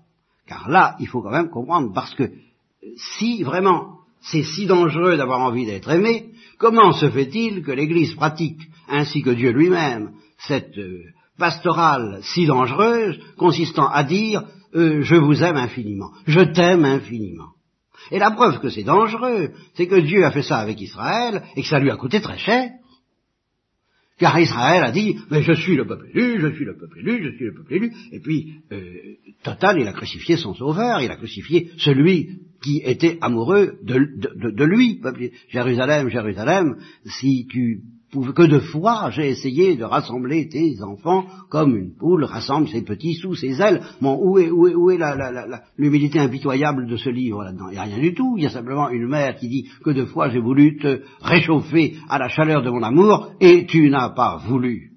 Car 0.47 0.69
là, 0.69 0.97
il 1.01 1.09
faut 1.09 1.23
quand 1.23 1.31
même 1.31 1.51
comprendre, 1.51 1.93
parce 1.93 2.15
que 2.15 2.31
si 2.97 3.43
vraiment 3.43 3.99
c'est 4.21 4.43
si 4.43 4.67
dangereux 4.67 5.17
d'avoir 5.17 5.41
envie 5.41 5.67
d'être 5.67 5.91
aimé, 5.91 6.31
comment 6.59 6.93
se 6.93 7.11
fait-il 7.11 7.63
que 7.63 7.73
l'Église 7.73 8.15
pratique, 8.15 8.61
ainsi 8.89 9.23
que 9.23 9.31
Dieu 9.31 9.51
lui-même, 9.51 10.13
cette 10.39 10.79
euh, 10.79 11.03
pastorale 11.39 12.21
si 12.23 12.47
dangereuse, 12.47 13.19
consistant 13.37 13.89
à 13.89 14.05
dire 14.05 14.45
euh, 14.75 15.03
je 15.03 15.15
vous 15.15 15.43
aime 15.43 15.57
infiniment, 15.57 16.11
je 16.27 16.41
t'aime 16.41 16.85
infiniment. 16.85 17.51
Et 18.11 18.19
la 18.19 18.31
preuve 18.31 18.61
que 18.61 18.69
c'est 18.69 18.83
dangereux, 18.83 19.53
c'est 19.75 19.87
que 19.87 20.01
Dieu 20.01 20.25
a 20.25 20.31
fait 20.31 20.43
ça 20.43 20.59
avec 20.59 20.81
Israël 20.81 21.43
et 21.57 21.63
que 21.63 21.69
ça 21.69 21.79
lui 21.79 21.91
a 21.91 21.97
coûté 21.97 22.21
très 22.21 22.39
cher. 22.39 22.71
Car 24.19 24.39
Israël 24.39 24.85
a 24.85 24.93
dit, 24.93 25.17
mais 25.31 25.43
je 25.43 25.53
suis 25.55 25.75
le 25.75 25.87
peuple 25.87 26.07
élu, 26.15 26.41
je 26.41 26.55
suis 26.55 26.65
le 26.65 26.77
peuple 26.77 27.01
élu, 27.01 27.25
je 27.25 27.37
suis 27.37 27.47
le 27.47 27.55
peuple 27.55 27.75
élu. 27.75 27.93
Et 28.13 28.21
puis, 28.21 28.61
euh, 28.71 28.95
total, 29.43 29.81
il 29.81 29.89
a 29.89 29.93
crucifié 29.93 30.37
son 30.37 30.55
sauveur, 30.55 31.01
il 31.01 31.11
a 31.11 31.17
crucifié 31.17 31.71
celui 31.79 32.39
qui 32.63 32.81
était 32.85 33.19
amoureux 33.21 33.79
de, 33.83 34.65
lui. 34.65 35.01
Jérusalem, 35.49 36.09
Jérusalem, 36.09 36.77
si 37.05 37.47
tu 37.51 37.81
que 38.35 38.43
de 38.43 38.59
fois 38.59 39.11
j'ai 39.11 39.29
essayé 39.29 39.77
de 39.77 39.85
rassembler 39.85 40.49
tes 40.49 40.83
enfants 40.83 41.27
comme 41.51 41.77
une 41.77 41.95
poule 41.97 42.25
rassemble 42.25 42.69
ses 42.69 42.83
petits 42.83 43.15
sous 43.15 43.35
ses 43.35 43.61
ailes. 43.61 43.83
Bon, 44.01 44.19
où 44.21 44.39
est, 44.39 44.51
où 44.51 44.67
est, 44.67 44.75
où 44.75 44.91
est 44.91 44.99
l'humilité 45.77 46.19
impitoyable 46.19 46.87
de 46.87 46.97
ce 46.97 47.11
livre 47.11 47.43
là-dedans? 47.45 47.69
Il 47.69 47.73
n'y 47.73 47.79
a 47.79 47.83
rien 47.83 47.99
du 47.99 48.15
tout. 48.15 48.35
Il 48.37 48.45
y 48.45 48.47
a 48.47 48.51
simplement 48.51 48.89
une 48.91 49.07
mère 49.07 49.37
qui 49.37 49.49
dit 49.49 49.69
que 49.85 49.91
de 49.91 50.05
fois 50.05 50.31
j'ai 50.31 50.41
voulu 50.41 50.79
te 50.79 51.03
réchauffer 51.23 51.97
à 52.09 52.19
la 52.19 52.29
chaleur 52.29 52.63
de 52.63 52.71
mon 52.71 52.83
amour 52.83 53.33
et 53.41 53.67
tu 53.67 53.91
n'as 53.91 54.11
pas 54.11 54.43
voulu. 54.47 54.93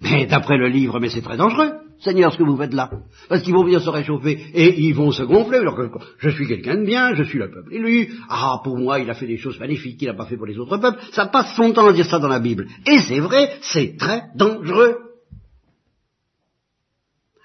Mais 0.00 0.26
d'après 0.26 0.56
le 0.56 0.68
livre, 0.68 0.98
mais 0.98 1.10
c'est 1.10 1.22
très 1.22 1.36
dangereux. 1.36 1.72
Seigneur, 2.00 2.32
ce 2.32 2.38
que 2.38 2.42
vous 2.42 2.56
faites 2.56 2.72
là. 2.72 2.90
Parce 3.28 3.42
qu'ils 3.42 3.52
vont 3.52 3.64
venir 3.64 3.80
se 3.80 3.90
réchauffer 3.90 4.38
et 4.54 4.80
ils 4.80 4.94
vont 4.94 5.10
se 5.10 5.22
gonfler. 5.22 5.58
Alors 5.58 5.76
que 5.76 5.90
je 6.18 6.30
suis 6.30 6.46
quelqu'un 6.46 6.76
de 6.76 6.86
bien, 6.86 7.14
je 7.14 7.22
suis 7.22 7.38
le 7.38 7.50
peuple 7.50 7.74
élu. 7.74 8.08
Ah, 8.28 8.60
pour 8.64 8.78
moi, 8.78 9.00
il 9.00 9.10
a 9.10 9.14
fait 9.14 9.26
des 9.26 9.36
choses 9.36 9.58
magnifiques 9.60 9.98
qu'il 9.98 10.08
n'a 10.08 10.14
pas 10.14 10.26
fait 10.26 10.36
pour 10.36 10.46
les 10.46 10.58
autres 10.58 10.78
peuples. 10.78 10.98
Ça 11.12 11.26
passe 11.26 11.54
son 11.56 11.72
temps 11.72 11.86
à 11.86 11.92
dire 11.92 12.06
ça 12.06 12.18
dans 12.18 12.28
la 12.28 12.40
Bible. 12.40 12.66
Et 12.86 12.98
c'est 13.00 13.20
vrai, 13.20 13.58
c'est 13.60 13.96
très 13.98 14.24
dangereux. 14.34 14.96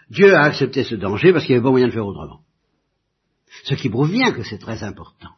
Dieu 0.09 0.33
a 0.33 0.43
accepté 0.43 0.83
ce 0.83 0.95
danger 0.95 1.33
parce 1.33 1.45
qu'il 1.45 1.53
n'y 1.53 1.57
avait 1.57 1.65
pas 1.65 1.71
moyen 1.71 1.87
de 1.87 1.93
faire 1.93 2.05
autrement. 2.05 2.39
Ce 3.63 3.73
qui 3.75 3.89
prouve 3.89 4.11
bien 4.11 4.31
que 4.31 4.43
c'est 4.43 4.59
très 4.59 4.83
important. 4.83 5.31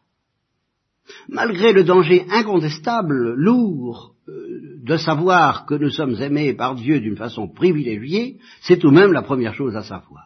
Malgré 1.28 1.72
le 1.72 1.84
danger 1.84 2.26
incontestable, 2.30 3.34
lourd, 3.34 4.14
euh, 4.28 4.77
de 4.88 4.96
savoir 4.96 5.66
que 5.66 5.74
nous 5.74 5.90
sommes 5.90 6.20
aimés 6.20 6.54
par 6.54 6.74
Dieu 6.74 6.98
d'une 7.00 7.16
façon 7.16 7.46
privilégiée, 7.46 8.38
c'est 8.62 8.78
tout 8.78 8.88
de 8.88 8.94
même 8.94 9.12
la 9.12 9.22
première 9.22 9.54
chose 9.54 9.76
à 9.76 9.82
savoir. 9.82 10.24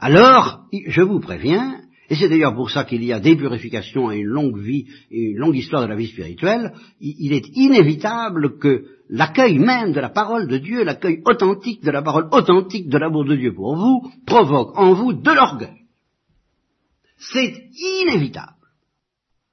Alors, 0.00 0.64
je 0.72 1.02
vous 1.02 1.20
préviens, 1.20 1.80
et 2.10 2.16
c'est 2.16 2.28
d'ailleurs 2.28 2.56
pour 2.56 2.70
ça 2.70 2.82
qu'il 2.82 3.04
y 3.04 3.12
a 3.12 3.20
des 3.20 3.36
purifications 3.36 4.10
et 4.10 4.18
une 4.18 4.26
longue 4.26 4.58
vie 4.58 4.86
et 5.12 5.30
une 5.30 5.38
longue 5.38 5.54
histoire 5.54 5.82
de 5.82 5.86
la 5.86 5.94
vie 5.94 6.08
spirituelle, 6.08 6.72
il 7.00 7.32
est 7.32 7.46
inévitable 7.54 8.58
que 8.58 8.86
l'accueil 9.08 9.60
même 9.60 9.92
de 9.92 10.00
la 10.00 10.10
parole 10.10 10.48
de 10.48 10.58
Dieu, 10.58 10.82
l'accueil 10.82 11.22
authentique 11.24 11.84
de 11.84 11.92
la 11.92 12.02
parole 12.02 12.28
authentique 12.32 12.88
de 12.88 12.98
l'amour 12.98 13.24
de 13.24 13.36
Dieu 13.36 13.54
pour 13.54 13.76
vous, 13.76 14.10
provoque 14.26 14.76
en 14.76 14.94
vous 14.94 15.12
de 15.12 15.30
l'orgueil. 15.30 15.86
C'est 17.18 17.68
inévitable. 18.02 18.56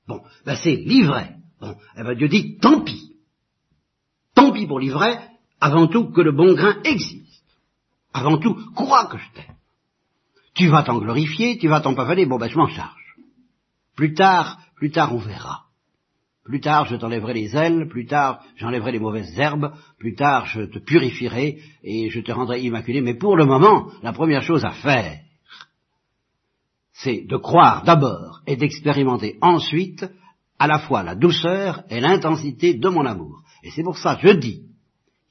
Bon, 0.07 0.21
ben 0.43 0.55
c'est 0.55 0.75
l'ivraie. 0.75 1.35
Bon, 1.61 1.75
eh 1.95 2.01
ben 2.01 2.15
Dieu 2.15 2.29
dit, 2.29 2.57
tant 2.57 2.81
pis. 2.81 3.08
Pour 4.67 4.79
l'ivraie, 4.79 5.19
avant 5.59 5.87
tout 5.87 6.11
que 6.11 6.21
le 6.21 6.31
bon 6.31 6.53
grain 6.53 6.77
existe. 6.83 7.43
Avant 8.13 8.37
tout, 8.37 8.55
crois 8.75 9.05
que 9.05 9.17
je 9.17 9.31
t'aime. 9.33 9.55
Tu 10.55 10.67
vas 10.67 10.83
t'en 10.83 10.99
glorifier, 10.99 11.57
tu 11.57 11.67
vas 11.67 11.81
t'en 11.81 11.93
pavaner, 11.93 12.25
bon 12.25 12.37
ben 12.37 12.49
je 12.49 12.57
m'en 12.57 12.67
charge. 12.67 13.15
Plus 13.95 14.13
tard, 14.13 14.59
plus 14.75 14.91
tard 14.91 15.13
on 15.13 15.19
verra. 15.19 15.65
Plus 16.43 16.61
tard 16.61 16.85
je 16.85 16.95
t'enlèverai 16.95 17.33
les 17.33 17.55
ailes, 17.55 17.87
plus 17.87 18.07
tard 18.07 18.41
j'enlèverai 18.55 18.93
les 18.93 18.99
mauvaises 18.99 19.39
herbes, 19.39 19.71
plus 19.99 20.15
tard 20.15 20.47
je 20.47 20.61
te 20.61 20.79
purifierai 20.79 21.59
et 21.83 22.09
je 22.09 22.19
te 22.21 22.31
rendrai 22.31 22.61
immaculé. 22.61 23.01
Mais 23.01 23.13
pour 23.13 23.37
le 23.37 23.45
moment, 23.45 23.91
la 24.01 24.13
première 24.13 24.41
chose 24.41 24.65
à 24.65 24.71
faire, 24.71 25.19
c'est 26.93 27.25
de 27.27 27.37
croire 27.37 27.83
d'abord 27.83 28.41
et 28.47 28.57
d'expérimenter 28.57 29.37
ensuite 29.41 30.05
à 30.57 30.67
la 30.67 30.79
fois 30.79 31.03
la 31.03 31.15
douceur 31.15 31.83
et 31.89 32.01
l'intensité 32.01 32.73
de 32.73 32.89
mon 32.89 33.05
amour. 33.05 33.41
Et 33.63 33.71
c'est 33.71 33.83
pour 33.83 33.97
ça 33.97 34.15
que 34.15 34.27
je 34.27 34.33
dis 34.33 34.63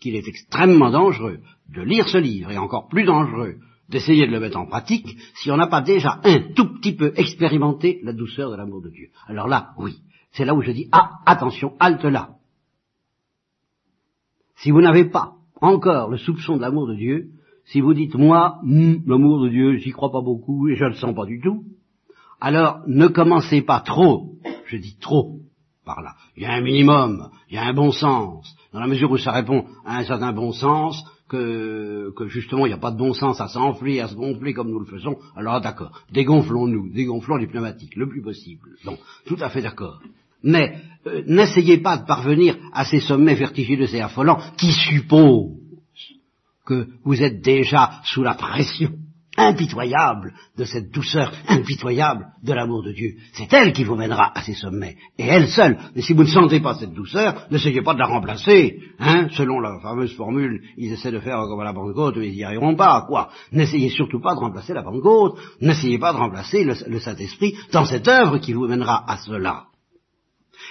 qu'il 0.01 0.15
est 0.15 0.29
extrêmement 0.29 0.91
dangereux 0.91 1.41
de 1.75 1.83
lire 1.83 2.09
ce 2.09 2.19
livre, 2.19 2.51
et 2.51 2.59
encore 2.59 2.89
plus 2.89 3.05
dangereux 3.05 3.57
d'essayer 3.89 4.27
de 4.27 4.33
le 4.33 4.41
mettre 4.41 4.59
en 4.59 4.67
pratique 4.67 5.17
si 5.35 5.51
on 5.51 5.57
n'a 5.57 5.67
pas 5.67 5.81
déjà 5.81 6.21
un 6.25 6.53
tout 6.55 6.75
petit 6.75 6.95
peu 6.95 7.13
expérimenté 7.17 8.01
la 8.03 8.13
douceur 8.13 8.51
de 8.51 8.57
l'amour 8.57 8.83
de 8.83 8.91
Dieu. 8.91 9.09
Alors 9.27 9.49
là, 9.49 9.71
oui, 9.79 9.99
c'est 10.33 10.45
là 10.45 10.55
où 10.55 10.63
je 10.63 10.73
dis, 10.73 10.89
ah, 10.93 11.21
attention, 11.27 11.75
halte 11.81 12.05
là. 12.05 12.37
Si 14.57 14.71
vous 14.71 14.81
n'avez 14.81 15.05
pas 15.05 15.35
encore 15.61 16.11
le 16.11 16.19
soupçon 16.19 16.57
de 16.57 16.63
l'amour 16.63 16.87
de 16.89 16.95
Dieu, 16.95 17.31
si 17.65 17.81
vous 17.81 17.95
dites, 17.95 18.15
moi, 18.15 18.61
hmm, 18.63 18.97
l'amour 19.07 19.43
de 19.45 19.49
Dieu, 19.49 19.77
j'y 19.77 19.91
crois 19.91 20.11
pas 20.11 20.23
beaucoup 20.23 20.69
et 20.69 20.77
je 20.77 20.85
ne 20.85 20.91
le 20.91 20.95
sens 20.95 21.15
pas 21.15 21.27
du 21.27 21.41
tout, 21.41 21.65
alors 22.41 22.81
ne 22.87 23.09
commencez 23.09 23.63
pas 23.63 23.81
trop, 23.81 24.37
je 24.67 24.77
dis 24.77 24.97
trop, 24.99 25.41
Il 26.37 26.43
y 26.43 26.47
a 26.47 26.53
un 26.53 26.61
minimum, 26.61 27.31
il 27.51 27.57
y 27.57 27.59
a 27.59 27.65
un 27.65 27.73
bon 27.73 27.93
sens. 27.93 28.55
Dans 28.73 28.81
la 28.81 28.87
mesure 28.87 29.11
où 29.11 29.19
ça 29.19 29.33
répond 29.33 29.65
à 29.85 29.99
un 29.99 30.05
certain 30.05 30.33
bon 30.33 30.53
sens, 30.53 31.05
que, 31.29 32.13
que 32.17 32.27
justement 32.29 32.67
il 32.67 32.71
n'y 32.71 32.75
a 32.75 32.79
pas 32.79 32.91
de 32.91 32.97
bon 32.97 33.13
sens 33.13 33.41
à 33.41 33.49
s'enfler, 33.49 34.01
à 34.01 34.09
se 34.09 34.15
gonfler 34.15 34.55
comme 34.55 34.71
nous 34.71 34.81
le 34.81 34.87
faisons, 34.87 35.17
alors 35.37 35.61
d'accord, 35.61 35.93
dégonflons-nous, 36.11 36.91
dégonflons 36.91 37.37
les 37.37 37.47
pneumatiques, 37.47 37.97
le 37.97 38.09
plus 38.09 38.23
possible. 38.23 38.71
Donc, 38.85 38.99
tout 39.27 39.37
à 39.41 39.51
fait 39.51 39.63
d'accord. 39.63 40.01
Mais 40.43 40.81
euh, 41.07 41.23
n'essayez 41.27 41.79
pas 41.79 41.99
de 41.99 42.07
parvenir 42.07 42.57
à 42.73 42.85
ces 42.85 43.01
sommets 43.01 43.35
vertigineux 43.35 43.93
et 43.95 44.01
affolants 44.01 44.41
qui 44.57 44.73
supposent 44.73 45.57
que 46.65 46.87
vous 47.05 47.23
êtes 47.23 47.41
déjà 47.41 48.01
sous 48.05 48.23
la 48.23 48.35
pression 48.35 48.93
impitoyable 49.39 50.35
de 50.57 50.65
cette 50.65 50.91
douceur 50.91 51.33
impitoyable 51.49 52.27
de 52.43 52.53
l'amour 52.53 52.83
de 52.83 52.93
Dieu. 52.93 53.15
C'est 53.33 53.53
elle 53.53 53.73
qui 53.73 53.85
vous 53.85 53.97
mènera 53.97 54.33
à 54.35 54.43
ces 54.43 54.55
sommets, 54.55 54.97
et 55.17 55.27
elle 55.27 55.49
seule. 55.49 55.79
Mais 55.95 56.03
si 56.03 56.13
vous 56.13 56.25
ne 56.25 56.29
sentez 56.29 56.61
pas 56.61 56.75
cette 56.75 56.93
douceur, 56.93 57.47
n'essayez 57.51 57.83
pas 57.83 57.95
de 57.95 58.01
la 58.01 58.07
remplacer. 58.07 58.81
Hein 58.99 59.29
Selon 59.31 59.61
la 59.61 59.79
fameuse 59.81 60.15
formule, 60.15 60.61
ils 60.77 60.93
essaient 60.93 61.13
de 61.13 61.21
faire 61.21 61.41
comme 61.49 61.61
à 61.61 61.65
la 61.65 61.73
Pentecôte, 61.73 62.17
mais 62.19 62.29
ils 62.29 62.37
n'y 62.37 62.45
arriveront 62.45 62.77
pas, 62.77 63.05
quoi. 63.07 63.31
N'essayez 63.53 63.91
surtout 63.91 64.21
pas 64.21 64.35
de 64.35 64.41
remplacer 64.41 64.75
la 64.75 64.83
Pentecôte, 64.83 65.39
n'essayez 65.61 65.99
pas 65.99 66.13
de 66.13 66.19
remplacer 66.19 66.65
le, 66.65 66.75
le 66.87 67.01
Saint-Esprit 67.01 67.55
dans 67.73 67.85
cette 67.85 68.09
œuvre 68.09 68.39
qui 68.39 68.53
vous 68.53 68.67
mènera 68.67 69.05
à 69.11 69.19
cela. 69.19 69.68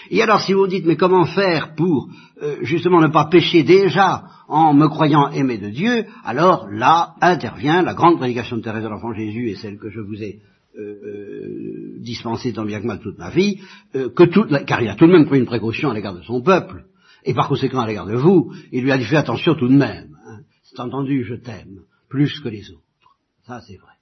Et 0.09 0.21
alors 0.21 0.41
si 0.41 0.53
vous 0.53 0.67
dites, 0.67 0.85
mais 0.85 0.95
comment 0.95 1.25
faire 1.25 1.75
pour 1.75 2.09
euh, 2.41 2.57
justement 2.61 3.01
ne 3.01 3.07
pas 3.07 3.25
pécher 3.25 3.63
déjà 3.63 4.23
en 4.47 4.73
me 4.73 4.87
croyant 4.87 5.29
aimé 5.29 5.57
de 5.57 5.69
Dieu, 5.69 6.05
alors 6.23 6.67
là 6.69 7.15
intervient 7.21 7.81
la 7.81 7.93
grande 7.93 8.17
prédication 8.17 8.57
de 8.57 8.61
Thérèse 8.61 8.83
de 8.83 8.89
l'Enfant 8.89 9.13
Jésus 9.13 9.49
et 9.49 9.55
celle 9.55 9.77
que 9.77 9.89
je 9.89 9.99
vous 9.99 10.21
ai 10.21 10.39
euh, 10.77 10.81
euh, 10.81 11.99
dispensée 11.99 12.53
tant 12.53 12.65
bien 12.65 12.79
que 12.79 12.87
mal 12.87 12.99
toute 12.99 13.17
ma 13.17 13.29
vie, 13.29 13.59
que 13.93 14.23
tout, 14.23 14.45
car 14.65 14.81
il 14.81 14.89
a 14.89 14.95
tout 14.95 15.07
de 15.07 15.11
même 15.11 15.25
pris 15.25 15.39
une 15.39 15.45
précaution 15.45 15.89
à 15.89 15.93
l'égard 15.93 16.15
de 16.15 16.21
son 16.21 16.41
peuple, 16.41 16.85
et 17.25 17.33
par 17.33 17.49
conséquent 17.49 17.81
à 17.81 17.87
l'égard 17.87 18.05
de 18.05 18.15
vous, 18.15 18.53
il 18.71 18.83
lui 18.83 18.91
a 18.91 18.97
dit 18.97 19.05
fait 19.05 19.17
attention 19.17 19.55
tout 19.55 19.67
de 19.67 19.75
même. 19.75 20.15
Hein. 20.25 20.39
C'est 20.63 20.79
entendu, 20.79 21.23
je 21.23 21.35
t'aime, 21.35 21.81
plus 22.09 22.39
que 22.39 22.49
les 22.49 22.69
autres. 22.71 23.17
Ça 23.45 23.61
c'est 23.67 23.77
vrai. 23.77 23.93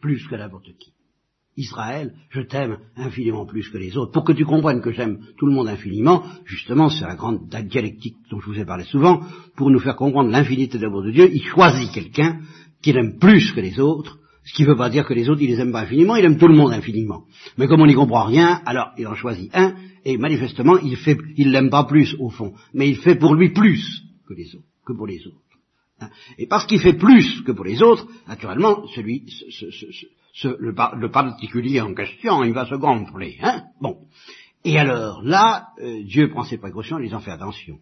Plus 0.00 0.26
que 0.28 0.36
n'importe 0.36 0.66
qui. 0.78 0.95
Israël, 1.56 2.12
je 2.30 2.42
t'aime 2.42 2.78
infiniment 2.96 3.46
plus 3.46 3.68
que 3.70 3.78
les 3.78 3.96
autres. 3.96 4.12
Pour 4.12 4.24
que 4.24 4.32
tu 4.32 4.44
comprennes 4.44 4.82
que 4.82 4.92
j'aime 4.92 5.20
tout 5.38 5.46
le 5.46 5.52
monde 5.52 5.68
infiniment, 5.68 6.22
justement, 6.44 6.90
c'est 6.90 7.06
la 7.06 7.14
grande 7.14 7.48
dialectique 7.48 8.16
dont 8.30 8.40
je 8.40 8.46
vous 8.46 8.58
ai 8.58 8.64
parlé 8.64 8.84
souvent, 8.84 9.22
pour 9.56 9.70
nous 9.70 9.78
faire 9.78 9.96
comprendre 9.96 10.30
l'infinité 10.30 10.78
de 10.78 10.82
l'amour 10.82 11.02
de 11.02 11.10
Dieu, 11.10 11.30
il 11.32 11.42
choisit 11.42 11.90
quelqu'un 11.90 12.40
qu'il 12.82 12.96
aime 12.96 13.18
plus 13.18 13.52
que 13.52 13.60
les 13.60 13.80
autres, 13.80 14.18
ce 14.44 14.52
qui 14.52 14.62
ne 14.62 14.68
veut 14.68 14.76
pas 14.76 14.90
dire 14.90 15.06
que 15.06 15.14
les 15.14 15.28
autres, 15.28 15.42
il 15.42 15.48
les 15.48 15.60
aime 15.60 15.72
pas 15.72 15.82
infiniment, 15.82 16.14
il 16.16 16.24
aime 16.24 16.38
tout 16.38 16.46
le 16.46 16.54
monde 16.54 16.72
infiniment. 16.72 17.24
Mais 17.56 17.66
comme 17.66 17.80
on 17.80 17.86
n'y 17.86 17.94
comprend 17.94 18.24
rien, 18.24 18.60
alors 18.64 18.90
il 18.98 19.06
en 19.06 19.14
choisit 19.14 19.50
un, 19.54 19.74
et 20.04 20.18
manifestement, 20.18 20.78
il 20.78 20.96
fait, 20.96 21.16
il 21.36 21.50
l'aime 21.50 21.70
pas 21.70 21.84
plus 21.84 22.14
au 22.20 22.30
fond, 22.30 22.52
mais 22.72 22.88
il 22.88 22.96
fait 22.96 23.16
pour 23.16 23.34
lui 23.34 23.52
plus 23.52 24.02
que 24.28 24.34
les 24.34 24.54
autres, 24.54 24.68
que 24.86 24.92
pour 24.92 25.06
les 25.06 25.26
autres. 25.26 25.36
Hein. 26.00 26.10
Et 26.38 26.46
parce 26.46 26.66
qu'il 26.66 26.80
fait 26.80 26.92
plus 26.92 27.42
que 27.42 27.52
pour 27.52 27.64
les 27.64 27.82
autres, 27.82 28.06
naturellement, 28.28 28.86
celui, 28.94 29.24
ce, 29.28 29.70
ce, 29.70 29.90
ce, 29.90 30.06
le, 30.44 30.74
le, 30.98 31.10
particulier 31.10 31.80
en 31.80 31.94
question, 31.94 32.44
il 32.44 32.52
va 32.52 32.66
se 32.66 32.74
gonfler. 32.74 33.38
Hein 33.42 33.64
bon. 33.80 34.06
Et 34.64 34.78
alors, 34.78 35.22
là, 35.22 35.68
euh, 35.80 36.02
Dieu 36.04 36.28
prend 36.30 36.44
ses 36.44 36.58
précautions 36.58 36.96
en 36.96 37.00
disant 37.00 37.20
fais 37.20 37.30
attention. 37.30 37.78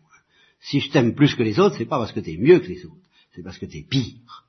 Si 0.61 0.81
je 0.81 0.91
t'aime 0.91 1.15
plus 1.15 1.35
que 1.35 1.43
les 1.43 1.59
autres, 1.59 1.77
c'est 1.77 1.87
pas 1.87 1.99
parce 1.99 2.13
que 2.13 2.21
tu 2.21 2.33
es 2.33 2.37
mieux 2.37 2.61
que 2.61 2.69
les 2.69 2.85
autres, 2.87 3.09
c'est 3.35 3.43
parce 3.43 3.59
que 3.59 3.67
tu 3.67 3.79
es 3.79 3.83
pire. 3.83 4.47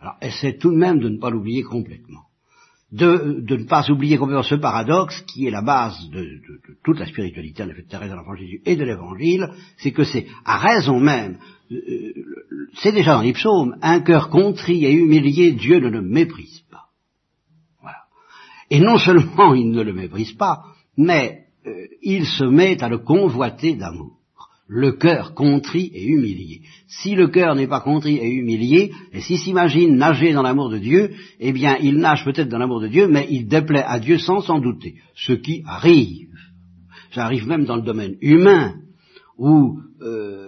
Alors, 0.00 0.16
essaie 0.20 0.56
tout 0.56 0.70
de 0.70 0.76
même 0.76 1.00
de 1.00 1.08
ne 1.08 1.18
pas 1.18 1.30
l'oublier 1.30 1.62
complètement 1.62 2.28
de, 2.92 3.40
de, 3.40 3.56
ne 3.56 3.64
pas 3.64 3.90
oublier 3.90 4.16
complètement 4.16 4.42
ce 4.42 4.54
paradoxe 4.54 5.22
qui 5.26 5.46
est 5.46 5.50
la 5.50 5.60
base 5.60 5.98
de, 6.10 6.20
de, 6.20 6.24
de 6.24 6.78
toute 6.82 6.98
la 6.98 7.06
spiritualité 7.06 7.62
en 7.62 7.68
effet 7.68 7.82
de 7.82 7.88
Thérèse 7.88 8.10
de 8.10 8.14
l'Enfant 8.14 8.34
Jésus 8.34 8.62
et 8.64 8.76
de 8.76 8.84
l'Évangile, 8.84 9.48
c'est 9.76 9.92
que 9.92 10.04
c'est 10.04 10.26
à 10.44 10.58
raison 10.58 10.98
même, 10.98 11.38
euh, 11.70 12.12
c'est 12.80 12.92
déjà 12.92 13.14
dans 13.14 13.22
les 13.22 13.34
psaumes, 13.34 13.76
un 13.82 14.00
cœur 14.00 14.30
contrit 14.30 14.86
et 14.86 14.92
humilié, 14.92 15.52
Dieu 15.52 15.80
ne 15.80 15.88
le 15.88 16.00
méprise. 16.00 16.62
Et 18.70 18.80
non 18.80 18.98
seulement 18.98 19.54
il 19.54 19.70
ne 19.70 19.82
le 19.82 19.92
méprise 19.92 20.32
pas, 20.32 20.64
mais 20.96 21.44
euh, 21.66 21.86
il 22.02 22.26
se 22.26 22.44
met 22.44 22.82
à 22.82 22.88
le 22.88 22.98
convoiter 22.98 23.74
d'amour 23.74 24.18
le 24.68 24.92
cœur 24.92 25.34
contrit 25.34 25.90
et 25.94 26.06
humilié. 26.06 26.60
Si 26.86 27.14
le 27.14 27.28
cœur 27.28 27.54
n'est 27.54 27.66
pas 27.66 27.80
contrit 27.80 28.18
et 28.18 28.28
humilié, 28.28 28.92
et 29.12 29.20
s'il 29.20 29.38
s'imagine 29.38 29.96
nager 29.96 30.32
dans 30.34 30.42
l'amour 30.42 30.68
de 30.68 30.78
Dieu, 30.78 31.10
eh 31.40 31.52
bien 31.52 31.78
il 31.80 31.96
nage 31.96 32.24
peut-être 32.24 32.50
dans 32.50 32.58
l'amour 32.58 32.80
de 32.80 32.88
Dieu, 32.88 33.08
mais 33.08 33.26
il 33.30 33.48
déplaît 33.48 33.82
à 33.82 33.98
Dieu 33.98 34.18
sans 34.18 34.42
s'en 34.42 34.60
douter. 34.60 34.96
Ce 35.14 35.32
qui 35.32 35.62
arrive. 35.66 36.28
Ça 37.14 37.24
arrive 37.24 37.48
même 37.48 37.64
dans 37.64 37.76
le 37.76 37.82
domaine 37.82 38.16
humain, 38.20 38.74
où 39.38 39.78
euh, 40.02 40.47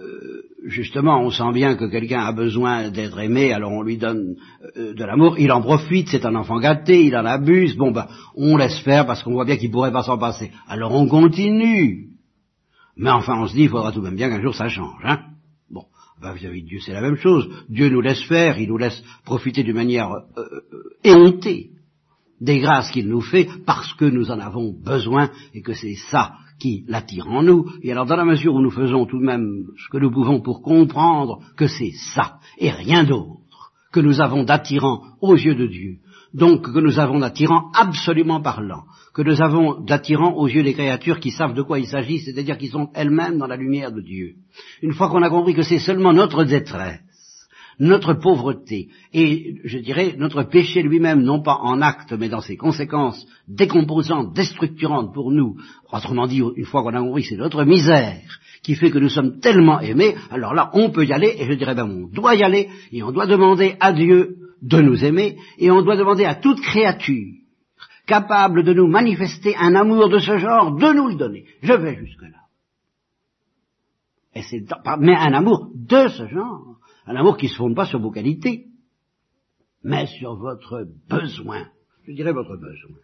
justement 0.65 1.21
on 1.21 1.31
sent 1.31 1.51
bien 1.53 1.75
que 1.75 1.85
quelqu'un 1.85 2.21
a 2.21 2.31
besoin 2.31 2.89
d'être 2.89 3.19
aimé, 3.19 3.53
alors 3.53 3.71
on 3.71 3.81
lui 3.81 3.97
donne 3.97 4.35
euh, 4.77 4.93
de 4.93 5.03
l'amour, 5.03 5.37
il 5.39 5.51
en 5.51 5.61
profite, 5.61 6.09
c'est 6.09 6.25
un 6.25 6.35
enfant 6.35 6.59
gâté, 6.59 7.05
il 7.05 7.15
en 7.15 7.25
abuse, 7.25 7.75
bon 7.75 7.91
ben 7.91 8.07
on 8.35 8.57
laisse 8.57 8.79
faire 8.79 9.05
parce 9.05 9.23
qu'on 9.23 9.33
voit 9.33 9.45
bien 9.45 9.57
qu'il 9.57 9.71
pourrait 9.71 9.91
pas 9.91 10.03
s'en 10.03 10.17
passer. 10.17 10.51
Alors 10.67 10.93
on 10.93 11.07
continue. 11.07 12.07
Mais 12.97 13.09
enfin, 13.09 13.41
on 13.41 13.47
se 13.47 13.53
dit, 13.53 13.63
il 13.63 13.69
faudra 13.69 13.91
tout 13.91 13.99
de 13.99 14.05
même 14.05 14.15
bien 14.15 14.29
qu'un 14.29 14.41
jour 14.41 14.53
ça 14.53 14.67
change. 14.67 15.01
Hein 15.03 15.19
bon, 15.69 15.85
ben, 16.21 16.33
vis-à-vis 16.33 16.63
Dieu, 16.63 16.79
c'est 16.79 16.93
la 16.93 17.01
même 17.01 17.17
chose. 17.17 17.49
Dieu 17.69 17.89
nous 17.89 18.01
laisse 18.01 18.23
faire, 18.23 18.59
il 18.59 18.67
nous 18.67 18.77
laisse 18.77 19.01
profiter 19.25 19.63
d'une 19.63 19.75
manière 19.75 20.11
euh, 20.11 20.21
euh, 20.37 20.83
éhontée 21.03 21.71
des 22.39 22.59
grâces 22.59 22.91
qu'il 22.91 23.07
nous 23.07 23.21
fait 23.21 23.47
parce 23.65 23.93
que 23.93 24.05
nous 24.05 24.31
en 24.31 24.39
avons 24.39 24.73
besoin 24.73 25.29
et 25.53 25.61
que 25.61 25.73
c'est 25.73 25.95
ça 26.09 26.33
qui 26.61 26.85
l'attire 26.87 27.27
en 27.27 27.41
nous. 27.41 27.65
Et 27.81 27.91
alors, 27.91 28.05
dans 28.05 28.15
la 28.15 28.25
mesure 28.25 28.53
où 28.53 28.61
nous 28.61 28.69
faisons 28.69 29.05
tout 29.05 29.19
de 29.19 29.25
même 29.25 29.65
ce 29.77 29.89
que 29.89 29.97
nous 29.97 30.11
pouvons 30.11 30.41
pour 30.41 30.61
comprendre 30.61 31.39
que 31.57 31.67
c'est 31.67 31.93
ça 32.13 32.37
et 32.59 32.69
rien 32.69 33.03
d'autre 33.03 33.71
que 33.91 33.99
nous 33.99 34.21
avons 34.21 34.43
d'attirant 34.43 35.01
aux 35.21 35.35
yeux 35.35 35.55
de 35.55 35.67
Dieu, 35.67 35.97
donc 36.33 36.71
que 36.71 36.79
nous 36.79 36.97
avons 36.99 37.19
d'attirant 37.19 37.71
absolument 37.73 38.39
parlant, 38.39 38.83
que 39.13 39.21
nous 39.21 39.41
avons 39.41 39.81
d'attirant 39.81 40.33
aux 40.35 40.47
yeux 40.47 40.63
des 40.63 40.73
créatures 40.73 41.19
qui 41.19 41.31
savent 41.31 41.53
de 41.53 41.61
quoi 41.61 41.79
il 41.79 41.87
s'agit, 41.87 42.19
c'est-à-dire 42.19 42.57
qui 42.57 42.67
sont 42.67 42.89
elles-mêmes 42.93 43.37
dans 43.37 43.47
la 43.47 43.57
lumière 43.57 43.91
de 43.91 44.01
Dieu. 44.01 44.35
Une 44.81 44.93
fois 44.93 45.09
qu'on 45.09 45.23
a 45.23 45.29
compris 45.29 45.53
que 45.53 45.63
c'est 45.63 45.79
seulement 45.79 46.13
notre 46.13 46.45
détresse, 46.45 47.01
notre 47.81 48.13
pauvreté, 48.13 48.89
et 49.11 49.55
je 49.63 49.79
dirais 49.79 50.13
notre 50.15 50.43
péché 50.43 50.83
lui-même, 50.83 51.23
non 51.23 51.41
pas 51.41 51.57
en 51.61 51.81
acte, 51.81 52.13
mais 52.13 52.29
dans 52.29 52.39
ses 52.39 52.55
conséquences 52.55 53.25
décomposantes, 53.47 54.33
déstructurantes 54.35 55.11
pour 55.15 55.31
nous, 55.31 55.57
autrement 55.91 56.27
dit, 56.27 56.43
une 56.55 56.65
fois 56.65 56.83
qu'on 56.83 56.93
a 56.93 56.99
compris, 56.99 57.23
c'est 57.23 57.37
notre 57.37 57.63
misère 57.65 58.21
qui 58.61 58.75
fait 58.75 58.91
que 58.91 58.99
nous 58.99 59.09
sommes 59.09 59.39
tellement 59.39 59.79
aimés, 59.79 60.13
alors 60.29 60.53
là, 60.53 60.69
on 60.73 60.91
peut 60.91 61.05
y 61.05 61.11
aller, 61.11 61.35
et 61.39 61.45
je 61.45 61.53
dirais 61.53 61.73
ben, 61.73 61.89
on 61.89 62.07
doit 62.07 62.35
y 62.35 62.43
aller, 62.43 62.69
et 62.91 63.01
on 63.01 63.11
doit 63.11 63.25
demander 63.25 63.77
à 63.79 63.91
Dieu 63.91 64.35
de 64.61 64.79
nous 64.79 65.03
aimer, 65.03 65.37
et 65.57 65.71
on 65.71 65.81
doit 65.81 65.97
demander 65.97 66.25
à 66.25 66.35
toute 66.35 66.61
créature 66.61 67.33
capable 68.05 68.61
de 68.61 68.73
nous 68.73 68.87
manifester 68.87 69.55
un 69.55 69.73
amour 69.73 70.07
de 70.07 70.19
ce 70.19 70.37
genre, 70.37 70.75
de 70.75 70.93
nous 70.93 71.07
le 71.07 71.15
donner. 71.15 71.45
Je 71.63 71.73
vais 71.73 71.95
jusque-là. 71.95 72.27
Mais 74.99 75.15
un 75.15 75.33
amour 75.33 75.71
de 75.73 76.07
ce 76.09 76.27
genre, 76.27 76.70
un 77.05 77.15
amour 77.15 77.37
qui 77.37 77.45
ne 77.45 77.51
se 77.51 77.55
fonde 77.55 77.75
pas 77.75 77.85
sur 77.85 77.99
vos 77.99 78.11
qualités, 78.11 78.67
mais 79.83 80.05
sur 80.07 80.35
votre 80.35 80.85
besoin. 81.09 81.67
Je 82.07 82.13
dirais 82.13 82.33
votre 82.33 82.55
besoin. 82.55 82.97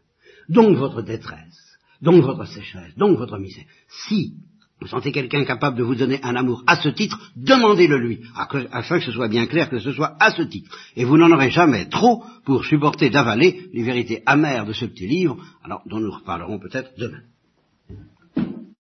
Donc 0.50 0.78
votre 0.78 1.02
détresse, 1.02 1.78
donc 2.02 2.24
votre 2.24 2.46
sécheresse, 2.46 2.96
donc 2.98 3.18
votre 3.18 3.38
misère. 3.38 3.66
Si 4.08 4.36
vous 4.80 4.88
sentez 4.88 5.12
quelqu'un 5.12 5.44
capable 5.44 5.78
de 5.78 5.84
vous 5.84 5.96
donner 5.96 6.20
un 6.24 6.36
amour 6.36 6.64
à 6.68 6.76
ce 6.76 6.90
titre, 6.90 7.32
demandez-le 7.36 7.98
lui, 7.98 8.22
afin 8.36 9.00
que 9.00 9.06
ce 9.06 9.12
soit 9.12 9.28
bien 9.28 9.48
clair 9.48 9.70
que 9.70 9.80
ce 9.80 9.92
soit 9.92 10.16
à 10.20 10.32
ce 10.32 10.44
titre. 10.44 10.70
Et 10.96 11.04
vous 11.04 11.18
n'en 11.18 11.32
aurez 11.32 11.50
jamais 11.50 11.90
trop 11.90 12.24
pour 12.46 12.64
supporter 12.64 13.10
d'avaler 13.10 13.70
les 13.74 13.84
vérités 13.84 14.22
amères 14.26 14.66
de 14.66 14.74
ce 14.74 14.86
petit 14.86 15.08
livre, 15.08 15.38
alors 15.64 15.82
dont 15.88 16.00
nous 16.00 16.12
reparlerons 16.12 16.60
peut-être 16.60 16.92
demain. 16.98 17.22